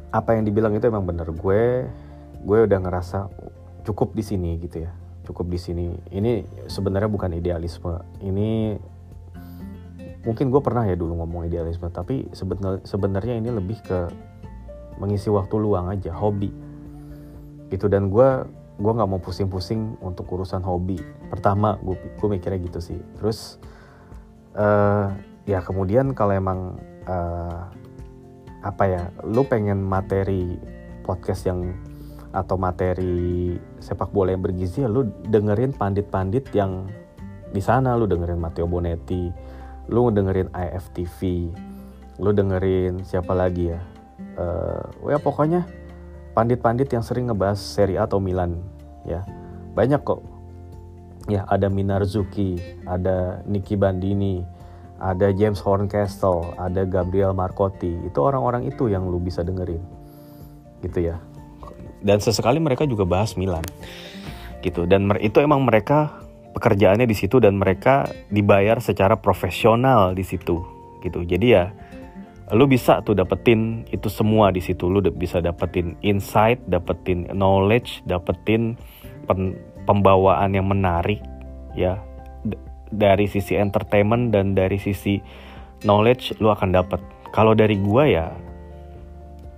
apa 0.09 0.33
yang 0.33 0.43
dibilang 0.43 0.73
itu 0.73 0.89
emang 0.89 1.05
bener. 1.05 1.29
Gue 1.31 1.85
gue 2.41 2.59
udah 2.65 2.79
ngerasa 2.81 3.29
cukup 3.85 4.17
di 4.17 4.23
sini 4.25 4.57
gitu 4.59 4.83
ya. 4.83 4.91
Cukup 5.23 5.47
di 5.47 5.61
sini. 5.61 5.93
Ini 6.09 6.65
sebenarnya 6.65 7.09
bukan 7.09 7.37
idealisme. 7.37 8.01
Ini 8.25 8.75
mungkin 10.25 10.49
gue 10.49 10.61
pernah 10.61 10.89
ya 10.89 10.97
dulu 10.97 11.21
ngomong 11.21 11.45
idealisme 11.45 11.85
tapi 11.93 12.25
sebenarnya 12.81 13.37
ini 13.37 13.53
lebih 13.53 13.77
ke 13.85 14.09
mengisi 14.97 15.29
waktu 15.29 15.55
luang 15.61 15.93
aja 15.93 16.09
hobi. 16.15 16.49
Gitu 17.69 17.85
dan 17.85 18.09
gue 18.09 18.29
gue 18.75 18.91
nggak 18.91 19.09
mau 19.09 19.21
pusing-pusing 19.21 19.99
untuk 20.03 20.27
urusan 20.31 20.63
hobi. 20.63 20.99
Pertama 21.31 21.79
gue 21.79 21.95
gue 21.95 22.27
mikirnya 22.27 22.59
gitu 22.59 22.79
sih. 22.83 22.99
Terus 23.19 23.59
uh, 24.55 25.11
ya 25.47 25.63
kemudian 25.63 26.11
kalau 26.11 26.33
emang 26.35 26.59
uh, 27.07 27.71
apa 28.65 28.83
ya 28.87 29.03
lu 29.23 29.45
pengen 29.45 29.79
materi 29.79 30.57
podcast 31.05 31.45
yang 31.45 31.71
atau 32.35 32.59
materi 32.59 33.55
sepak 33.79 34.11
bola 34.11 34.35
yang 34.35 34.43
bergizi 34.43 34.83
ya 34.83 34.91
lu 34.91 35.07
dengerin 35.31 35.71
pandit-pandit 35.71 36.51
yang 36.51 36.87
di 37.55 37.63
sana. 37.63 37.95
Lu 37.95 38.09
dengerin 38.09 38.41
Matteo 38.41 38.67
Bonetti 38.67 39.55
lu 39.89 40.09
dengerin 40.09 40.49
IFTV 40.49 41.19
lu 42.15 42.31
dengerin 42.31 43.03
siapa 43.03 43.35
lagi 43.35 43.75
ya? 43.75 43.79
Uh, 44.39 45.11
ya 45.11 45.19
pokoknya 45.19 45.67
pandit-pandit 46.35 46.91
yang 46.91 47.01
sering 47.01 47.31
ngebahas 47.31 47.57
Serie 47.57 47.95
A 47.95 48.03
atau 48.03 48.19
Milan 48.19 48.59
ya. 49.07 49.23
Banyak 49.73 50.03
kok. 50.03 50.21
Ya 51.25 51.41
ada 51.49 51.71
Minarzuki 51.73 52.61
ada 52.85 53.41
Nicky 53.49 53.73
Bandini 53.73 54.45
ada 55.01 55.33
James 55.33 55.57
Horncastle 55.57 56.53
ada 56.59 56.83
Gabriel 56.85 57.33
Marcotti. 57.33 57.97
Itu 58.05 58.21
orang-orang 58.21 58.67
itu 58.67 58.91
yang 58.91 59.07
lu 59.07 59.17
bisa 59.17 59.41
dengerin. 59.41 59.81
Gitu 60.83 61.09
ya. 61.09 61.17
Dan 62.05 62.21
sesekali 62.21 62.61
mereka 62.61 62.85
juga 62.85 63.07
bahas 63.07 63.33
Milan. 63.33 63.65
Gitu. 64.61 64.85
Dan 64.85 65.09
itu 65.17 65.41
emang 65.41 65.65
mereka 65.65 66.21
pekerjaannya 66.53 67.09
di 67.09 67.17
situ 67.17 67.41
dan 67.41 67.57
mereka 67.57 68.05
dibayar 68.29 68.77
secara 68.77 69.17
profesional 69.17 70.13
di 70.13 70.21
situ. 70.21 70.61
Gitu. 71.01 71.25
Jadi 71.25 71.47
ya 71.57 71.73
lu 72.53 72.69
bisa 72.69 73.01
tuh 73.01 73.17
dapetin 73.17 73.89
itu 73.89 74.05
semua 74.05 74.53
di 74.53 74.61
situ. 74.61 74.85
Lu 74.85 75.01
bisa 75.01 75.41
dapetin 75.41 75.97
insight 76.05 76.61
dapetin 76.69 77.25
knowledge 77.33 78.05
dapetin 78.05 78.77
pen, 79.25 79.57
pembawaan 79.89 80.53
yang 80.53 80.69
menarik 80.69 81.21
ya. 81.73 81.97
Dari 82.93 83.25
sisi 83.25 83.57
entertainment 83.57 84.29
dan 84.29 84.53
dari 84.53 84.77
sisi 84.77 85.17
knowledge 85.81 86.37
lu 86.37 86.53
akan 86.53 86.69
dapat 86.69 87.01
kalau 87.33 87.57
dari 87.57 87.81
gua 87.81 88.05
ya 88.05 88.27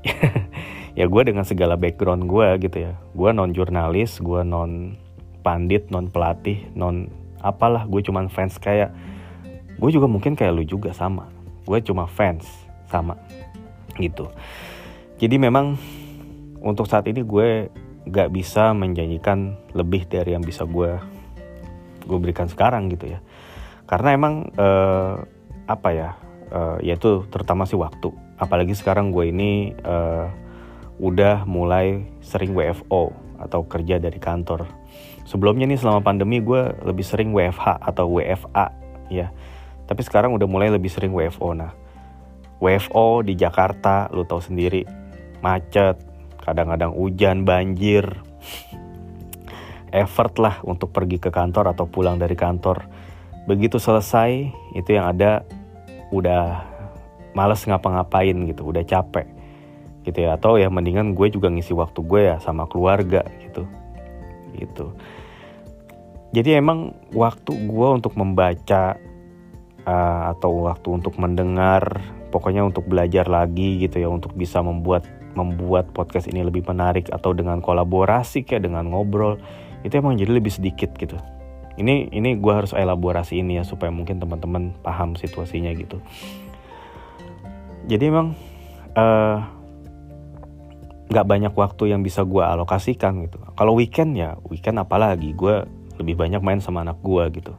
ya 0.99 1.05
gue 1.05 1.21
dengan 1.27 1.43
segala 1.43 1.75
background 1.75 2.23
gue 2.31 2.47
gitu 2.63 2.87
ya. 2.87 2.95
Gue 3.11 3.35
non 3.35 3.51
jurnalis 3.51 4.23
gue 4.23 4.47
non 4.47 4.95
pandit 5.43 5.91
non 5.91 6.07
pelatih 6.07 6.71
non 6.71 7.11
apalah. 7.43 7.83
Gue 7.83 7.99
cuman 7.99 8.31
fans 8.31 8.55
kayak 8.55 8.95
gue 9.75 9.89
juga 9.91 10.07
mungkin 10.07 10.39
kayak 10.39 10.55
lu 10.55 10.63
juga 10.63 10.95
sama. 10.95 11.27
Gue 11.67 11.83
cuma 11.83 12.07
fans 12.07 12.66
sama 12.89 13.15
gitu 13.99 14.31
jadi 15.17 15.35
memang 15.37 15.77
untuk 16.61 16.89
saat 16.89 17.05
ini 17.07 17.21
gue 17.21 17.69
gak 18.07 18.31
bisa 18.31 18.71
menjanjikan 18.71 19.59
lebih 19.75 20.07
dari 20.07 20.33
yang 20.33 20.43
bisa 20.43 20.63
gue 20.63 20.97
gue 22.07 22.17
berikan 22.17 22.47
sekarang 22.47 22.87
gitu 22.91 23.11
ya 23.11 23.19
karena 23.87 24.15
emang 24.15 24.47
uh, 24.55 25.23
apa 25.67 25.89
ya 25.91 26.09
uh, 26.51 26.79
yaitu 26.79 27.27
terutama 27.27 27.67
sih 27.67 27.75
waktu 27.75 28.11
apalagi 28.39 28.77
sekarang 28.77 29.11
gue 29.11 29.31
ini 29.33 29.75
uh, 29.83 30.31
udah 30.97 31.45
mulai 31.45 32.05
sering 32.25 32.57
WFO 32.57 33.13
atau 33.37 33.65
kerja 33.69 34.01
dari 34.01 34.17
kantor. 34.17 34.65
Sebelumnya 35.29 35.69
nih 35.69 35.77
selama 35.77 36.01
pandemi 36.01 36.41
gue 36.41 36.73
lebih 36.81 37.05
sering 37.05 37.29
WFH 37.35 37.83
atau 37.83 38.09
WFA 38.17 38.73
ya. 39.13 39.29
Tapi 39.85 40.01
sekarang 40.03 40.33
udah 40.33 40.47
mulai 40.49 40.73
lebih 40.73 40.89
sering 40.89 41.13
WFO. 41.13 41.53
Nah, 41.53 41.71
WFO 42.57 43.21
di 43.21 43.37
Jakarta 43.37 44.09
lu 44.13 44.25
tahu 44.25 44.41
sendiri 44.41 44.83
macet, 45.41 46.01
kadang-kadang 46.41 46.93
hujan, 46.93 47.45
banjir. 47.45 48.05
Effort 49.93 50.35
lah 50.41 50.59
untuk 50.67 50.91
pergi 50.91 51.21
ke 51.21 51.31
kantor 51.31 51.71
atau 51.71 51.87
pulang 51.87 52.19
dari 52.19 52.35
kantor. 52.35 52.83
Begitu 53.47 53.79
selesai, 53.79 54.51
itu 54.75 54.89
yang 54.91 55.15
ada 55.15 55.47
udah 56.11 56.65
males 57.31 57.63
ngapa-ngapain 57.63 58.35
gitu, 58.49 58.67
udah 58.67 58.83
capek 58.83 59.37
gitu 60.07 60.23
ya 60.23 60.39
atau 60.39 60.55
ya 60.55 60.71
mendingan 60.71 61.11
gue 61.11 61.27
juga 61.27 61.51
ngisi 61.51 61.75
waktu 61.75 61.99
gue 61.99 62.21
ya 62.31 62.35
sama 62.39 62.63
keluarga 62.71 63.27
gitu 63.43 63.67
gitu 64.55 64.95
jadi 66.31 66.63
emang 66.63 66.95
waktu 67.11 67.51
gue 67.67 67.87
untuk 67.91 68.15
membaca 68.15 68.95
uh, 69.83 70.21
atau 70.31 70.71
waktu 70.71 70.87
untuk 70.95 71.19
mendengar 71.19 71.99
pokoknya 72.29 72.63
untuk 72.63 72.85
belajar 72.87 73.27
lagi 73.27 73.79
gitu 73.79 74.03
ya 74.03 74.09
untuk 74.11 74.35
bisa 74.35 74.59
membuat 74.59 75.07
membuat 75.37 75.93
podcast 75.93 76.25
ini 76.25 76.41
lebih 76.41 76.65
menarik 76.65 77.13
atau 77.13 77.31
dengan 77.31 77.61
kolaborasi 77.61 78.41
kayak 78.41 78.65
dengan 78.65 78.89
ngobrol 78.89 79.37
itu 79.85 79.93
emang 79.93 80.17
jadi 80.17 80.33
lebih 80.33 80.49
sedikit 80.49 80.97
gitu. 80.97 81.15
Ini 81.77 82.09
ini 82.09 82.33
gue 82.41 82.53
harus 82.53 82.73
elaborasi 82.73 83.45
ini 83.45 83.61
ya 83.61 83.63
supaya 83.63 83.93
mungkin 83.93 84.17
teman-teman 84.17 84.73
paham 84.81 85.13
situasinya 85.13 85.69
gitu. 85.77 86.01
Jadi 87.85 88.03
emang 88.09 88.33
uh, 88.97 89.45
nggak 91.07 91.25
banyak 91.29 91.53
waktu 91.53 91.93
yang 91.93 92.01
bisa 92.01 92.25
gue 92.25 92.41
alokasikan 92.41 93.29
gitu. 93.29 93.37
Kalau 93.53 93.77
weekend 93.77 94.17
ya 94.17 94.41
weekend 94.49 94.81
apalagi 94.81 95.37
gue 95.37 95.69
lebih 96.01 96.17
banyak 96.17 96.41
main 96.41 96.59
sama 96.59 96.81
anak 96.81 96.97
gue 97.05 97.23
gitu 97.37 97.53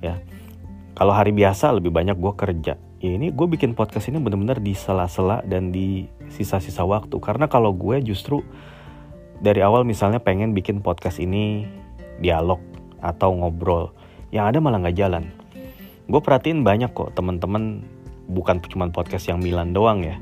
ya. 0.00 0.16
Kalau 0.96 1.12
hari 1.12 1.36
biasa 1.36 1.76
lebih 1.76 1.92
banyak 1.92 2.16
gue 2.16 2.32
kerja 2.32 2.80
ya 3.06 3.12
ini 3.14 3.30
gue 3.30 3.46
bikin 3.46 3.78
podcast 3.78 4.10
ini 4.10 4.18
bener-bener 4.18 4.58
di 4.58 4.74
sela-sela 4.74 5.40
dan 5.46 5.70
di 5.70 6.10
sisa-sisa 6.28 6.82
waktu. 6.82 7.16
Karena 7.22 7.46
kalau 7.46 7.70
gue 7.70 8.02
justru 8.02 8.42
dari 9.38 9.62
awal 9.62 9.86
misalnya 9.86 10.18
pengen 10.18 10.52
bikin 10.56 10.82
podcast 10.82 11.22
ini 11.22 11.64
dialog 12.18 12.58
atau 12.98 13.30
ngobrol. 13.32 13.94
Yang 14.34 14.44
ada 14.50 14.58
malah 14.58 14.82
nggak 14.82 14.98
jalan. 14.98 15.24
Gue 16.10 16.20
perhatiin 16.22 16.66
banyak 16.66 16.90
kok 16.90 17.14
temen-temen 17.14 17.86
bukan 18.26 18.58
cuma 18.66 18.90
podcast 18.90 19.30
yang 19.30 19.38
Milan 19.38 19.70
doang 19.70 20.02
ya. 20.02 20.18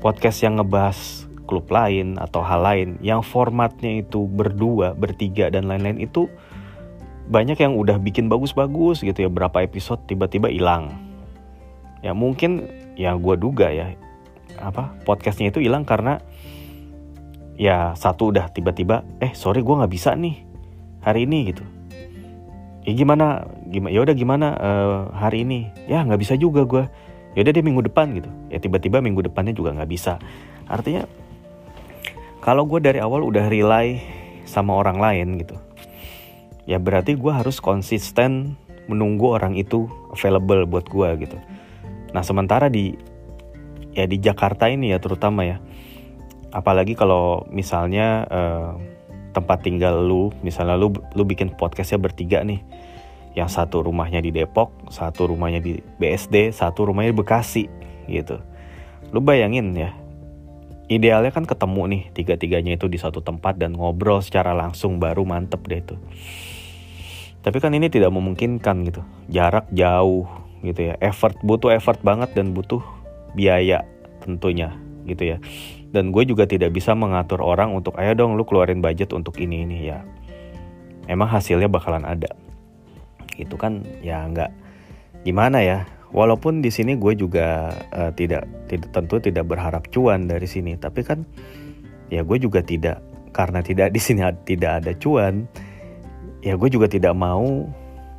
Podcast 0.00 0.40
yang 0.40 0.58
ngebahas 0.58 1.28
klub 1.44 1.68
lain 1.68 2.16
atau 2.16 2.40
hal 2.40 2.64
lain 2.64 2.88
yang 3.04 3.20
formatnya 3.20 4.00
itu 4.00 4.24
berdua, 4.24 4.96
bertiga 4.96 5.52
dan 5.52 5.68
lain-lain 5.68 6.00
itu 6.00 6.32
banyak 7.28 7.60
yang 7.60 7.76
udah 7.76 8.00
bikin 8.00 8.26
bagus-bagus 8.26 9.04
gitu 9.04 9.28
ya. 9.28 9.30
Berapa 9.30 9.62
episode 9.62 10.00
tiba-tiba 10.08 10.48
hilang. 10.48 11.11
Ya 12.02 12.12
mungkin 12.12 12.66
ya 12.98 13.14
gue 13.16 13.34
duga 13.38 13.70
ya 13.72 13.94
apa 14.60 14.92
podcastnya 15.08 15.48
itu 15.48 15.64
hilang 15.64 15.88
karena 15.88 16.20
ya 17.56 17.96
satu 17.96 18.34
udah 18.34 18.52
tiba-tiba 18.52 19.06
eh 19.22 19.32
sorry 19.32 19.64
gue 19.64 19.74
nggak 19.74 19.92
bisa 19.92 20.12
nih 20.18 20.42
hari 21.00 21.24
ini 21.24 21.54
gitu. 21.54 21.64
Ya 22.82 22.92
gimana 22.98 23.46
gimana 23.70 23.90
ya 23.94 24.00
udah 24.02 24.14
gimana 24.18 24.46
uh, 24.58 25.00
hari 25.14 25.46
ini? 25.46 25.70
Ya 25.86 26.02
nggak 26.02 26.20
bisa 26.20 26.34
juga 26.34 26.66
gue 26.66 26.84
ya 27.32 27.40
udah 27.46 27.52
deh 27.54 27.64
minggu 27.64 27.86
depan 27.86 28.12
gitu. 28.18 28.30
Ya 28.50 28.58
tiba-tiba 28.58 28.98
minggu 28.98 29.22
depannya 29.22 29.54
juga 29.54 29.72
nggak 29.72 29.90
bisa. 29.90 30.18
Artinya 30.66 31.06
kalau 32.42 32.66
gue 32.66 32.82
dari 32.82 32.98
awal 32.98 33.22
udah 33.22 33.46
rely 33.46 34.02
sama 34.44 34.74
orang 34.74 34.98
lain 34.98 35.38
gitu 35.38 35.54
ya 36.66 36.78
berarti 36.78 37.18
gue 37.18 37.32
harus 37.32 37.58
konsisten 37.58 38.54
menunggu 38.86 39.34
orang 39.34 39.54
itu 39.58 39.86
available 40.14 40.66
buat 40.66 40.86
gue 40.86 41.08
gitu 41.26 41.38
nah 42.12 42.20
sementara 42.20 42.68
di 42.68 42.92
ya 43.92 44.08
di 44.08 44.20
Jakarta 44.20 44.68
ini 44.68 44.92
ya 44.92 44.98
terutama 45.00 45.44
ya. 45.44 45.60
Apalagi 46.52 46.92
kalau 46.92 47.48
misalnya 47.48 48.28
uh, 48.28 48.76
tempat 49.32 49.64
tinggal 49.64 50.04
lu 50.04 50.28
misalnya 50.44 50.76
lu 50.76 50.92
lu 51.16 51.24
bikin 51.24 51.52
podcastnya 51.56 52.00
bertiga 52.00 52.44
nih. 52.44 52.60
Yang 53.32 53.56
satu 53.56 53.80
rumahnya 53.80 54.20
di 54.20 54.28
Depok 54.28 54.92
satu 54.92 55.32
rumahnya 55.32 55.64
di 55.64 55.80
BSD 55.80 56.52
satu 56.52 56.84
rumahnya 56.84 57.16
di 57.16 57.18
Bekasi 57.18 57.64
gitu. 58.04 58.36
Lu 59.08 59.24
bayangin 59.24 59.72
ya 59.72 59.96
idealnya 60.92 61.32
kan 61.32 61.48
ketemu 61.48 61.82
nih 61.88 62.02
tiga-tiganya 62.12 62.76
itu 62.76 62.84
di 62.92 63.00
satu 63.00 63.24
tempat 63.24 63.56
dan 63.56 63.72
ngobrol 63.72 64.20
secara 64.20 64.52
langsung 64.52 65.00
baru 65.00 65.24
mantep 65.24 65.64
deh 65.64 65.80
itu. 65.80 65.96
Tapi 67.42 67.58
kan 67.58 67.72
ini 67.72 67.88
tidak 67.88 68.12
memungkinkan 68.12 68.76
gitu. 68.86 69.02
Jarak 69.32 69.66
jauh 69.72 70.28
gitu 70.62 70.90
ya. 70.92 70.94
Effort 71.02 71.36
butuh 71.42 71.74
effort 71.74 71.98
banget 72.00 72.32
dan 72.34 72.54
butuh 72.54 72.80
biaya 73.34 73.82
tentunya 74.22 74.74
gitu 75.04 75.34
ya. 75.34 75.38
Dan 75.92 76.08
gue 76.14 76.24
juga 76.24 76.48
tidak 76.48 76.72
bisa 76.72 76.96
mengatur 76.96 77.44
orang 77.44 77.76
untuk 77.76 77.98
ayo 78.00 78.16
dong 78.16 78.40
lu 78.40 78.48
keluarin 78.48 78.80
budget 78.80 79.12
untuk 79.12 79.36
ini 79.42 79.66
ini 79.66 79.92
ya. 79.92 80.00
Emang 81.10 81.28
hasilnya 81.28 81.68
bakalan 81.68 82.06
ada. 82.06 82.32
Gitu 83.36 83.58
kan 83.58 83.84
ya 84.00 84.24
nggak 84.24 84.50
gimana 85.26 85.60
ya. 85.60 85.84
Walaupun 86.12 86.60
di 86.60 86.68
sini 86.68 86.96
gue 86.96 87.16
juga 87.16 87.72
uh, 87.92 88.12
tidak 88.12 88.44
tidak 88.68 88.88
tentu 88.92 89.16
tidak 89.20 89.44
berharap 89.48 89.88
cuan 89.92 90.28
dari 90.28 90.48
sini. 90.48 90.76
Tapi 90.76 91.00
kan 91.04 91.24
ya 92.08 92.24
gue 92.24 92.38
juga 92.40 92.60
tidak 92.60 93.00
karena 93.32 93.64
tidak 93.64 93.96
di 93.96 94.00
sini 94.00 94.20
tidak 94.44 94.84
ada 94.84 94.92
cuan 95.00 95.48
ya 96.44 96.54
gue 96.58 96.68
juga 96.68 96.86
tidak 96.90 97.16
mau 97.16 97.64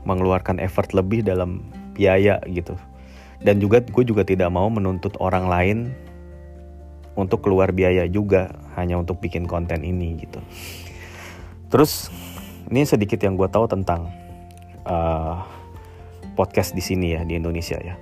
mengeluarkan 0.04 0.58
effort 0.58 0.91
lebih 0.91 1.22
dalam 1.22 1.62
biaya 1.94 2.41
gitu 2.50 2.76
dan 3.44 3.60
juga 3.60 3.84
gue 3.84 4.04
juga 4.08 4.24
tidak 4.24 4.50
mau 4.50 4.68
menuntut 4.72 5.14
orang 5.20 5.46
lain 5.48 5.78
untuk 7.14 7.46
keluar 7.46 7.70
biaya 7.70 8.10
juga 8.10 8.50
hanya 8.74 8.98
untuk 8.98 9.22
bikin 9.22 9.46
konten 9.46 9.86
ini 9.86 10.18
gitu 10.18 10.39
terus 11.70 12.10
ini 12.72 12.88
sedikit 12.88 13.22
yang 13.22 13.38
gue 13.38 13.46
tahu 13.52 13.70
tentang 13.70 14.10
uh, 14.88 15.46
podcast 16.34 16.74
di 16.74 16.82
sini 16.82 17.14
ya 17.14 17.22
di 17.22 17.38
Indonesia 17.38 17.78
ya. 17.78 17.96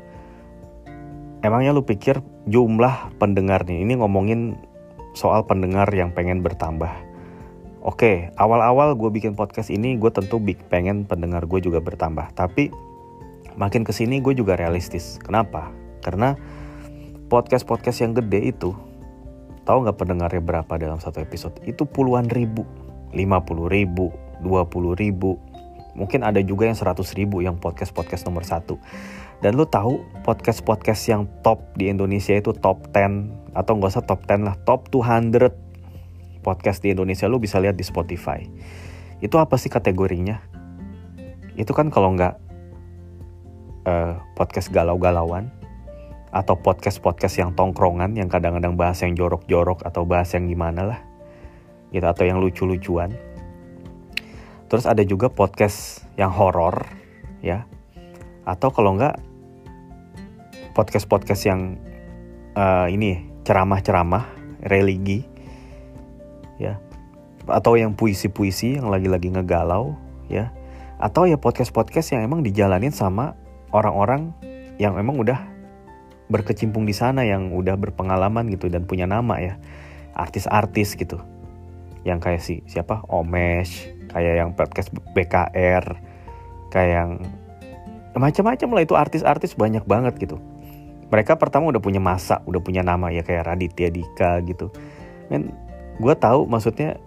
emangnya 1.44 1.76
lu 1.76 1.84
pikir 1.84 2.24
jumlah 2.48 3.18
pendengar 3.20 3.68
nih 3.68 3.84
ini 3.84 4.00
ngomongin 4.00 4.56
soal 5.12 5.44
pendengar 5.44 5.92
yang 5.92 6.16
pengen 6.16 6.40
bertambah 6.40 7.12
Oke, 7.82 8.30
awal-awal 8.38 8.94
gue 8.94 9.10
bikin 9.10 9.34
podcast 9.34 9.74
ini 9.74 9.98
gue 9.98 10.14
tentu 10.14 10.38
big 10.38 10.62
pengen 10.70 11.02
pendengar 11.02 11.50
gue 11.50 11.66
juga 11.66 11.82
bertambah. 11.82 12.30
Tapi 12.38 12.70
makin 13.56 13.84
ke 13.84 13.92
sini 13.96 14.24
gue 14.24 14.36
juga 14.36 14.56
realistis. 14.56 15.20
Kenapa? 15.20 15.72
Karena 16.02 16.36
podcast-podcast 17.32 18.04
yang 18.04 18.14
gede 18.18 18.52
itu, 18.52 18.76
tahu 19.64 19.88
nggak 19.88 19.98
pendengarnya 19.98 20.42
berapa 20.44 20.74
dalam 20.76 21.00
satu 21.00 21.24
episode? 21.24 21.56
Itu 21.64 21.88
puluhan 21.88 22.28
ribu, 22.32 22.68
50 23.16 23.72
ribu, 23.72 24.12
20 24.44 25.00
ribu. 25.00 25.40
Mungkin 25.96 26.24
ada 26.24 26.40
juga 26.40 26.68
yang 26.72 26.78
100 26.80 27.04
ribu 27.20 27.44
yang 27.44 27.60
podcast-podcast 27.60 28.24
nomor 28.28 28.48
satu. 28.48 28.80
Dan 29.42 29.58
lu 29.58 29.66
tahu 29.66 30.06
podcast-podcast 30.22 31.02
yang 31.10 31.26
top 31.42 31.74
di 31.74 31.90
Indonesia 31.90 32.38
itu 32.38 32.54
top 32.54 32.94
10 32.94 33.58
atau 33.58 33.72
nggak 33.76 33.92
usah 33.92 34.06
top 34.06 34.24
10 34.30 34.48
lah, 34.48 34.56
top 34.64 34.88
200 34.94 35.52
podcast 36.42 36.82
di 36.82 36.94
Indonesia 36.94 37.30
lu 37.30 37.38
bisa 37.38 37.62
lihat 37.62 37.78
di 37.78 37.86
Spotify. 37.86 38.44
Itu 39.22 39.38
apa 39.38 39.58
sih 39.62 39.70
kategorinya? 39.70 40.42
Itu 41.54 41.74
kan 41.78 41.94
kalau 41.94 42.18
nggak 42.18 42.51
uh, 43.86 44.22
podcast 44.38 44.70
galau-galauan 44.70 45.50
atau 46.32 46.56
podcast-podcast 46.56 47.44
yang 47.44 47.52
tongkrongan 47.52 48.16
yang 48.16 48.32
kadang-kadang 48.32 48.80
bahas 48.80 49.04
yang 49.04 49.14
jorok-jorok 49.20 49.84
atau 49.84 50.08
bahas 50.08 50.32
yang 50.32 50.48
gimana 50.48 50.88
lah 50.88 51.00
gitu 51.92 52.08
atau 52.08 52.24
yang 52.24 52.40
lucu-lucuan. 52.40 53.12
Terus 54.72 54.88
ada 54.88 55.04
juga 55.04 55.28
podcast 55.28 56.08
yang 56.16 56.32
horor 56.32 56.88
ya. 57.44 57.68
Atau 58.48 58.72
kalau 58.72 58.96
nggak 58.96 59.20
podcast-podcast 60.72 61.42
yang 61.52 61.76
uh, 62.56 62.88
ini 62.88 63.28
ceramah-ceramah 63.44 64.32
religi 64.64 65.28
ya 66.56 66.80
atau 67.50 67.76
yang 67.76 67.98
puisi-puisi 67.98 68.80
yang 68.80 68.88
lagi-lagi 68.88 69.34
ngegalau 69.34 69.98
ya 70.30 70.54
atau 71.02 71.26
ya 71.26 71.36
podcast-podcast 71.36 72.16
yang 72.16 72.22
emang 72.24 72.46
dijalanin 72.46 72.94
sama 72.94 73.34
orang-orang 73.72 74.36
yang 74.80 74.96
emang 74.96 75.20
udah 75.20 75.40
berkecimpung 76.32 76.88
di 76.88 76.96
sana 76.96 77.28
yang 77.28 77.52
udah 77.52 77.76
berpengalaman 77.76 78.48
gitu 78.48 78.72
dan 78.72 78.88
punya 78.88 79.04
nama 79.04 79.40
ya. 79.40 79.60
Artis-artis 80.16 80.96
gitu. 80.96 81.20
Yang 82.08 82.20
kayak 82.24 82.42
si 82.42 82.56
siapa? 82.68 83.04
Omesh 83.12 83.92
kayak 84.12 84.34
yang 84.44 84.50
podcast 84.56 84.92
BKR 85.16 85.86
kayak 86.72 86.92
yang 86.92 87.12
macam-macam 88.12 88.70
lah 88.76 88.84
itu 88.84 88.96
artis-artis 88.96 89.56
banyak 89.56 89.84
banget 89.88 90.20
gitu. 90.20 90.40
Mereka 91.12 91.36
pertama 91.36 91.72
udah 91.72 91.84
punya 91.84 92.00
masa 92.00 92.40
udah 92.48 92.64
punya 92.64 92.84
nama 92.84 93.12
ya 93.12 93.24
kayak 93.24 93.48
Raditya 93.48 93.92
Dika 93.92 94.40
gitu. 94.48 94.72
Men 95.28 95.52
gue 96.00 96.16
tahu 96.16 96.48
maksudnya 96.48 97.00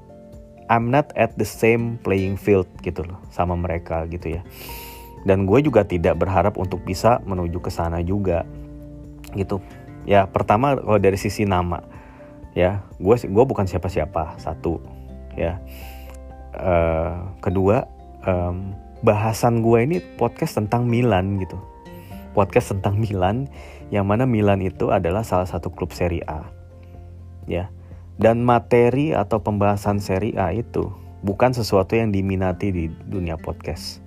I'm 0.68 0.88
not 0.88 1.12
at 1.12 1.36
the 1.36 1.44
same 1.44 2.00
playing 2.00 2.40
field 2.40 2.68
gitu 2.80 3.04
loh 3.04 3.20
sama 3.28 3.52
mereka 3.52 4.08
gitu 4.08 4.40
ya 4.40 4.42
dan 5.24 5.48
gue 5.48 5.58
juga 5.64 5.82
tidak 5.88 6.20
berharap 6.20 6.60
untuk 6.60 6.84
bisa 6.84 7.20
menuju 7.24 7.58
ke 7.60 7.72
sana 7.72 8.04
juga. 8.04 8.44
Gitu. 9.32 9.58
Ya 10.04 10.28
pertama 10.28 10.76
kalau 10.76 11.00
dari 11.00 11.16
sisi 11.16 11.48
nama 11.48 11.80
ya 12.54 12.84
gue 13.00 13.16
gue 13.18 13.44
bukan 13.44 13.64
siapa-siapa 13.64 14.36
satu 14.38 14.78
ya. 15.34 15.58
Uh, 16.54 17.34
kedua 17.42 17.90
um, 18.22 18.78
bahasan 19.02 19.58
gue 19.58 19.78
ini 19.82 19.98
podcast 20.20 20.60
tentang 20.60 20.86
Milan 20.86 21.40
gitu. 21.40 21.58
Podcast 22.36 22.76
tentang 22.76 23.00
Milan 23.00 23.50
yang 23.90 24.06
mana 24.06 24.28
Milan 24.28 24.62
itu 24.62 24.94
adalah 24.94 25.26
salah 25.26 25.48
satu 25.48 25.72
klub 25.72 25.90
Serie 25.90 26.22
A 26.28 26.46
ya. 27.48 27.72
Dan 28.14 28.46
materi 28.46 29.10
atau 29.10 29.42
pembahasan 29.42 29.98
seri 29.98 30.38
A 30.38 30.54
itu 30.54 30.86
bukan 31.26 31.50
sesuatu 31.50 31.98
yang 31.98 32.14
diminati 32.14 32.70
di 32.70 32.84
dunia 33.10 33.34
podcast. 33.34 34.03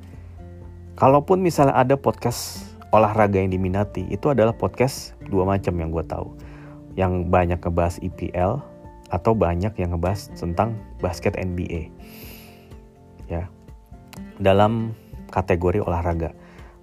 Kalaupun 0.98 1.46
misalnya 1.46 1.78
ada 1.78 1.94
podcast 1.94 2.66
olahraga 2.90 3.38
yang 3.38 3.54
diminati, 3.54 4.10
itu 4.10 4.34
adalah 4.34 4.58
podcast 4.58 5.14
dua 5.30 5.46
macam 5.46 5.78
yang 5.78 5.94
gue 5.94 6.02
tahu. 6.02 6.34
Yang 6.98 7.30
banyak 7.30 7.62
ngebahas 7.62 8.02
IPL 8.02 8.58
atau 9.14 9.32
banyak 9.38 9.78
yang 9.78 9.94
ngebahas 9.94 10.34
tentang 10.34 10.74
basket 10.98 11.38
NBA. 11.38 11.94
Ya. 13.30 13.46
Dalam 14.42 14.98
kategori 15.30 15.86
olahraga 15.86 16.34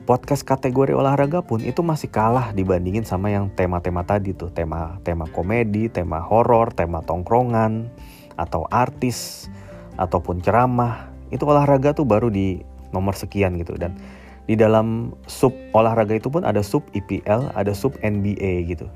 podcast 0.04 0.44
kategori 0.44 0.92
olahraga 0.92 1.40
pun 1.40 1.64
itu 1.64 1.80
masih 1.80 2.12
kalah 2.12 2.52
dibandingin 2.52 3.08
sama 3.08 3.32
yang 3.32 3.48
tema-tema 3.56 4.04
tadi 4.04 4.36
tuh 4.36 4.52
tema 4.52 5.00
tema 5.00 5.24
komedi 5.32 5.88
tema 5.88 6.20
horor 6.20 6.76
tema 6.76 7.00
tongkrongan 7.00 7.88
atau 8.36 8.68
artis 8.68 9.48
ataupun 9.96 10.44
ceramah 10.44 11.08
itu 11.32 11.40
olahraga 11.48 11.96
tuh 11.96 12.04
baru 12.04 12.28
di 12.28 12.60
nomor 12.94 13.18
sekian 13.18 13.58
gitu. 13.58 13.74
Dan 13.74 13.98
di 14.46 14.54
dalam 14.54 15.16
sub 15.26 15.52
olahraga 15.74 16.14
itu 16.14 16.30
pun 16.30 16.46
ada 16.46 16.62
sub 16.62 16.86
IPL 16.94 17.50
ada 17.58 17.74
sub 17.74 17.98
NBA 17.98 18.70
gitu. 18.70 18.86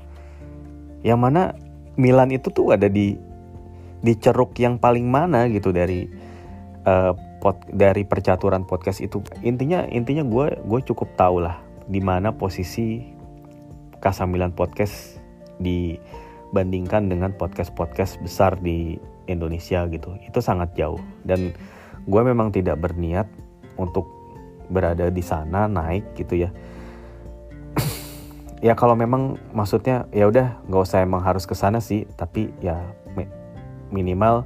Yang 1.03 1.19
mana 1.19 1.41
Milan 1.99 2.31
itu 2.31 2.47
tuh 2.47 2.71
ada 2.71 2.87
di 2.87 3.19
di 3.99 4.13
ceruk 4.15 4.55
yang 4.55 4.79
paling 4.79 5.11
mana 5.11 5.51
gitu 5.51 5.75
dari 5.75 6.07
uh, 6.87 7.11
pod, 7.43 7.59
dari 7.75 8.07
percaturan 8.07 8.63
podcast 8.63 9.03
itu. 9.03 9.19
Intinya 9.43 9.83
intinya 9.91 10.23
gue 10.23 10.55
gue 10.63 10.79
cukup 10.87 11.11
tahu 11.19 11.43
lah 11.43 11.59
di 11.89 11.99
mana 11.99 12.31
posisi 12.31 13.17
Kasamilan 13.99 14.55
podcast 14.55 15.19
dibandingkan 15.59 17.11
dengan 17.11 17.35
podcast-podcast 17.35 18.23
besar 18.23 18.55
di 18.63 18.95
Indonesia 19.27 19.83
gitu. 19.91 20.15
Itu 20.23 20.39
sangat 20.39 20.71
jauh. 20.79 21.03
Dan 21.27 21.51
gue 22.07 22.21
memang 22.23 22.55
tidak 22.55 22.79
berniat 22.79 23.27
untuk 23.79 24.05
berada 24.67 25.07
di 25.07 25.23
sana 25.23 25.65
naik 25.71 26.13
gitu 26.19 26.43
ya. 26.45 26.51
Ya 28.59 28.75
kalau 28.75 28.91
memang 28.91 29.39
maksudnya 29.55 30.03
ya 30.11 30.27
udah 30.27 30.59
nggak 30.67 30.83
usah 30.83 30.99
emang 30.99 31.23
harus 31.23 31.47
ke 31.47 31.55
sana 31.55 31.79
sih 31.79 32.03
tapi 32.19 32.51
ya 32.59 32.75
minimal 33.87 34.43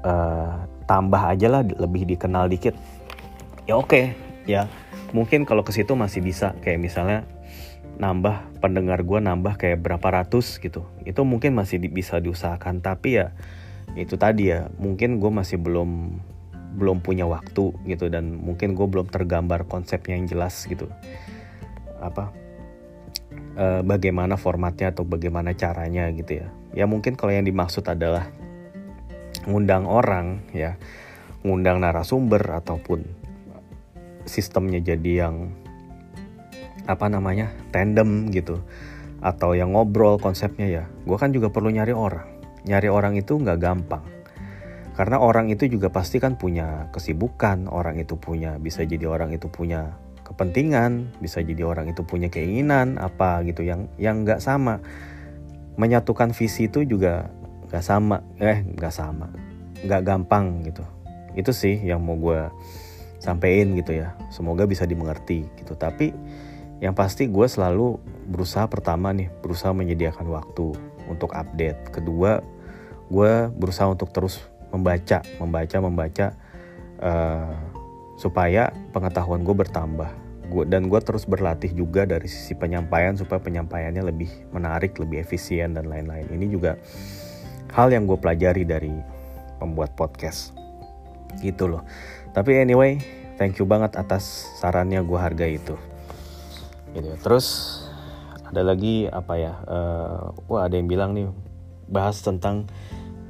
uh, 0.00 0.64
tambah 0.88 1.20
aja 1.20 1.52
lah 1.52 1.60
lebih 1.60 2.08
dikenal 2.08 2.48
dikit. 2.48 2.72
Ya 3.68 3.76
oke 3.76 3.88
okay, 3.92 4.04
ya. 4.48 4.64
Mungkin 5.12 5.44
kalau 5.44 5.60
ke 5.60 5.76
situ 5.76 5.92
masih 5.92 6.24
bisa 6.24 6.56
kayak 6.64 6.80
misalnya 6.80 7.28
nambah 8.00 8.58
pendengar 8.58 9.04
gue 9.06 9.20
nambah 9.20 9.60
kayak 9.60 9.84
berapa 9.84 10.24
ratus 10.24 10.56
gitu. 10.56 10.88
Itu 11.04 11.28
mungkin 11.28 11.52
masih 11.52 11.84
di, 11.84 11.92
bisa 11.92 12.18
diusahakan 12.18 12.80
tapi 12.80 13.20
ya 13.20 13.36
itu 13.94 14.18
tadi 14.18 14.50
ya 14.50 14.72
mungkin 14.80 15.22
gue 15.22 15.30
masih 15.30 15.60
belum 15.60 16.18
belum 16.74 17.00
punya 17.00 17.24
waktu 17.24 17.70
gitu 17.86 18.10
dan 18.10 18.34
mungkin 18.34 18.74
gue 18.74 18.86
belum 18.86 19.06
tergambar 19.08 19.70
konsepnya 19.70 20.18
yang 20.18 20.26
jelas 20.26 20.66
gitu. 20.66 20.90
Apa? 22.02 22.34
E, 23.54 23.66
bagaimana 23.86 24.34
formatnya 24.34 24.90
atau 24.90 25.06
bagaimana 25.06 25.54
caranya 25.54 26.10
gitu 26.10 26.42
ya. 26.42 26.48
Ya 26.74 26.84
mungkin 26.90 27.14
kalau 27.14 27.30
yang 27.30 27.46
dimaksud 27.46 27.86
adalah 27.86 28.26
ngundang 29.46 29.86
orang 29.86 30.42
ya 30.50 30.74
ngundang 31.44 31.78
narasumber 31.78 32.40
ataupun 32.64 33.04
sistemnya 34.24 34.80
jadi 34.80 35.28
yang 35.28 35.52
apa 36.84 37.08
namanya 37.08 37.52
tandem 37.72 38.28
gitu 38.32 38.60
atau 39.24 39.56
yang 39.56 39.72
ngobrol 39.72 40.18
konsepnya 40.18 40.66
ya. 40.66 40.84
Gue 41.06 41.16
kan 41.16 41.30
juga 41.30 41.48
perlu 41.48 41.70
nyari 41.70 41.94
orang. 41.94 42.26
Nyari 42.64 42.88
orang 42.90 43.14
itu 43.16 43.36
nggak 43.36 43.60
gampang 43.60 44.13
karena 44.94 45.18
orang 45.18 45.50
itu 45.50 45.66
juga 45.66 45.90
pasti 45.90 46.22
kan 46.22 46.38
punya 46.38 46.86
kesibukan 46.94 47.66
orang 47.66 47.98
itu 47.98 48.14
punya 48.14 48.62
bisa 48.62 48.86
jadi 48.86 49.10
orang 49.10 49.34
itu 49.34 49.50
punya 49.50 49.98
kepentingan 50.24 51.18
bisa 51.20 51.44
jadi 51.44 51.66
orang 51.66 51.92
itu 51.92 52.00
punya 52.06 52.32
keinginan 52.32 52.96
apa 52.96 53.42
gitu 53.44 53.66
yang 53.66 53.90
yang 53.98 54.22
nggak 54.22 54.38
sama. 54.38 54.78
Menyatukan 55.74 56.30
visi 56.30 56.70
itu 56.70 56.86
juga 56.86 57.26
gak 57.66 57.82
sama 57.82 58.22
eh 58.38 58.62
gak 58.78 58.94
sama 58.94 59.26
gak 59.82 60.06
gampang 60.06 60.62
gitu. 60.62 60.86
Itu 61.34 61.50
sih 61.50 61.82
yang 61.82 62.06
mau 62.06 62.14
gue 62.14 62.46
sampein 63.18 63.74
gitu 63.74 63.98
ya. 63.98 64.14
Semoga 64.30 64.64
bisa 64.70 64.86
dimengerti 64.86 65.42
gitu. 65.58 65.74
Tapi 65.74 66.14
yang 66.78 66.94
pasti 66.94 67.26
gue 67.26 67.46
selalu 67.50 67.98
berusaha 68.30 68.70
pertama 68.70 69.10
nih 69.10 69.26
berusaha 69.42 69.74
menyediakan 69.74 70.30
waktu 70.30 70.78
untuk 71.10 71.34
update. 71.34 71.90
Kedua 71.90 72.38
gue 73.10 73.32
berusaha 73.52 73.90
untuk 73.90 74.14
terus 74.14 74.40
membaca 74.74 75.22
membaca 75.38 75.76
membaca 75.78 76.26
uh, 76.98 77.54
supaya 78.18 78.74
pengetahuan 78.90 79.46
gue 79.46 79.54
bertambah. 79.54 80.10
Gua, 80.50 80.68
dan 80.68 80.92
gue 80.92 81.00
terus 81.00 81.24
berlatih 81.24 81.72
juga 81.72 82.04
dari 82.04 82.28
sisi 82.28 82.52
penyampaian 82.52 83.16
supaya 83.16 83.40
penyampaiannya 83.40 84.02
lebih 84.04 84.28
menarik 84.52 84.98
lebih 84.98 85.22
efisien 85.22 85.78
dan 85.78 85.86
lain-lain. 85.86 86.26
Ini 86.28 86.46
juga 86.50 86.76
hal 87.72 87.94
yang 87.94 88.04
gue 88.04 88.18
pelajari 88.18 88.66
dari 88.66 88.92
pembuat 89.62 89.94
podcast. 89.94 90.52
Gitu 91.40 91.70
loh. 91.70 91.86
Tapi 92.34 92.60
anyway 92.60 92.98
thank 93.38 93.56
you 93.62 93.66
banget 93.66 93.94
atas 93.94 94.50
sarannya 94.58 95.00
gue 95.00 95.18
hargai 95.18 95.56
itu. 95.56 95.78
Gitu. 96.92 97.14
Terus 97.22 97.46
ada 98.44 98.62
lagi 98.62 99.08
apa 99.08 99.34
ya? 99.38 99.54
Uh, 99.64 100.30
wah 100.46 100.68
ada 100.68 100.76
yang 100.76 100.86
bilang 100.86 101.16
nih 101.16 101.26
bahas 101.88 102.20
tentang 102.20 102.68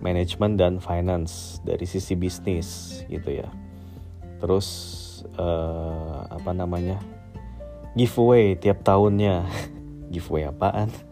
manajemen 0.05 0.61
dan 0.61 0.77
finance 0.85 1.65
dari 1.65 1.89
sisi 1.89 2.13
bisnis 2.13 3.01
gitu 3.09 3.41
ya. 3.41 3.49
Terus 4.39 4.69
uh, 5.41 6.29
apa 6.29 6.53
namanya? 6.53 7.01
Giveaway 7.97 8.61
tiap 8.61 8.85
tahunnya. 8.85 9.49
Giveaway 10.13 10.53
apaan? 10.53 10.93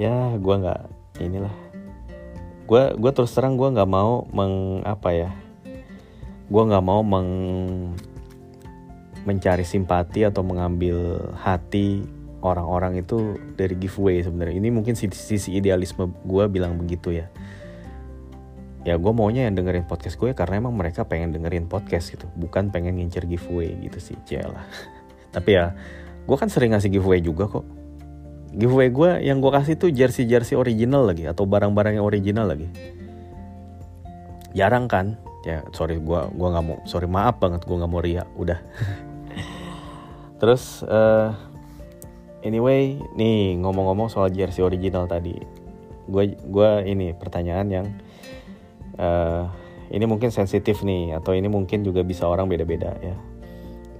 Ya 0.00 0.32
gue 0.32 0.54
nggak 0.64 0.80
inilah. 1.20 1.52
Gue 2.64 2.96
gue 2.96 3.10
terus 3.12 3.36
terang 3.36 3.60
gue 3.60 3.68
nggak 3.68 3.90
mau 3.90 4.24
meng 4.32 4.80
apa 4.80 5.12
ya? 5.12 5.30
Gue 6.48 6.62
nggak 6.64 6.80
mau 6.80 7.04
meng 7.04 7.28
mencari 9.28 9.60
simpati 9.60 10.24
atau 10.24 10.40
mengambil 10.40 11.28
hati 11.36 12.00
orang-orang 12.40 13.00
itu 13.00 13.36
dari 13.54 13.76
giveaway 13.76 14.24
sebenarnya. 14.24 14.56
Ini 14.56 14.68
mungkin 14.72 14.96
sisi, 14.96 15.36
sisi 15.36 15.50
idealisme 15.56 16.08
gue 16.24 16.44
bilang 16.48 16.80
begitu 16.80 17.12
ya. 17.12 17.28
Ya 18.80 18.96
gue 18.96 19.12
maunya 19.12 19.44
yang 19.44 19.60
dengerin 19.60 19.84
podcast 19.84 20.16
gue 20.16 20.32
karena 20.32 20.56
emang 20.56 20.72
mereka 20.72 21.04
pengen 21.04 21.36
dengerin 21.36 21.68
podcast 21.68 22.16
gitu. 22.16 22.24
Bukan 22.32 22.72
pengen 22.72 22.96
ngincer 22.96 23.28
giveaway 23.28 23.76
gitu 23.84 24.00
sih 24.00 24.16
lah 24.40 24.64
tapi 25.36 25.54
ya 25.54 25.78
gue 26.26 26.36
kan 26.36 26.50
sering 26.50 26.72
ngasih 26.74 26.90
giveaway 26.90 27.20
juga 27.20 27.46
kok. 27.46 27.66
Giveaway 28.50 28.90
gue 28.90 29.10
yang 29.22 29.38
gue 29.38 29.52
kasih 29.52 29.78
tuh 29.78 29.92
jersey 29.94 30.26
jersey 30.26 30.58
original 30.58 31.06
lagi 31.06 31.28
atau 31.28 31.46
barang-barang 31.46 32.00
yang 32.00 32.06
original 32.08 32.48
lagi. 32.48 32.66
Jarang 34.56 34.90
kan? 34.90 35.20
Ya 35.46 35.64
sorry 35.72 35.96
gue 35.96 36.20
gua 36.36 36.48
nggak 36.52 36.64
mau 36.68 36.76
sorry 36.84 37.08
maaf 37.08 37.40
banget 37.40 37.64
gue 37.68 37.76
nggak 37.76 37.90
mau 37.92 38.02
ria. 38.02 38.24
Udah. 38.34 38.58
Terus 40.40 40.82
uh, 40.88 41.36
anyway 42.42 42.96
nih 43.16 43.58
ngomong-ngomong 43.60 44.08
soal 44.08 44.32
jersey 44.32 44.64
original 44.64 45.04
tadi 45.04 45.36
gue 46.10 46.24
gua 46.50 46.82
ini 46.82 47.14
pertanyaan 47.14 47.66
yang 47.70 47.86
uh, 48.98 49.46
ini 49.90 50.04
mungkin 50.06 50.30
sensitif 50.30 50.82
nih 50.86 51.18
atau 51.18 51.34
ini 51.34 51.50
mungkin 51.50 51.82
juga 51.82 52.06
bisa 52.06 52.26
orang 52.26 52.46
beda-beda 52.46 52.94
ya. 53.02 53.14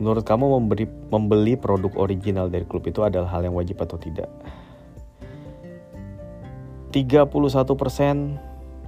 Menurut 0.00 0.24
kamu 0.24 0.56
memberi, 0.56 0.86
membeli 1.12 1.54
produk 1.60 1.92
original 2.00 2.48
dari 2.48 2.64
klub 2.64 2.86
itu 2.88 3.04
adalah 3.04 3.28
hal 3.36 3.44
yang 3.44 3.52
wajib 3.52 3.76
atau 3.84 4.00
tidak? 4.00 4.30
31% 6.94 7.28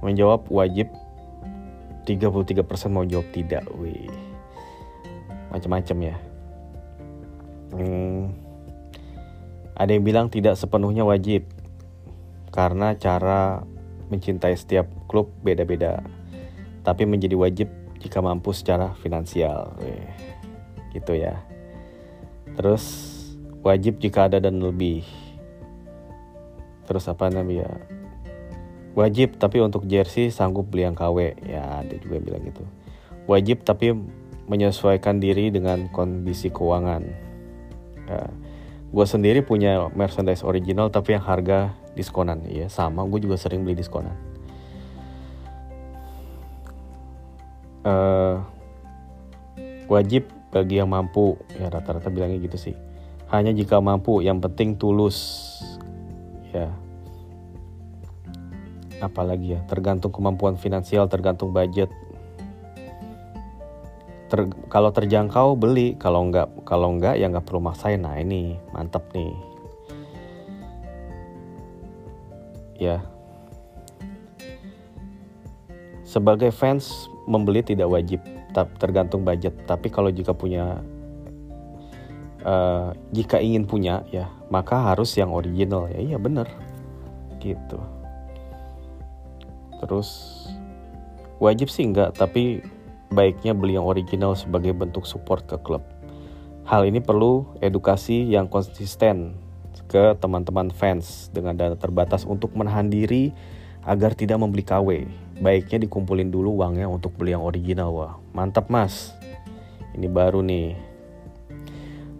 menjawab 0.01 0.41
wajib 0.49 0.89
33% 2.03 2.91
mau 2.91 3.05
jawab 3.05 3.27
tidak 3.31 3.63
wih. 3.77 4.09
Macam-macam 5.53 5.97
ya. 6.01 6.15
Hmm, 7.77 8.33
ada 9.73 9.89
yang 9.89 10.05
bilang 10.05 10.29
tidak 10.29 10.53
sepenuhnya 10.53 11.01
wajib 11.01 11.49
karena 12.53 12.93
cara 12.93 13.65
mencintai 14.13 14.53
setiap 14.53 14.85
klub 15.09 15.33
beda-beda. 15.41 16.05
Tapi 16.85 17.09
menjadi 17.09 17.33
wajib 17.33 17.73
jika 17.97 18.21
mampu 18.21 18.53
secara 18.53 18.93
finansial. 19.01 19.73
Gitu 20.93 21.17
ya. 21.17 21.41
Terus 22.53 22.83
wajib 23.65 23.97
jika 23.97 24.29
ada 24.29 24.37
dan 24.37 24.61
lebih. 24.61 25.01
Terus 26.85 27.09
apa 27.09 27.33
namanya? 27.33 27.73
Wajib 28.93 29.41
tapi 29.41 29.57
untuk 29.57 29.89
jersey 29.89 30.29
sanggup 30.29 30.69
beli 30.69 30.85
yang 30.85 30.93
KW. 30.93 31.33
Ya, 31.49 31.81
ada 31.81 31.95
juga 31.97 32.21
yang 32.21 32.25
bilang 32.29 32.43
gitu. 32.45 32.63
Wajib 33.25 33.65
tapi 33.65 33.97
menyesuaikan 34.45 35.17
diri 35.17 35.49
dengan 35.49 35.89
kondisi 35.89 36.53
keuangan. 36.53 37.01
Ya 38.05 38.29
gue 38.93 39.05
sendiri 39.09 39.41
punya 39.41 39.89
merchandise 39.97 40.45
original 40.45 40.93
tapi 40.93 41.17
yang 41.17 41.25
harga 41.25 41.73
diskonan. 41.97 42.45
Ya 42.45 42.69
sama. 42.69 43.01
Gue 43.09 43.25
juga 43.25 43.41
sering 43.41 43.65
beli 43.65 43.81
diskonan. 43.81 44.13
Uh, 47.83 48.37
wajib 49.89 50.29
bagi 50.53 50.77
yang 50.77 50.93
mampu. 50.93 51.41
Ya 51.57 51.73
rata-rata 51.73 52.13
bilangnya 52.13 52.37
gitu 52.45 52.69
sih. 52.69 52.75
Hanya 53.33 53.49
jika 53.49 53.81
mampu. 53.81 54.21
Yang 54.21 54.45
penting 54.45 54.77
tulus. 54.77 55.49
Ya. 56.53 56.69
Apalagi 59.01 59.57
ya 59.57 59.59
tergantung 59.65 60.13
kemampuan 60.13 60.53
finansial 60.55 61.09
tergantung 61.09 61.49
budget 61.49 61.89
ter, 64.33 64.49
kalau 64.73 64.89
terjangkau 64.89 65.53
beli. 65.53 65.93
Kalau 66.01 66.25
enggak 66.25 66.49
kalau 66.65 66.97
enggak 66.97 67.21
ya 67.21 67.29
nggak 67.29 67.45
perlu 67.45 67.61
maksain. 67.61 68.01
Nah 68.01 68.17
ini 68.17 68.57
mantap 68.73 69.05
nih. 69.13 69.29
Ya. 72.81 72.97
Sebagai 76.01 76.49
fans 76.49 77.05
membeli 77.29 77.61
tidak 77.61 77.93
wajib 77.93 78.25
tergantung 78.81 79.21
budget. 79.21 79.53
Tapi 79.69 79.93
kalau 79.93 80.09
jika 80.09 80.33
punya 80.33 80.81
uh, 82.41 82.89
jika 83.13 83.37
ingin 83.37 83.69
punya 83.69 84.01
ya 84.09 84.33
maka 84.49 84.81
harus 84.81 85.13
yang 85.13 85.29
original. 85.29 85.85
Ya 85.93 86.01
iya 86.01 86.17
bener. 86.17 86.49
Gitu. 87.37 87.77
Terus 89.77 90.09
wajib 91.37 91.69
sih 91.69 91.85
enggak 91.85 92.17
tapi 92.17 92.65
baiknya 93.13 93.53
beli 93.53 93.77
yang 93.77 93.85
original 93.85 94.33
sebagai 94.33 94.73
bentuk 94.73 95.05
support 95.05 95.45
ke 95.45 95.55
klub. 95.61 95.85
Hal 96.65 96.89
ini 96.89 96.99
perlu 96.99 97.45
edukasi 97.61 98.25
yang 98.25 98.49
konsisten 98.49 99.37
ke 99.87 100.17
teman-teman 100.17 100.73
fans 100.73 101.29
dengan 101.29 101.53
dana 101.53 101.77
terbatas 101.77 102.25
untuk 102.25 102.57
menahan 102.57 102.89
diri 102.89 103.29
agar 103.85 104.17
tidak 104.17 104.41
membeli 104.41 104.65
KW. 104.65 104.89
Baiknya 105.43 105.85
dikumpulin 105.85 106.33
dulu 106.33 106.63
uangnya 106.63 106.89
untuk 106.89 107.13
beli 107.13 107.35
yang 107.35 107.45
original. 107.45 107.93
Wah, 107.93 108.13
mantap 108.31 108.71
mas. 108.73 109.13
Ini 109.93 110.09
baru 110.09 110.41
nih. 110.41 110.73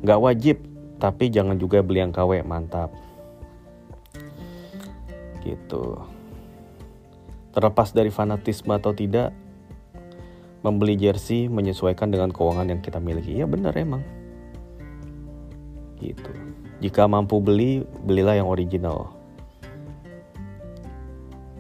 Gak 0.04 0.22
wajib, 0.22 0.58
tapi 1.00 1.32
jangan 1.34 1.58
juga 1.58 1.80
beli 1.82 2.04
yang 2.04 2.14
KW. 2.14 2.44
Mantap. 2.44 2.92
Gitu. 5.42 5.98
Terlepas 7.54 7.90
dari 7.96 8.12
fanatisme 8.12 8.74
atau 8.76 8.92
tidak, 8.92 9.32
membeli 10.64 10.96
jersey 10.96 11.52
menyesuaikan 11.52 12.08
dengan 12.10 12.32
keuangan 12.32 12.72
yang 12.72 12.80
kita 12.80 12.98
miliki. 13.04 13.36
Iya 13.36 13.46
benar 13.46 13.76
emang. 13.76 14.02
Gitu. 16.00 16.32
Jika 16.80 17.06
mampu 17.06 17.44
beli, 17.44 17.84
belilah 18.08 18.40
yang 18.40 18.48
original. 18.48 19.12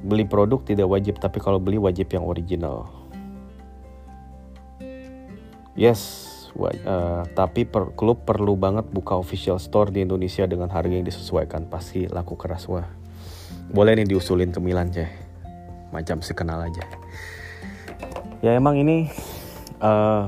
Beli 0.03 0.27
produk 0.27 0.59
tidak 0.63 0.87
wajib, 0.87 1.15
tapi 1.19 1.39
kalau 1.39 1.59
beli 1.59 1.79
wajib 1.79 2.11
yang 2.11 2.27
original. 2.27 2.91
Yes, 5.75 6.01
uh, 6.59 7.23
tapi 7.33 7.63
per, 7.63 7.95
klub 7.95 8.27
perlu 8.27 8.59
banget 8.59 8.83
buka 8.91 9.15
official 9.15 9.57
store 9.59 9.95
di 9.95 10.03
Indonesia 10.03 10.43
dengan 10.43 10.67
harga 10.71 10.91
yang 10.91 11.07
disesuaikan. 11.07 11.71
Pasti 11.71 12.07
laku 12.07 12.35
keras 12.35 12.67
wah. 12.67 12.87
Boleh 13.71 13.95
nih 13.95 14.11
diusulin 14.11 14.51
ke 14.51 14.59
Milan, 14.59 14.91
ceh. 14.91 15.07
Macam 15.95 16.19
sekenal 16.19 16.67
aja 16.67 17.02
ya 18.43 18.59
emang 18.59 18.75
ini 18.75 19.07
uh, 19.79 20.27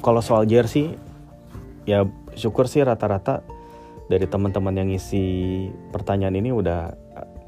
kalau 0.00 0.24
soal 0.24 0.48
jersey 0.48 0.96
ya 1.84 2.08
syukur 2.32 2.64
sih 2.64 2.80
rata-rata 2.80 3.44
dari 4.08 4.24
teman-teman 4.24 4.72
yang 4.72 4.88
ngisi 4.88 5.68
pertanyaan 5.92 6.36
ini 6.40 6.50
udah 6.50 6.96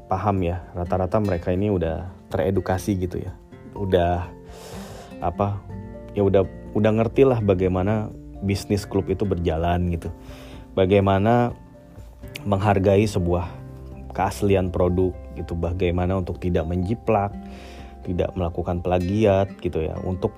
paham 0.05 0.45
ya. 0.45 0.61
Rata-rata 0.77 1.17
mereka 1.17 1.49
ini 1.51 1.73
udah 1.73 2.09
teredukasi 2.29 2.95
gitu 3.01 3.21
ya. 3.21 3.33
Udah 3.75 4.29
apa 5.19 5.59
ya 6.13 6.21
udah 6.21 6.45
udah 6.77 6.91
ngerti 7.01 7.25
lah 7.25 7.41
bagaimana 7.41 8.13
bisnis 8.45 8.85
klub 8.85 9.09
itu 9.09 9.25
berjalan 9.25 9.89
gitu. 9.89 10.13
Bagaimana 10.77 11.51
menghargai 12.45 13.09
sebuah 13.09 13.49
keaslian 14.13 14.69
produk 14.69 15.11
gitu. 15.33 15.57
Bagaimana 15.57 16.21
untuk 16.21 16.37
tidak 16.39 16.69
menjiplak 16.69 17.33
tidak 18.05 18.31
melakukan 18.37 18.85
plagiat 18.85 19.57
gitu 19.59 19.81
ya 19.81 19.97
untuk 20.05 20.31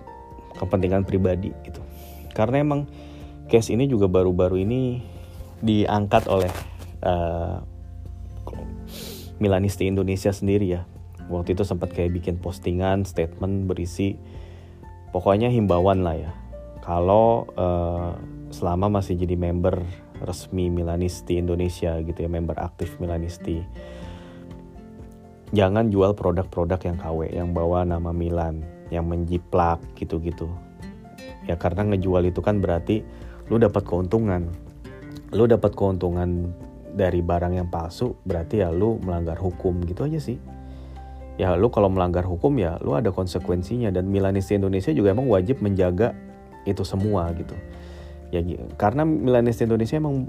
kepentingan 0.55 1.03
pribadi 1.03 1.51
gitu. 1.67 1.83
Karena 2.31 2.63
emang 2.63 2.87
case 3.51 3.75
ini 3.75 3.85
juga 3.85 4.07
baru-baru 4.07 4.63
ini 4.63 5.03
diangkat 5.61 6.31
oleh 6.31 6.51
uh, 7.03 7.61
Milanisti 9.37 9.85
Indonesia 9.85 10.33
sendiri 10.33 10.79
ya. 10.79 10.81
Waktu 11.27 11.59
itu 11.59 11.67
sempat 11.67 11.91
kayak 11.91 12.15
bikin 12.15 12.35
postingan 12.39 13.03
statement 13.03 13.67
berisi 13.67 14.15
pokoknya 15.11 15.51
himbauan 15.51 16.01
lah 16.01 16.15
ya. 16.15 16.31
Kalau 16.81 17.51
uh, 17.59 18.15
selama 18.49 18.87
masih 19.01 19.19
jadi 19.19 19.35
member 19.35 19.83
resmi 20.23 20.71
Milanisti 20.71 21.37
Indonesia 21.37 21.99
gitu 22.01 22.17
ya 22.25 22.29
member 22.31 22.57
aktif 22.57 22.97
Milanisti 22.97 23.61
jangan 25.55 25.87
jual 25.87 26.11
produk-produk 26.11 26.79
yang 26.83 26.97
KW 26.99 27.19
yang 27.31 27.49
bawa 27.55 27.87
nama 27.87 28.11
Milan 28.11 28.63
yang 28.91 29.07
menjiplak 29.07 29.79
gitu-gitu. 29.95 30.47
Ya 31.47 31.55
karena 31.55 31.87
ngejual 31.87 32.27
itu 32.27 32.43
kan 32.43 32.59
berarti 32.59 33.03
lu 33.47 33.55
dapat 33.59 33.87
keuntungan. 33.87 34.51
Lu 35.31 35.47
dapat 35.47 35.75
keuntungan 35.75 36.51
dari 36.91 37.23
barang 37.23 37.53
yang 37.55 37.67
palsu 37.71 38.15
berarti 38.27 38.63
ya 38.63 38.71
lu 38.71 38.99
melanggar 38.99 39.39
hukum 39.39 39.79
gitu 39.87 40.07
aja 40.07 40.19
sih. 40.19 40.39
Ya 41.37 41.53
lu 41.55 41.69
kalau 41.69 41.87
melanggar 41.87 42.25
hukum 42.27 42.51
ya 42.59 42.75
lu 42.83 42.95
ada 42.95 43.11
konsekuensinya. 43.11 43.91
Dan 43.91 44.11
Milanis 44.11 44.51
Indonesia 44.51 44.91
juga 44.91 45.15
emang 45.15 45.31
wajib 45.31 45.63
menjaga 45.63 46.11
itu 46.67 46.83
semua 46.83 47.31
gitu. 47.35 47.55
Ya 48.35 48.43
karena 48.75 49.07
Milanis 49.07 49.63
Indonesia 49.63 49.95
emang 49.95 50.27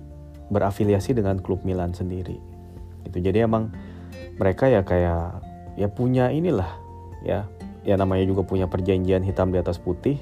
berafiliasi 0.55 1.19
dengan 1.19 1.43
klub 1.43 1.66
Milan 1.66 1.91
sendiri 1.91 2.39
gitu. 3.09 3.19
Jadi 3.19 3.43
emang 3.43 3.75
mereka 4.39 4.70
ya 4.70 4.86
kayak 4.86 5.43
ya 5.74 5.89
punya 5.91 6.30
inilah 6.30 6.70
ya. 7.22 7.45
Ya 7.86 7.97
namanya 7.97 8.28
juga 8.28 8.45
punya 8.45 8.68
perjanjian 8.68 9.24
hitam 9.24 9.49
di 9.49 9.59
atas 9.59 9.80
putih. 9.80 10.20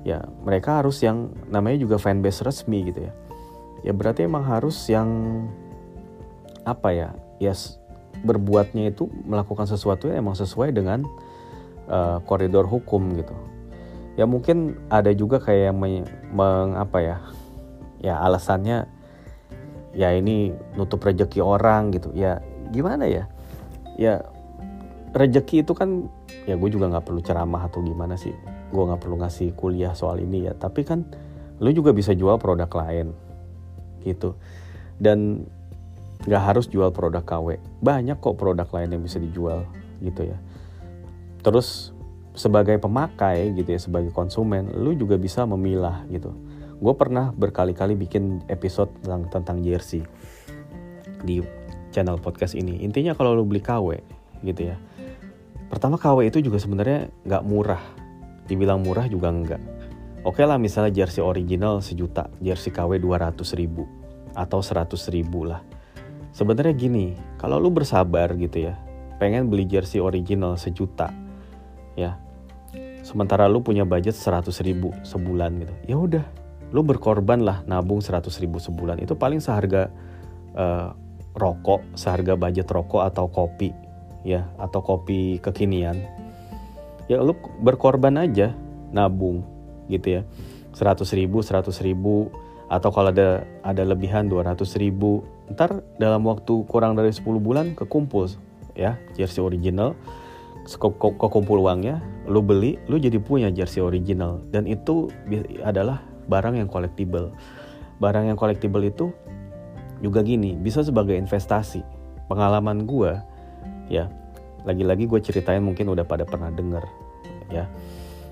Ya 0.00 0.24
mereka 0.46 0.80
harus 0.80 1.02
yang 1.04 1.28
namanya 1.52 1.76
juga 1.76 2.00
fanbase 2.00 2.40
resmi 2.40 2.88
gitu 2.88 3.04
ya. 3.04 3.12
Ya 3.84 3.92
berarti 3.92 4.24
emang 4.24 4.44
harus 4.48 4.76
yang 4.88 5.08
apa 6.64 6.92
ya 6.92 7.08
ya 7.40 7.52
berbuatnya 8.20 8.92
itu 8.92 9.08
melakukan 9.24 9.64
sesuatu 9.64 10.08
yang 10.08 10.24
emang 10.24 10.36
sesuai 10.36 10.72
dengan 10.72 11.04
uh, 11.88 12.20
koridor 12.24 12.64
hukum 12.64 13.16
gitu. 13.16 13.36
Ya 14.16 14.24
mungkin 14.28 14.76
ada 14.92 15.12
juga 15.12 15.40
kayak 15.40 15.72
yang 15.72 15.78
meng, 15.80 16.04
meng 16.32 16.76
apa 16.76 16.98
ya 17.00 17.16
ya 18.00 18.14
alasannya 18.24 18.88
ya 19.92 20.08
ini 20.16 20.52
nutup 20.76 21.04
rejeki 21.04 21.44
orang 21.44 21.92
gitu. 21.92 22.12
Ya 22.16 22.40
gimana 22.70 23.06
ya? 23.06 23.26
Ya 23.98 24.24
rejeki 25.12 25.66
itu 25.66 25.74
kan 25.74 26.06
ya 26.46 26.54
gue 26.54 26.70
juga 26.70 26.88
nggak 26.88 27.04
perlu 27.04 27.20
ceramah 27.20 27.66
atau 27.66 27.82
gimana 27.82 28.14
sih. 28.16 28.32
Gue 28.70 28.82
nggak 28.86 29.02
perlu 29.02 29.20
ngasih 29.20 29.52
kuliah 29.58 29.92
soal 29.92 30.22
ini 30.22 30.46
ya. 30.46 30.54
Tapi 30.54 30.86
kan 30.86 31.04
lu 31.60 31.70
juga 31.74 31.92
bisa 31.92 32.16
jual 32.16 32.38
produk 32.40 32.70
lain 32.70 33.12
gitu. 34.06 34.38
Dan 34.96 35.44
nggak 36.24 36.42
harus 36.52 36.68
jual 36.68 36.92
produk 36.92 37.24
KW 37.24 37.56
banyak 37.80 38.20
kok 38.20 38.36
produk 38.36 38.68
lain 38.76 38.92
yang 38.96 39.02
bisa 39.04 39.16
dijual 39.16 39.64
gitu 40.04 40.28
ya. 40.28 40.38
Terus 41.40 41.96
sebagai 42.36 42.78
pemakai 42.78 43.52
gitu 43.58 43.74
ya 43.74 43.80
sebagai 43.80 44.14
konsumen 44.14 44.70
lu 44.76 44.94
juga 44.94 45.16
bisa 45.16 45.44
memilah 45.48 46.04
gitu. 46.12 46.32
Gue 46.80 46.94
pernah 46.96 47.32
berkali-kali 47.36 47.96
bikin 47.96 48.44
episode 48.48 48.88
tentang 49.04 49.28
tentang 49.28 49.58
jersey 49.60 50.00
di 51.20 51.44
channel 51.90 52.18
podcast 52.18 52.54
ini. 52.54 52.82
Intinya 52.82 53.12
kalau 53.14 53.34
lu 53.34 53.46
beli 53.46 53.62
KW 53.62 54.00
gitu 54.46 54.72
ya. 54.72 54.76
Pertama 55.70 56.00
KW 56.00 56.26
itu 56.26 56.42
juga 56.42 56.58
sebenarnya 56.58 57.10
nggak 57.26 57.42
murah. 57.46 57.82
Dibilang 58.50 58.82
murah 58.82 59.06
juga 59.06 59.30
enggak 59.30 59.62
oke 60.24 60.40
lah 60.44 60.60
misalnya 60.60 60.92
jersey 60.92 61.24
original 61.24 61.80
sejuta 61.80 62.28
jersey 62.40 62.72
KW 62.72 63.00
200 63.00 63.40
ribu 63.56 63.88
atau 64.36 64.60
100 64.62 64.94
ribu 65.10 65.48
lah. 65.48 65.62
Sebenarnya 66.30 66.74
gini, 66.78 67.18
kalau 67.42 67.58
lu 67.58 67.74
bersabar 67.74 68.30
gitu 68.38 68.70
ya, 68.70 68.78
pengen 69.18 69.50
beli 69.50 69.66
jersey 69.66 69.98
original 69.98 70.54
sejuta, 70.54 71.10
ya, 71.98 72.14
sementara 73.02 73.50
lu 73.50 73.58
punya 73.58 73.82
budget 73.82 74.14
100 74.14 74.46
ribu 74.62 74.94
sebulan 75.02 75.50
gitu, 75.58 75.74
ya 75.90 75.96
udah, 75.98 76.24
lu 76.70 76.86
berkorban 76.86 77.42
lah 77.42 77.66
nabung 77.66 77.98
100 77.98 78.30
ribu 78.38 78.62
sebulan. 78.62 79.02
Itu 79.02 79.18
paling 79.18 79.42
seharga 79.42 79.90
uh, 80.54 80.94
rokok, 81.36 81.82
seharga 81.94 82.34
budget 82.34 82.68
rokok 82.70 83.06
atau 83.06 83.30
kopi, 83.30 83.70
ya, 84.26 84.48
atau 84.56 84.82
kopi 84.82 85.38
kekinian, 85.38 85.98
ya 87.06 87.22
lu 87.22 87.36
berkorban 87.62 88.18
aja 88.18 88.54
nabung 88.90 89.46
gitu 89.90 90.20
ya, 90.20 90.22
100 90.74 91.02
ribu, 91.14 91.42
100 91.42 91.70
ribu, 91.82 92.30
atau 92.70 92.90
kalau 92.94 93.10
ada 93.10 93.42
ada 93.66 93.82
lebihan 93.82 94.30
200 94.30 94.62
ribu 94.78 95.26
ntar 95.50 95.82
dalam 95.98 96.22
waktu 96.22 96.62
kurang 96.70 96.94
dari 96.94 97.10
10 97.10 97.26
bulan 97.42 97.74
kekumpul 97.74 98.30
ya 98.78 98.94
jersey 99.18 99.42
original 99.42 99.98
kekumpul 101.18 101.58
uangnya 101.58 101.98
lu 102.30 102.44
beli 102.44 102.78
lu 102.86 103.00
jadi 103.00 103.18
punya 103.18 103.48
jersey 103.50 103.82
original. 103.82 104.38
Dan 104.52 104.70
itu 104.70 105.10
adalah 105.64 106.04
barang 106.30 106.60
yang 106.60 106.68
collectible. 106.70 107.34
Barang 107.98 108.30
yang 108.30 108.38
collectible 108.38 108.84
itu 108.86 109.10
juga 110.00 110.24
gini 110.24 110.56
bisa 110.56 110.80
sebagai 110.80 111.14
investasi. 111.16 111.84
Pengalaman 112.26 112.88
gue 112.88 113.12
ya 113.92 114.08
lagi-lagi 114.64 115.08
gue 115.08 115.20
ceritain 115.20 115.60
mungkin 115.64 115.88
udah 115.88 116.04
pada 116.04 116.24
pernah 116.24 116.52
denger 116.52 116.84
ya. 117.52 117.68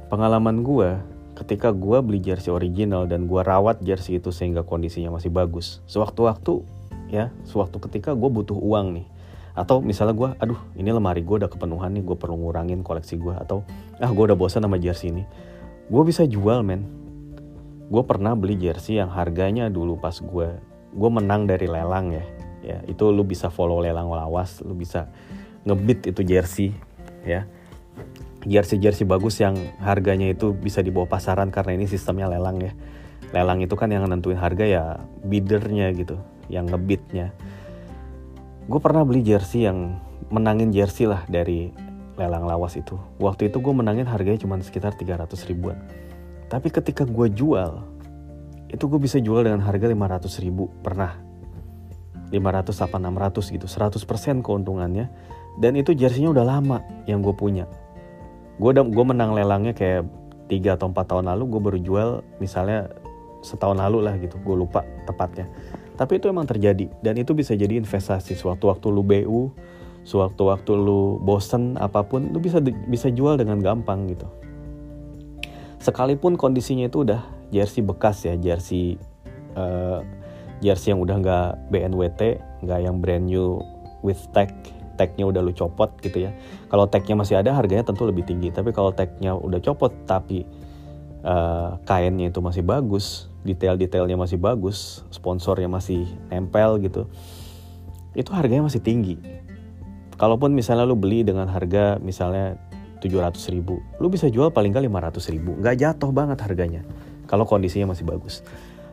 Pengalaman 0.08 0.64
gue 0.64 0.96
ketika 1.36 1.70
gue 1.70 2.00
beli 2.02 2.18
jersey 2.18 2.50
original 2.50 3.06
dan 3.06 3.30
gue 3.30 3.40
rawat 3.44 3.78
jersey 3.84 4.18
itu 4.18 4.32
sehingga 4.34 4.64
kondisinya 4.64 5.14
masih 5.14 5.30
bagus. 5.30 5.84
Sewaktu-waktu 5.86 6.64
ya 7.08 7.32
sewaktu 7.44 7.76
ketika 7.88 8.16
gue 8.16 8.30
butuh 8.32 8.56
uang 8.56 8.96
nih. 8.98 9.06
Atau 9.58 9.82
misalnya 9.82 10.14
gue 10.14 10.30
aduh 10.38 10.60
ini 10.78 10.88
lemari 10.88 11.20
gue 11.26 11.44
udah 11.44 11.50
kepenuhan 11.50 11.94
nih 11.98 12.04
gue 12.06 12.16
perlu 12.16 12.38
ngurangin 12.38 12.86
koleksi 12.86 13.18
gue 13.18 13.34
atau 13.34 13.66
ah 13.98 14.10
gue 14.10 14.24
udah 14.30 14.38
bosan 14.38 14.64
sama 14.64 14.78
jersey 14.78 15.10
ini. 15.10 15.24
Gue 15.90 16.02
bisa 16.06 16.24
jual 16.24 16.62
men. 16.62 16.86
Gue 17.88 18.04
pernah 18.04 18.36
beli 18.36 18.60
jersey 18.60 19.00
yang 19.00 19.08
harganya 19.08 19.72
dulu 19.72 19.96
pas 19.96 20.14
gue 20.20 20.48
gue 20.92 21.10
menang 21.10 21.44
dari 21.48 21.66
lelang 21.68 22.12
ya 22.12 22.24
ya 22.64 22.78
itu 22.90 23.08
lu 23.14 23.22
bisa 23.22 23.48
follow 23.48 23.80
lelang 23.80 24.10
lawas 24.10 24.60
lu 24.66 24.74
bisa 24.74 25.08
ngebit 25.64 26.10
itu 26.10 26.20
jersey 26.26 26.74
ya 27.22 27.46
jersey-jersey 28.46 29.02
bagus 29.02 29.42
yang 29.42 29.58
harganya 29.82 30.30
itu 30.30 30.54
bisa 30.54 30.84
dibawa 30.84 31.10
pasaran 31.10 31.50
karena 31.50 31.74
ini 31.74 31.90
sistemnya 31.90 32.30
lelang 32.30 32.62
ya. 32.62 32.72
Lelang 33.34 33.60
itu 33.60 33.74
kan 33.74 33.90
yang 33.90 34.06
nentuin 34.06 34.38
harga 34.38 34.64
ya 34.64 34.84
bidernya 35.26 35.90
gitu, 35.92 36.16
yang 36.48 36.64
ngebitnya. 36.70 37.34
Gue 38.68 38.80
pernah 38.80 39.02
beli 39.02 39.20
jersey 39.20 39.66
yang 39.66 39.98
menangin 40.32 40.70
jersey 40.70 41.08
lah 41.08 41.24
dari 41.26 41.72
lelang 42.16 42.46
lawas 42.46 42.78
itu. 42.78 42.96
Waktu 43.20 43.52
itu 43.52 43.60
gue 43.60 43.74
menangin 43.74 44.08
harganya 44.08 44.40
cuma 44.40 44.56
sekitar 44.60 44.96
300 44.96 45.28
ribuan. 45.50 45.76
Tapi 46.48 46.72
ketika 46.72 47.04
gue 47.04 47.28
jual, 47.28 47.84
itu 48.68 48.84
gue 48.84 49.00
bisa 49.00 49.16
jual 49.20 49.44
dengan 49.44 49.64
harga 49.64 49.88
500 49.88 50.44
ribu. 50.44 50.68
Pernah. 50.84 51.16
500 52.28 52.84
apa 52.84 52.96
600 53.00 53.56
gitu, 53.56 53.66
100% 53.66 54.44
keuntungannya. 54.44 55.08
Dan 55.56 55.80
itu 55.80 55.96
jerseynya 55.96 56.30
udah 56.30 56.44
lama 56.44 56.84
yang 57.08 57.24
gue 57.24 57.32
punya. 57.32 57.64
Gue 58.60 58.76
gue 58.76 59.04
menang 59.04 59.32
lelangnya 59.32 59.72
kayak 59.72 60.04
tiga 60.52 60.76
atau 60.76 60.92
empat 60.92 61.08
tahun 61.08 61.32
lalu 61.32 61.44
gue 61.56 61.60
baru 61.60 61.78
jual 61.80 62.08
misalnya 62.36 62.92
setahun 63.40 63.80
lalu 63.80 64.04
lah 64.04 64.14
gitu. 64.20 64.36
Gue 64.44 64.60
lupa 64.60 64.84
tepatnya. 65.08 65.48
Tapi 65.96 66.20
itu 66.20 66.28
emang 66.28 66.44
terjadi. 66.44 66.92
Dan 67.00 67.16
itu 67.16 67.32
bisa 67.32 67.56
jadi 67.56 67.80
investasi. 67.80 68.36
Sewaktu-waktu 68.36 68.86
lu 68.92 69.02
BU 69.02 69.42
sewaktu-waktu 70.08 70.72
lu 70.72 71.20
bosen 71.20 71.76
apa 71.76 72.00
pun 72.00 72.32
lu 72.32 72.40
bisa 72.40 72.64
bisa 72.64 73.12
jual 73.12 73.36
dengan 73.36 73.60
gampang 73.60 74.08
gitu. 74.08 74.24
Sekalipun 75.84 76.40
kondisinya 76.40 76.88
itu 76.88 77.04
udah 77.04 77.20
jersey 77.48 77.80
bekas 77.84 78.24
ya 78.24 78.34
jersey 78.36 79.00
uh, 79.56 80.04
jersey 80.60 80.92
yang 80.92 81.00
udah 81.00 81.16
nggak 81.20 81.48
BNWT 81.70 82.20
nggak 82.66 82.80
yang 82.82 82.98
brand 82.98 83.26
new 83.26 83.62
with 84.02 84.20
tag. 84.34 84.52
Tagnya 84.98 85.30
udah 85.30 85.46
lu 85.46 85.54
copot 85.54 85.94
gitu 86.02 86.26
ya. 86.26 86.34
Kalau 86.66 86.90
tagnya 86.90 87.14
masih 87.14 87.38
ada 87.38 87.54
harganya 87.54 87.86
tentu 87.86 88.02
lebih 88.02 88.26
tinggi. 88.26 88.50
Tapi 88.50 88.74
kalau 88.74 88.90
tagnya 88.90 89.30
udah 89.30 89.62
copot 89.62 89.94
tapi 90.10 90.42
uh, 91.22 91.78
kainnya 91.86 92.34
itu 92.34 92.42
masih 92.42 92.66
bagus 92.66 93.30
detail-detailnya 93.46 94.18
masih 94.18 94.36
bagus 94.36 95.06
sponsornya 95.14 95.70
masih 95.70 96.10
nempel 96.28 96.82
gitu 96.82 97.06
itu 98.18 98.34
harganya 98.34 98.66
masih 98.66 98.82
tinggi. 98.82 99.14
Kalaupun 100.18 100.50
misalnya 100.50 100.82
lu 100.82 100.98
beli 100.98 101.22
dengan 101.22 101.46
harga 101.46 102.02
misalnya 102.02 102.58
700 102.98 103.38
ribu 103.54 103.78
lu 104.02 104.10
bisa 104.10 104.26
jual 104.26 104.50
paling 104.50 104.74
kali 104.74 104.90
500 104.90 105.30
ribu. 105.30 105.54
Nggak 105.54 105.76
jatuh 105.78 106.10
banget 106.10 106.38
harganya 106.42 106.82
kalau 107.28 107.44
kondisinya 107.44 107.92
masih 107.92 108.08
bagus. 108.08 108.40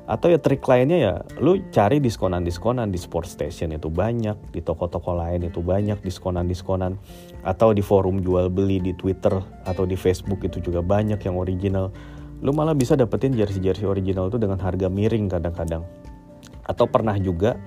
Atau 0.06 0.30
ya 0.30 0.38
trik 0.38 0.62
lainnya 0.70 0.98
ya 1.02 1.14
lu 1.42 1.58
cari 1.74 1.98
diskonan-diskonan 1.98 2.94
di 2.94 3.00
sport 3.02 3.26
station 3.26 3.74
itu 3.74 3.90
banyak 3.90 4.38
di 4.54 4.62
toko-toko 4.62 5.18
lain 5.18 5.50
itu 5.50 5.66
banyak 5.66 5.98
diskonan-diskonan. 6.06 7.02
Atau 7.42 7.74
di 7.74 7.82
forum 7.82 8.22
jual 8.22 8.54
beli 8.54 8.78
di 8.78 8.94
Twitter 8.94 9.34
atau 9.66 9.90
di 9.90 9.98
Facebook 9.98 10.46
itu 10.46 10.62
juga 10.62 10.86
banyak 10.86 11.18
yang 11.18 11.42
original. 11.42 11.90
Lu 12.46 12.54
malah 12.54 12.78
bisa 12.78 12.94
dapetin 12.94 13.34
jersey-jersey 13.34 13.90
original 13.90 14.30
itu 14.30 14.38
dengan 14.38 14.62
harga 14.62 14.86
miring 14.86 15.26
kadang-kadang. 15.26 15.82
Atau 16.70 16.86
pernah 16.86 17.18
juga 17.18 17.58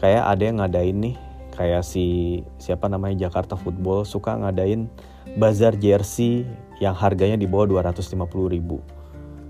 kayak 0.00 0.24
ada 0.32 0.42
yang 0.48 0.56
ngadain 0.64 0.96
nih 0.96 1.16
kayak 1.56 1.84
si 1.84 2.40
siapa 2.56 2.88
namanya 2.88 3.28
Jakarta 3.28 3.52
Football 3.52 4.08
suka 4.08 4.32
ngadain 4.32 4.88
bazar 5.36 5.76
jersey 5.76 6.48
yang 6.80 6.96
harganya 6.96 7.36
di 7.36 7.44
bawah 7.44 7.68
250 7.68 8.16
ribu 8.48 8.80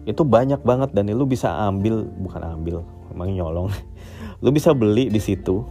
itu 0.06 0.22
banyak 0.22 0.62
banget 0.62 0.94
dan 0.94 1.10
lu 1.10 1.26
bisa 1.26 1.50
ambil 1.66 2.06
bukan 2.22 2.42
ambil 2.46 2.86
emang 3.10 3.34
nyolong. 3.34 3.68
Lu 4.44 4.52
bisa 4.52 4.76
beli 4.76 5.08
di 5.08 5.16
situ 5.16 5.64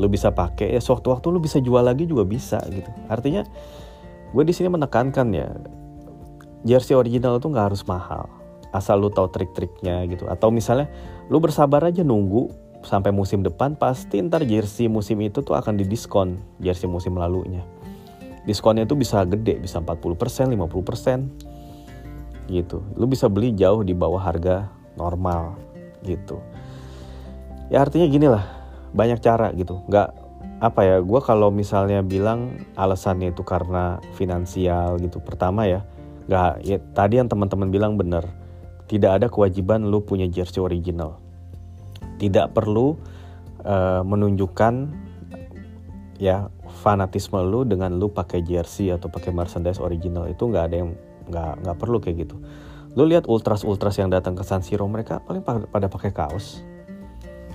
lu 0.00 0.08
bisa 0.08 0.32
pakai 0.32 0.72
ya 0.72 0.80
sewaktu-waktu 0.80 1.26
lu 1.28 1.40
bisa 1.40 1.60
jual 1.60 1.84
lagi 1.84 2.08
juga 2.08 2.24
bisa 2.24 2.56
gitu. 2.72 2.88
Artinya 3.12 3.44
gue 4.32 4.44
di 4.44 4.54
sini 4.56 4.72
menekankan 4.72 5.28
ya 5.36 5.48
jersey 6.64 6.96
original 6.96 7.36
itu 7.36 7.48
nggak 7.52 7.66
harus 7.72 7.84
mahal. 7.84 8.28
Asal 8.72 9.04
lu 9.04 9.12
tahu 9.12 9.28
trik-triknya 9.28 10.08
gitu. 10.08 10.24
Atau 10.32 10.48
misalnya 10.48 10.88
lu 11.28 11.36
bersabar 11.44 11.84
aja 11.84 12.00
nunggu 12.00 12.48
sampai 12.88 13.12
musim 13.12 13.44
depan 13.44 13.76
pasti 13.76 14.24
ntar 14.24 14.48
jersey 14.48 14.88
musim 14.88 15.20
itu 15.20 15.44
tuh 15.44 15.54
akan 15.54 15.76
didiskon 15.76 16.40
jersey 16.56 16.88
musim 16.88 17.12
lalunya. 17.20 17.60
Diskonnya 18.48 18.88
itu 18.88 18.96
bisa 18.96 19.22
gede 19.28 19.60
bisa 19.60 19.78
40% 19.78 20.50
50% 20.56 21.51
gitu. 22.52 22.84
Lu 23.00 23.08
bisa 23.08 23.32
beli 23.32 23.56
jauh 23.56 23.80
di 23.80 23.96
bawah 23.96 24.20
harga 24.20 24.68
normal 25.00 25.56
gitu. 26.04 26.38
Ya 27.72 27.80
artinya 27.80 28.04
gini 28.04 28.28
lah 28.28 28.44
banyak 28.92 29.24
cara 29.24 29.48
gitu. 29.56 29.80
Nggak 29.88 30.20
apa 30.62 30.80
ya 30.86 30.96
gue 31.02 31.20
kalau 31.24 31.50
misalnya 31.50 32.04
bilang 32.06 32.62
alasannya 32.76 33.32
itu 33.32 33.42
karena 33.42 33.98
finansial 34.14 35.00
gitu. 35.00 35.18
Pertama 35.24 35.64
ya 35.64 35.80
nggak 36.28 36.52
ya 36.62 36.78
tadi 36.92 37.18
yang 37.18 37.32
teman-teman 37.32 37.72
bilang 37.72 37.96
bener. 37.96 38.28
Tidak 38.86 39.08
ada 39.08 39.26
kewajiban 39.32 39.88
lu 39.88 40.04
punya 40.04 40.28
jersey 40.28 40.60
original. 40.60 41.16
Tidak 42.20 42.52
perlu 42.52 42.92
uh, 43.64 44.04
menunjukkan 44.04 44.74
ya 46.20 46.52
fanatisme 46.84 47.40
lu 47.40 47.64
dengan 47.64 47.96
lu 47.96 48.12
pakai 48.12 48.44
jersey 48.44 48.92
atau 48.92 49.08
pakai 49.08 49.32
merchandise 49.32 49.80
original. 49.80 50.28
Itu 50.28 50.52
nggak 50.52 50.64
ada 50.68 50.76
yang 50.76 50.92
nggak 51.32 51.64
nggak 51.64 51.76
perlu 51.80 51.98
kayak 51.98 52.28
gitu. 52.28 52.36
Lu 52.92 53.08
lihat 53.08 53.24
ultras 53.24 53.64
ultras 53.64 53.96
yang 53.96 54.12
datang 54.12 54.36
ke 54.36 54.44
San 54.44 54.60
Siro 54.60 54.84
mereka 54.84 55.24
paling 55.24 55.40
pada 55.42 55.88
pakai 55.88 56.12
kaos. 56.12 56.60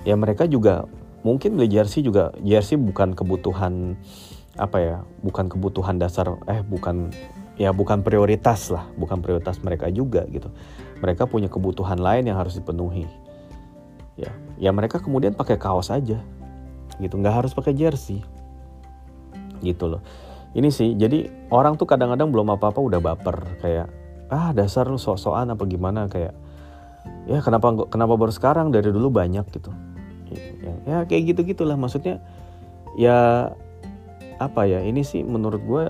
Ya 0.02 0.18
mereka 0.18 0.50
juga 0.50 0.90
mungkin 1.22 1.54
beli 1.54 1.70
jersey 1.70 2.02
juga 2.02 2.34
jersey 2.42 2.74
bukan 2.74 3.14
kebutuhan 3.14 3.94
apa 4.58 4.78
ya 4.82 4.96
bukan 5.22 5.46
kebutuhan 5.46 6.02
dasar 6.02 6.34
eh 6.50 6.66
bukan 6.66 7.14
ya 7.54 7.70
bukan 7.70 8.02
prioritas 8.02 8.74
lah 8.74 8.90
bukan 8.98 9.22
prioritas 9.22 9.62
mereka 9.62 9.86
juga 9.94 10.26
gitu. 10.26 10.50
Mereka 10.98 11.30
punya 11.30 11.46
kebutuhan 11.46 12.02
lain 12.02 12.26
yang 12.26 12.42
harus 12.42 12.58
dipenuhi. 12.58 13.06
Ya 14.18 14.34
ya 14.58 14.74
mereka 14.74 14.98
kemudian 14.98 15.38
pakai 15.38 15.54
kaos 15.54 15.94
aja 15.94 16.18
gitu 16.98 17.14
nggak 17.14 17.46
harus 17.46 17.54
pakai 17.54 17.72
jersey 17.78 18.26
gitu 19.62 19.86
loh 19.86 20.02
ini 20.56 20.68
sih 20.72 20.96
jadi 20.96 21.28
orang 21.52 21.76
tuh 21.76 21.84
kadang-kadang 21.84 22.32
belum 22.32 22.56
apa-apa 22.56 22.80
udah 22.80 23.00
baper 23.00 23.36
kayak 23.60 23.88
ah 24.28 24.52
dasar 24.52 24.88
lu 24.88 25.00
sok-sokan 25.00 25.52
apa 25.52 25.64
gimana 25.64 26.08
kayak 26.08 26.36
ya 27.28 27.40
kenapa 27.40 27.88
kenapa 27.88 28.14
baru 28.16 28.32
sekarang 28.32 28.72
dari 28.72 28.92
dulu 28.92 29.08
banyak 29.08 29.44
gitu 29.52 29.72
ya, 30.32 30.74
ya 30.84 30.98
kayak 31.08 31.36
gitu 31.36 31.40
gitulah 31.44 31.76
maksudnya 31.76 32.20
ya 32.96 33.52
apa 34.38 34.68
ya 34.68 34.84
ini 34.84 35.04
sih 35.04 35.24
menurut 35.24 35.62
gue 35.64 35.84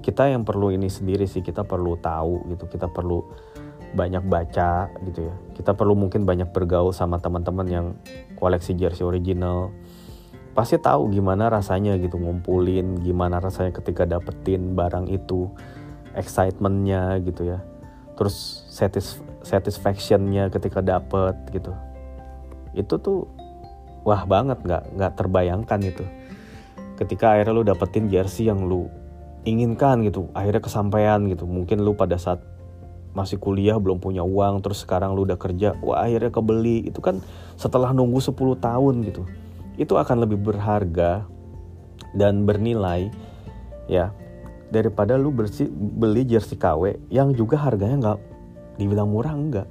kita 0.00 0.32
yang 0.32 0.42
perlu 0.42 0.74
ini 0.74 0.90
sendiri 0.90 1.28
sih 1.28 1.44
kita 1.44 1.62
perlu 1.62 1.94
tahu 2.00 2.50
gitu 2.50 2.66
kita 2.66 2.90
perlu 2.90 3.22
banyak 3.90 4.22
baca 4.26 4.90
gitu 5.06 5.26
ya. 5.26 5.34
Kita 5.54 5.74
perlu 5.74 5.98
mungkin 5.98 6.22
banyak 6.22 6.54
bergaul 6.54 6.94
sama 6.94 7.18
teman-teman 7.18 7.66
yang 7.66 7.86
koleksi 8.38 8.78
jersey 8.78 9.02
original. 9.02 9.74
Pasti 10.50 10.76
tahu 10.82 11.14
gimana 11.14 11.46
rasanya 11.46 11.94
gitu 11.96 12.18
ngumpulin, 12.18 12.98
gimana 13.00 13.38
rasanya 13.38 13.70
ketika 13.70 14.02
dapetin 14.02 14.74
barang 14.74 15.06
itu, 15.06 15.46
excitementnya 16.18 17.22
gitu 17.22 17.54
ya. 17.54 17.58
Terus 18.18 18.66
satis 18.68 19.22
satisfactionnya 19.40 20.50
ketika 20.50 20.82
dapet 20.82 21.38
gitu. 21.54 21.72
Itu 22.74 22.98
tuh 22.98 23.30
wah 24.02 24.26
banget 24.26 24.60
nggak 24.66 24.98
nggak 24.98 25.12
terbayangkan 25.16 25.80
itu. 25.86 26.04
Ketika 26.98 27.38
akhirnya 27.38 27.54
lu 27.56 27.64
dapetin 27.64 28.12
jersey 28.12 28.50
yang 28.50 28.66
lu 28.66 28.90
inginkan 29.48 30.04
gitu, 30.04 30.28
akhirnya 30.36 30.60
kesampaian 30.60 31.24
gitu. 31.30 31.48
Mungkin 31.48 31.80
lu 31.80 31.96
pada 31.96 32.20
saat 32.20 32.44
masih 33.10 33.42
kuliah 33.42 33.74
belum 33.78 33.98
punya 33.98 34.22
uang 34.22 34.62
terus 34.62 34.86
sekarang 34.86 35.18
lu 35.18 35.26
udah 35.26 35.34
kerja 35.34 35.74
wah 35.82 36.06
akhirnya 36.06 36.30
kebeli 36.30 36.86
itu 36.86 37.02
kan 37.02 37.18
setelah 37.58 37.90
nunggu 37.90 38.22
10 38.22 38.38
tahun 38.62 38.94
gitu 39.02 39.26
itu 39.80 39.96
akan 39.96 40.28
lebih 40.28 40.36
berharga 40.36 41.24
dan 42.12 42.44
bernilai 42.44 43.08
ya 43.88 44.12
daripada 44.68 45.16
lu 45.16 45.32
bersih, 45.32 45.72
beli 45.72 46.28
jersey 46.28 46.60
KW 46.60 47.00
yang 47.08 47.32
juga 47.32 47.56
harganya 47.56 47.96
nggak 47.96 48.20
dibilang 48.76 49.08
murah 49.08 49.32
enggak. 49.32 49.68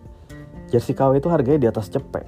Jersey 0.74 0.98
KW 0.98 1.22
itu 1.22 1.30
harganya 1.30 1.60
di 1.62 1.70
atas 1.70 1.94
cepet 1.94 2.26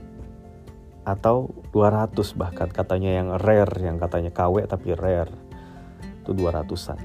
atau 1.02 1.50
200 1.74 2.14
bahkan 2.38 2.70
katanya 2.70 3.18
yang 3.18 3.28
rare 3.42 3.74
yang 3.82 3.98
katanya 3.98 4.30
KW 4.30 4.70
tapi 4.70 4.94
rare 4.94 5.34
itu 6.22 6.30
200an 6.38 7.02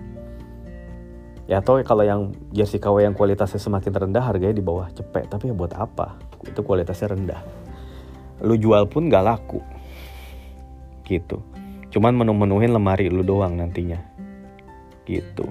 ya 1.48 1.64
atau 1.64 1.80
kalau 1.80 2.04
yang 2.04 2.36
jersey 2.52 2.76
KW 2.76 3.08
yang 3.08 3.16
kualitasnya 3.16 3.56
semakin 3.56 3.96
rendah 3.96 4.20
harganya 4.20 4.60
di 4.60 4.64
bawah 4.64 4.92
cepet 4.92 5.32
tapi 5.32 5.48
ya 5.48 5.56
buat 5.56 5.72
apa? 5.72 6.20
Itu 6.44 6.60
kualitasnya 6.60 7.16
rendah. 7.16 7.40
Lu 8.44 8.60
jual 8.60 8.84
pun 8.84 9.08
gak 9.08 9.24
laku 9.24 9.64
gitu. 11.07 11.40
Cuman 11.94 12.12
menu-menuhin 12.18 12.74
lemari 12.74 13.07
lu 13.09 13.22
doang 13.22 13.54
nantinya. 13.54 14.02
Gitu. 15.07 15.46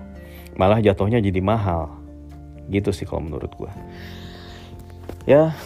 Malah 0.60 0.84
jatuhnya 0.84 1.24
jadi 1.24 1.40
mahal. 1.40 1.96
Gitu 2.68 2.92
sih 2.92 3.08
kalau 3.08 3.26
menurut 3.26 3.50
gue 3.56 3.72
ya 5.26 5.58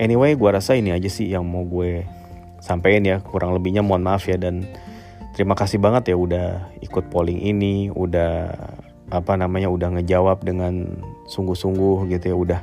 anyway 0.00 0.32
gue 0.32 0.50
rasa 0.50 0.72
ini 0.72 0.92
aja 0.92 1.08
sih 1.12 1.28
yang 1.28 1.44
mau 1.44 1.64
gue 1.64 2.04
sampein 2.64 3.04
ya. 3.04 3.20
Kurang 3.22 3.54
lebihnya 3.54 3.84
mohon 3.84 4.02
maaf 4.02 4.26
ya 4.26 4.40
dan 4.40 4.66
terima 5.36 5.52
kasih 5.54 5.78
banget 5.78 6.12
ya 6.12 6.16
udah 6.16 6.72
ikut 6.82 7.12
polling 7.12 7.38
ini 7.44 7.92
udah 7.92 8.50
apa 9.06 9.38
namanya 9.38 9.70
udah 9.70 10.00
ngejawab 10.00 10.42
dengan 10.42 10.98
sungguh-sungguh 11.30 12.10
gitu 12.10 12.24
ya. 12.32 12.36
Udah 12.36 12.60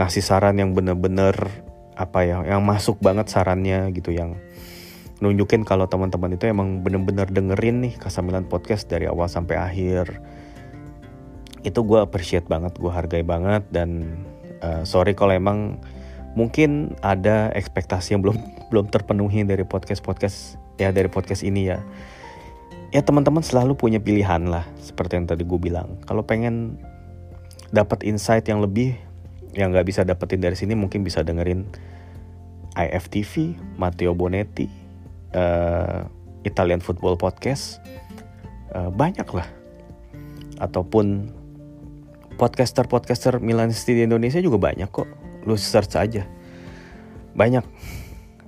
ngasih 0.00 0.22
saran 0.24 0.58
yang 0.58 0.72
bener-bener 0.72 1.34
apa 1.94 2.26
ya 2.26 2.42
yang 2.42 2.66
masuk 2.66 2.98
banget 2.98 3.30
sarannya 3.30 3.94
gitu 3.94 4.10
yang 4.10 4.34
nunjukin 5.24 5.64
kalau 5.64 5.88
teman-teman 5.88 6.36
itu 6.36 6.44
emang 6.44 6.84
bener-bener 6.84 7.24
dengerin 7.26 7.80
nih 7.88 7.96
Kasamilan 7.96 8.44
Podcast 8.44 8.86
dari 8.92 9.08
awal 9.08 9.32
sampai 9.32 9.56
akhir. 9.56 10.20
Itu 11.64 11.80
gue 11.88 12.04
appreciate 12.04 12.44
banget 12.44 12.76
gue 12.76 12.92
hargai 12.92 13.24
banget 13.24 13.64
dan 13.72 14.20
uh, 14.60 14.84
sorry 14.84 15.16
kalau 15.16 15.32
emang 15.32 15.80
mungkin 16.36 16.92
ada 17.00 17.48
ekspektasi 17.56 18.14
yang 18.14 18.20
belum 18.20 18.36
belum 18.70 18.92
terpenuhi 18.92 19.42
dari 19.48 19.64
podcast 19.64 20.04
podcast 20.04 20.60
ya 20.76 20.92
dari 20.92 21.08
podcast 21.08 21.40
ini 21.40 21.72
ya. 21.72 21.80
Ya 22.92 23.02
teman-teman 23.02 23.42
selalu 23.42 23.74
punya 23.74 23.98
pilihan 23.98 24.46
lah 24.46 24.68
seperti 24.78 25.18
yang 25.18 25.26
tadi 25.26 25.42
gue 25.42 25.58
bilang. 25.58 25.98
Kalau 26.06 26.22
pengen 26.22 26.78
dapat 27.74 28.06
insight 28.06 28.46
yang 28.46 28.62
lebih 28.62 28.94
yang 29.56 29.74
nggak 29.74 29.88
bisa 29.88 30.06
dapetin 30.06 30.38
dari 30.38 30.54
sini 30.54 30.78
mungkin 30.78 31.02
bisa 31.02 31.26
dengerin 31.26 31.66
IFTV 32.74 33.54
Matteo 33.78 34.14
Bonetti 34.14 34.83
uh, 35.34 36.06
Italian 36.46 36.80
Football 36.80 37.18
Podcast 37.18 37.82
uh, 38.72 38.88
banyak 38.88 39.26
lah 39.34 39.48
ataupun 40.62 41.30
podcaster-podcaster 42.38 43.38
Milanisti 43.42 43.94
di 43.94 44.02
Indonesia 44.06 44.38
juga 44.42 44.58
banyak 44.58 44.90
kok. 44.90 45.06
Lu 45.46 45.54
search 45.58 45.94
aja. 45.98 46.26
Banyak. 47.34 47.66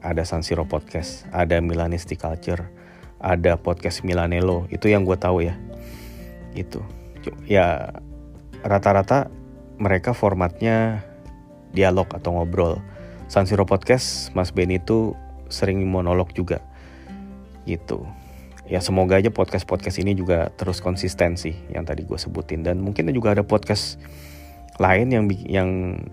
Ada 0.07 0.23
San 0.23 0.47
Siro 0.47 0.63
Podcast 0.71 1.27
ada 1.35 1.59
Milanisti 1.59 2.15
Culture 2.15 2.77
ada 3.21 3.57
podcast 3.59 4.05
Milanello. 4.05 4.69
Itu 4.69 4.87
yang 4.87 5.03
gue 5.03 5.17
tahu 5.19 5.45
ya. 5.45 5.59
Itu. 6.55 6.85
Ya 7.49 7.91
rata-rata 8.63 9.29
mereka 9.77 10.15
formatnya 10.15 11.03
dialog 11.75 12.07
atau 12.15 12.39
ngobrol. 12.39 12.79
San 13.27 13.51
Siro 13.51 13.67
Podcast 13.67 14.31
Mas 14.39 14.55
Ben 14.55 14.71
itu 14.71 15.19
sering 15.51 15.83
monolog 15.83 16.31
juga 16.35 16.63
gitu. 17.67 18.07
Ya 18.67 18.83
semoga 18.83 19.19
aja 19.19 19.31
podcast 19.31 19.63
podcast 19.63 20.03
ini 20.03 20.15
juga 20.19 20.51
terus 20.59 20.83
konsisten 20.83 21.39
sih 21.39 21.55
yang 21.71 21.87
tadi 21.87 22.03
gue 22.03 22.19
sebutin. 22.19 22.67
Dan 22.67 22.83
mungkin 22.83 23.07
juga 23.15 23.35
ada 23.35 23.47
podcast 23.47 23.99
lain 24.83 25.11
yang 25.15 25.25
yang 25.47 25.69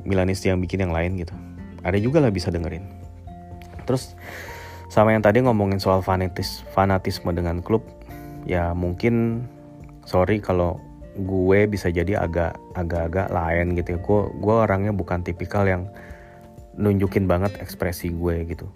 Milanisti 0.05 0.53
yang 0.53 0.61
bikin 0.61 0.85
yang 0.85 0.93
lain 0.93 1.17
gitu. 1.17 1.33
Ada 1.81 1.97
juga 1.97 2.21
lah 2.21 2.29
bisa 2.29 2.53
dengerin. 2.53 2.85
Terus 3.89 4.13
sama 4.93 5.17
yang 5.17 5.25
tadi 5.25 5.41
ngomongin 5.41 5.81
soal 5.81 6.05
fanatis 6.05 6.61
fanatisme 6.77 7.33
dengan 7.33 7.65
klub 7.65 7.81
ya 8.45 8.77
mungkin 8.77 9.47
sorry 10.05 10.37
kalau 10.37 10.77
gue 11.17 11.65
bisa 11.65 11.89
jadi 11.89 12.21
agak 12.21 12.53
agak-agak 12.77 13.33
lain 13.33 13.73
gitu 13.73 13.97
ya. 13.97 13.99
Gue 14.01 14.29
gue 14.29 14.53
orangnya 14.53 14.93
bukan 14.93 15.25
tipikal 15.25 15.65
yang 15.65 15.89
nunjukin 16.77 17.25
banget 17.25 17.57
ekspresi 17.61 18.13
gue 18.13 18.45
gitu 18.49 18.69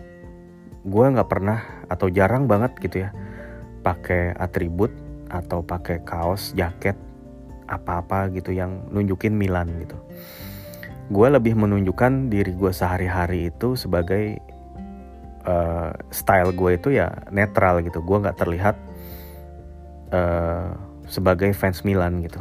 gue 0.87 1.05
nggak 1.11 1.29
pernah 1.29 1.59
atau 1.91 2.07
jarang 2.07 2.47
banget 2.47 2.71
gitu 2.79 3.03
ya 3.03 3.09
pakai 3.83 4.31
atribut 4.39 4.91
atau 5.27 5.59
pakai 5.59 6.03
kaos 6.07 6.55
jaket 6.55 6.95
apa-apa 7.67 8.31
gitu 8.31 8.55
yang 8.55 8.87
nunjukin 8.95 9.35
Milan 9.35 9.67
gitu. 9.83 9.99
Gue 11.11 11.27
lebih 11.27 11.55
menunjukkan 11.59 12.31
diri 12.31 12.55
gue 12.55 12.71
sehari-hari 12.71 13.51
itu 13.51 13.75
sebagai 13.75 14.39
uh, 15.43 15.91
style 16.11 16.55
gue 16.55 16.71
itu 16.79 16.89
ya 16.95 17.11
netral 17.31 17.83
gitu. 17.83 17.99
Gue 17.99 18.23
nggak 18.23 18.39
terlihat 18.39 18.75
uh, 20.15 20.71
sebagai 21.07 21.51
fans 21.51 21.83
Milan 21.83 22.23
gitu. 22.23 22.39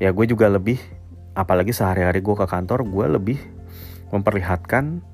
Ya 0.00 0.12
gue 0.12 0.24
juga 0.24 0.48
lebih 0.48 0.80
apalagi 1.36 1.76
sehari-hari 1.76 2.24
gue 2.24 2.36
ke 2.36 2.48
kantor 2.48 2.88
gue 2.88 3.06
lebih 3.20 3.38
memperlihatkan 4.08 5.04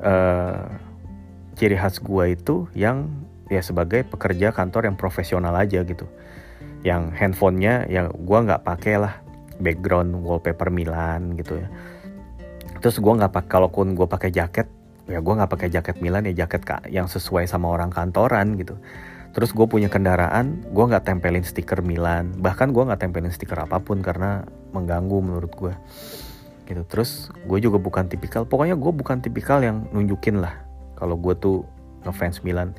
uh, 0.00 0.87
ciri 1.58 1.74
khas 1.74 1.98
gue 1.98 2.38
itu 2.38 2.70
yang 2.78 3.10
ya 3.50 3.58
sebagai 3.58 4.06
pekerja 4.06 4.54
kantor 4.54 4.86
yang 4.86 4.96
profesional 4.96 5.52
aja 5.58 5.82
gitu. 5.82 6.06
Yang 6.86 7.18
handphonenya 7.18 7.90
ya 7.90 8.06
gue 8.06 8.38
nggak 8.38 8.62
pakai 8.62 9.02
lah. 9.02 9.18
Background 9.58 10.22
wallpaper 10.22 10.70
Milan 10.70 11.34
gitu 11.34 11.58
ya. 11.58 11.66
Terus 12.78 13.02
gue 13.02 13.10
nggak 13.10 13.34
pakai 13.34 13.50
kalaupun 13.50 13.98
gue 13.98 14.06
pakai 14.06 14.30
jaket 14.30 14.70
ya 15.10 15.18
gue 15.18 15.34
nggak 15.34 15.50
pakai 15.50 15.68
jaket 15.72 15.98
Milan 16.04 16.28
ya 16.30 16.46
jaket 16.46 16.62
kak 16.62 16.86
yang 16.86 17.10
sesuai 17.10 17.50
sama 17.50 17.74
orang 17.74 17.90
kantoran 17.90 18.54
gitu. 18.54 18.78
Terus 19.34 19.50
gue 19.50 19.66
punya 19.66 19.90
kendaraan 19.90 20.62
gue 20.70 20.84
nggak 20.86 21.10
tempelin 21.10 21.42
stiker 21.42 21.82
Milan. 21.82 22.38
Bahkan 22.38 22.70
gue 22.70 22.86
nggak 22.86 23.02
tempelin 23.02 23.34
stiker 23.34 23.58
apa 23.58 23.82
pun 23.82 23.98
karena 23.98 24.46
mengganggu 24.70 25.18
menurut 25.18 25.50
gue 25.58 25.74
gitu 26.68 26.84
terus 26.84 27.32
gue 27.48 27.58
juga 27.58 27.82
bukan 27.82 28.06
tipikal. 28.06 28.46
Pokoknya 28.46 28.78
gue 28.78 28.92
bukan 28.94 29.18
tipikal 29.18 29.58
yang 29.58 29.90
nunjukin 29.90 30.38
lah 30.38 30.67
kalau 30.98 31.14
gue 31.14 31.38
tuh 31.38 31.62
ngefans 32.02 32.42
Milan. 32.42 32.74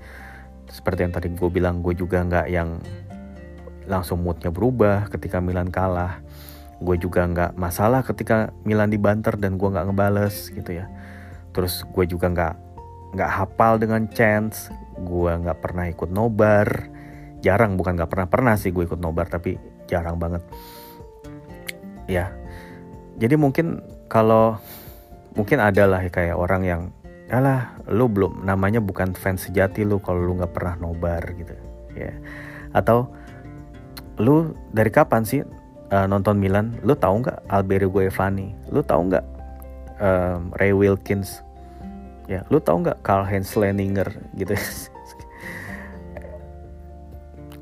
Seperti 0.67 1.07
yang 1.07 1.15
tadi 1.15 1.32
gue 1.32 1.49
bilang 1.49 1.80
gue 1.80 1.95
juga 1.95 2.20
nggak 2.20 2.47
yang 2.51 2.84
langsung 3.89 4.22
moodnya 4.22 4.51
berubah 4.51 5.07
ketika 5.07 5.39
Milan 5.39 5.72
kalah. 5.72 6.20
Gue 6.84 6.99
juga 6.99 7.24
nggak 7.26 7.55
masalah 7.55 8.03
ketika 8.03 8.51
Milan 8.67 8.91
dibanter 8.91 9.39
dan 9.39 9.55
gue 9.55 9.65
nggak 9.72 9.88
ngebales 9.89 10.51
gitu 10.51 10.84
ya. 10.84 10.91
Terus 11.55 11.88
gue 11.88 12.05
juga 12.05 12.30
nggak 12.30 12.53
nggak 13.17 13.32
hafal 13.32 13.82
dengan 13.82 14.05
chance. 14.11 14.70
Gue 14.99 15.32
nggak 15.32 15.63
pernah 15.63 15.88
ikut 15.88 16.11
nobar. 16.11 16.67
Jarang 17.39 17.80
bukan 17.80 17.95
nggak 17.95 18.11
pernah 18.11 18.28
pernah 18.28 18.53
sih 18.59 18.70
gue 18.76 18.84
ikut 18.84 18.99
nobar 18.99 19.32
tapi 19.32 19.57
jarang 19.89 20.20
banget. 20.22 20.43
Ya. 22.05 22.36
Jadi 23.20 23.36
mungkin 23.36 23.84
kalau 24.07 24.55
mungkin 25.36 25.59
ada 25.59 25.84
lah 25.89 26.03
kayak 26.07 26.38
orang 26.38 26.61
yang 26.63 26.82
alah 27.30 27.77
lu 27.86 28.09
belum 28.09 28.41
namanya 28.41 28.82
bukan 28.82 29.13
fans 29.13 29.45
sejati 29.45 29.86
lu 29.86 30.01
kalau 30.01 30.21
lu 30.25 30.34
nggak 30.41 30.53
pernah 30.53 30.75
nobar 30.82 31.21
gitu 31.38 31.53
ya. 31.93 32.13
Atau 32.73 33.13
lu 34.17 34.57
dari 34.73 34.89
kapan 34.89 35.23
sih 35.23 35.45
uh, 35.93 36.05
nonton 36.09 36.41
Milan? 36.41 36.77
Lu 36.82 36.97
tahu 36.97 37.21
nggak 37.21 37.45
Alberio 37.49 37.89
Guevani? 37.93 38.53
Lu 38.73 38.82
tahu 38.82 39.13
nggak 39.13 39.25
um, 40.01 40.49
Ray 40.57 40.73
Wilkins? 40.73 41.45
Ya 42.25 42.45
lu 42.49 42.57
tahu 42.61 42.86
nggak 42.86 43.01
Karl 43.05 43.25
Heinz 43.25 43.53
Leninger 43.53 44.09
gitu? 44.38 44.53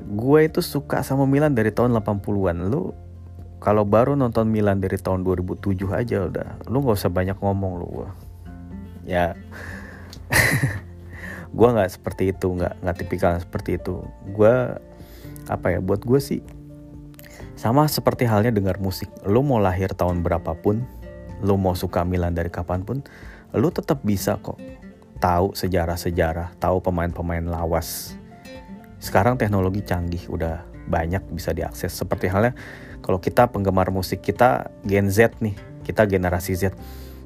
Gue 0.08 0.48
itu 0.48 0.64
suka 0.64 1.04
sama 1.04 1.28
Milan 1.28 1.52
dari 1.52 1.68
tahun 1.68 1.92
80-an 2.00 2.72
lu 2.72 2.96
kalau 3.58 3.82
baru 3.84 4.14
nonton 4.16 4.48
Milan 4.48 4.80
dari 4.80 4.96
tahun 4.96 5.26
2007 5.26 5.76
aja 5.92 6.30
udah 6.30 6.48
lu 6.70 6.80
nggak 6.80 6.96
usah 6.96 7.12
banyak 7.12 7.36
ngomong 7.36 7.72
lu 7.82 8.08
ya. 9.08 9.32
Gue 11.56 11.68
nggak 11.72 11.96
seperti 11.96 12.36
itu 12.36 12.52
nggak 12.52 12.84
nggak 12.84 12.96
tipikal 13.00 13.32
seperti 13.40 13.80
itu. 13.80 14.04
Gue 14.36 14.52
apa 15.48 15.66
ya 15.72 15.80
buat 15.80 16.04
gue 16.04 16.20
sih 16.20 16.44
sama 17.56 17.88
seperti 17.88 18.28
halnya 18.28 18.52
dengar 18.52 18.76
musik. 18.78 19.08
Lo 19.24 19.40
mau 19.40 19.56
lahir 19.56 19.90
tahun 19.96 20.20
berapapun 20.20 20.84
lo 21.40 21.56
mau 21.56 21.72
suka 21.72 22.04
Milan 22.04 22.34
dari 22.34 22.50
kapan 22.50 22.82
pun 22.82 23.00
lo 23.54 23.70
tetap 23.70 24.02
bisa 24.02 24.36
kok 24.42 24.58
tahu 25.22 25.54
sejarah-sejarah 25.56 26.60
tahu 26.60 26.84
pemain-pemain 26.84 27.42
lawas. 27.42 28.14
Sekarang 29.00 29.38
teknologi 29.38 29.82
canggih 29.82 30.26
udah 30.28 30.66
banyak 30.90 31.22
bisa 31.32 31.54
diakses. 31.54 31.94
Seperti 31.94 32.28
halnya 32.28 32.52
kalau 33.00 33.22
kita 33.22 33.48
penggemar 33.48 33.88
musik 33.88 34.20
kita 34.20 34.68
Gen 34.84 35.08
Z 35.08 35.38
nih 35.40 35.56
kita 35.86 36.04
generasi 36.04 36.52
Z 36.58 36.76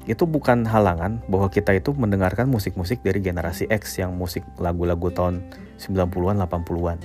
itu 0.03 0.27
bukan 0.27 0.67
halangan 0.67 1.23
bahwa 1.31 1.47
kita 1.47 1.71
itu 1.71 1.95
mendengarkan 1.95 2.51
musik-musik 2.51 2.99
dari 2.99 3.23
generasi 3.23 3.71
X 3.71 4.03
yang 4.03 4.11
musik 4.19 4.43
lagu-lagu 4.59 5.07
tahun 5.07 5.39
90-an, 5.79 6.43
80-an 6.43 6.97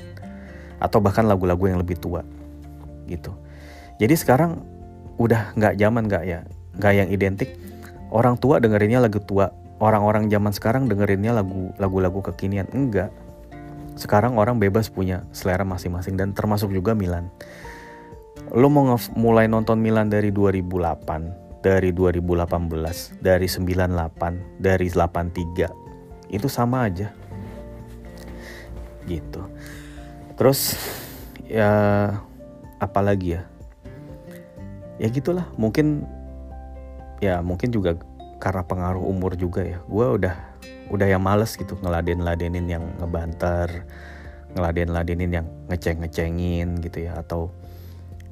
atau 0.79 0.99
bahkan 1.03 1.27
lagu-lagu 1.27 1.71
yang 1.71 1.79
lebih 1.79 1.99
tua 1.99 2.23
gitu. 3.07 3.35
Jadi 3.99 4.15
sekarang 4.15 4.63
udah 5.19 5.55
nggak 5.55 5.75
zaman 5.79 6.03
nggak 6.07 6.25
ya, 6.27 6.41
nggak 6.79 6.93
yang 6.95 7.09
identik. 7.11 7.51
Orang 8.11 8.39
tua 8.39 8.59
dengerinnya 8.59 9.03
lagu 9.03 9.19
tua, 9.23 9.51
orang-orang 9.79 10.31
zaman 10.31 10.51
sekarang 10.55 10.87
dengerinnya 10.87 11.35
lagu 11.35 11.71
lagu-lagu 11.79 12.23
kekinian 12.31 12.71
enggak. 12.75 13.11
Sekarang 13.99 14.39
orang 14.39 14.63
bebas 14.63 14.87
punya 14.91 15.27
selera 15.35 15.67
masing-masing 15.67 16.15
dan 16.15 16.31
termasuk 16.31 16.71
juga 16.71 16.95
Milan. 16.95 17.31
Lo 18.55 18.71
mau 18.71 18.87
mulai 19.19 19.51
nonton 19.51 19.83
Milan 19.83 20.07
dari 20.07 20.31
2008 20.31 21.48
dari 21.59 21.91
2018, 21.91 23.19
dari 23.19 23.47
98, 23.51 24.63
dari 24.63 24.87
83 24.87 26.31
itu 26.31 26.47
sama 26.47 26.87
aja. 26.87 27.11
Gitu. 29.09 29.43
Terus 30.39 30.77
ya 31.49 31.73
apalagi 32.79 33.41
ya? 33.41 33.43
Ya 34.99 35.09
gitulah, 35.11 35.47
mungkin 35.55 36.07
ya 37.19 37.43
mungkin 37.43 37.71
juga 37.71 37.99
karena 38.39 38.63
pengaruh 38.63 39.03
umur 39.03 39.35
juga 39.35 39.63
ya. 39.67 39.79
Gue 39.87 40.07
udah 40.19 40.35
udah 40.89 41.07
yang 41.07 41.23
males 41.23 41.55
gitu 41.55 41.77
ngeladen-ladenin 41.81 42.67
yang 42.67 42.85
ngebanter, 43.03 43.87
ngeladen-ladenin 44.55 45.31
yang 45.43 45.47
ngeceng-ngecengin 45.69 46.81
gitu 46.81 47.09
ya 47.11 47.21
atau 47.21 47.53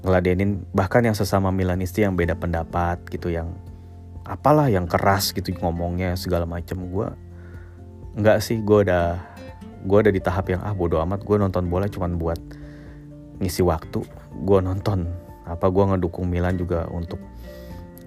ngeladenin 0.06 0.62
bahkan 0.70 1.02
yang 1.02 1.18
sesama 1.18 1.50
Milanisti 1.50 2.06
yang 2.06 2.14
beda 2.14 2.38
pendapat 2.38 3.02
gitu 3.10 3.34
yang 3.34 3.58
apalah 4.22 4.70
yang 4.70 4.86
keras 4.86 5.34
gitu 5.34 5.50
ngomongnya 5.58 6.14
segala 6.14 6.46
macam 6.46 6.86
gue 6.86 7.08
nggak 8.16 8.38
sih 8.38 8.62
gue 8.62 8.86
udah 8.86 9.18
gue 9.82 9.98
udah 10.06 10.12
di 10.14 10.22
tahap 10.22 10.54
yang 10.54 10.62
ah 10.62 10.72
bodo 10.72 11.02
amat 11.02 11.26
gue 11.26 11.36
nonton 11.36 11.66
bola 11.66 11.90
cuman 11.90 12.14
buat 12.14 12.38
ngisi 13.40 13.60
waktu 13.64 14.00
gue 14.44 14.58
nonton. 14.60 15.08
Apa 15.46 15.70
gue 15.70 15.84
ngedukung 15.94 16.26
Milan 16.26 16.58
juga 16.58 16.90
untuk 16.90 17.22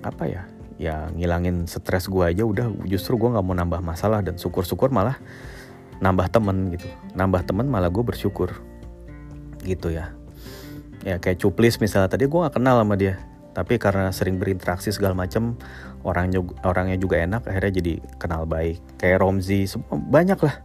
apa 0.04 0.28
ya 0.28 0.44
ya 0.80 1.12
ngilangin 1.12 1.68
stres 1.68 2.08
gue 2.08 2.24
aja 2.24 2.44
udah 2.48 2.72
justru 2.88 3.20
gue 3.20 3.32
nggak 3.32 3.44
mau 3.44 3.56
nambah 3.56 3.80
masalah 3.84 4.24
dan 4.24 4.36
syukur-syukur 4.36 4.92
malah 4.92 5.16
nambah 6.04 6.28
temen 6.32 6.76
gitu. 6.76 6.88
Nambah 7.16 7.48
temen 7.48 7.72
malah 7.72 7.88
gue 7.88 8.04
bersyukur 8.04 8.60
gitu 9.64 9.92
ya 9.92 10.19
ya 11.04 11.18
kayak 11.18 11.40
cuplis 11.40 11.80
misalnya 11.80 12.12
tadi 12.12 12.28
gue 12.28 12.40
gak 12.40 12.56
kenal 12.56 12.82
sama 12.82 12.96
dia. 13.00 13.20
Tapi 13.50 13.76
karena 13.82 14.14
sering 14.14 14.38
berinteraksi 14.38 14.94
segala 14.94 15.18
macam 15.18 15.58
orangnya 16.06 16.40
orangnya 16.64 16.96
juga 16.96 17.20
enak 17.20 17.50
akhirnya 17.50 17.82
jadi 17.82 17.94
kenal 18.22 18.46
baik. 18.46 18.80
Kayak 19.02 19.26
Romzi 19.26 19.68
semua 19.68 19.98
banyak 19.98 20.40
lah. 20.40 20.56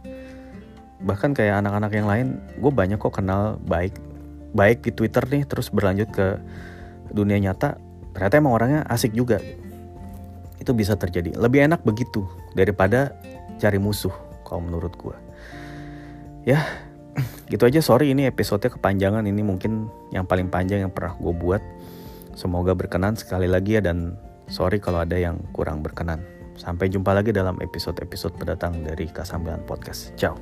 Bahkan 1.03 1.35
kayak 1.35 1.65
anak-anak 1.65 1.91
yang 1.91 2.07
lain 2.07 2.27
gue 2.61 2.71
banyak 2.71 2.97
kok 3.01 3.19
kenal 3.19 3.59
baik 3.67 3.97
baik 4.55 4.85
di 4.87 4.91
Twitter 4.95 5.23
nih 5.27 5.43
terus 5.43 5.67
berlanjut 5.73 6.09
ke 6.13 6.39
dunia 7.11 7.41
nyata. 7.41 7.75
Ternyata 8.15 8.33
emang 8.39 8.55
orangnya 8.55 8.81
asik 8.87 9.11
juga. 9.11 9.43
Itu 10.55 10.71
bisa 10.71 10.95
terjadi. 10.95 11.35
Lebih 11.35 11.67
enak 11.67 11.83
begitu 11.83 12.23
daripada 12.55 13.11
cari 13.59 13.79
musuh 13.81 14.13
kalau 14.47 14.61
menurut 14.61 14.93
gue 14.95 15.25
ya 16.45 16.61
gitu 17.51 17.63
aja 17.65 17.79
sorry 17.79 18.11
ini 18.11 18.27
episodenya 18.27 18.75
kepanjangan. 18.75 19.23
Ini 19.25 19.41
mungkin 19.41 19.87
yang 20.11 20.27
paling 20.27 20.51
panjang 20.51 20.87
yang 20.87 20.93
pernah 20.93 21.15
gue 21.15 21.33
buat. 21.33 21.61
Semoga 22.35 22.75
berkenan 22.75 23.15
sekali 23.15 23.47
lagi 23.47 23.79
ya 23.79 23.81
dan 23.81 24.19
sorry 24.51 24.83
kalau 24.83 25.01
ada 25.03 25.15
yang 25.15 25.39
kurang 25.55 25.79
berkenan. 25.79 26.21
Sampai 26.55 26.87
jumpa 26.87 27.11
lagi 27.11 27.35
dalam 27.35 27.59
episode-episode 27.59 28.39
pendatang 28.39 28.79
dari 28.83 29.11
Kasambilan 29.11 29.67
Podcast. 29.67 30.15
Ciao. 30.15 30.39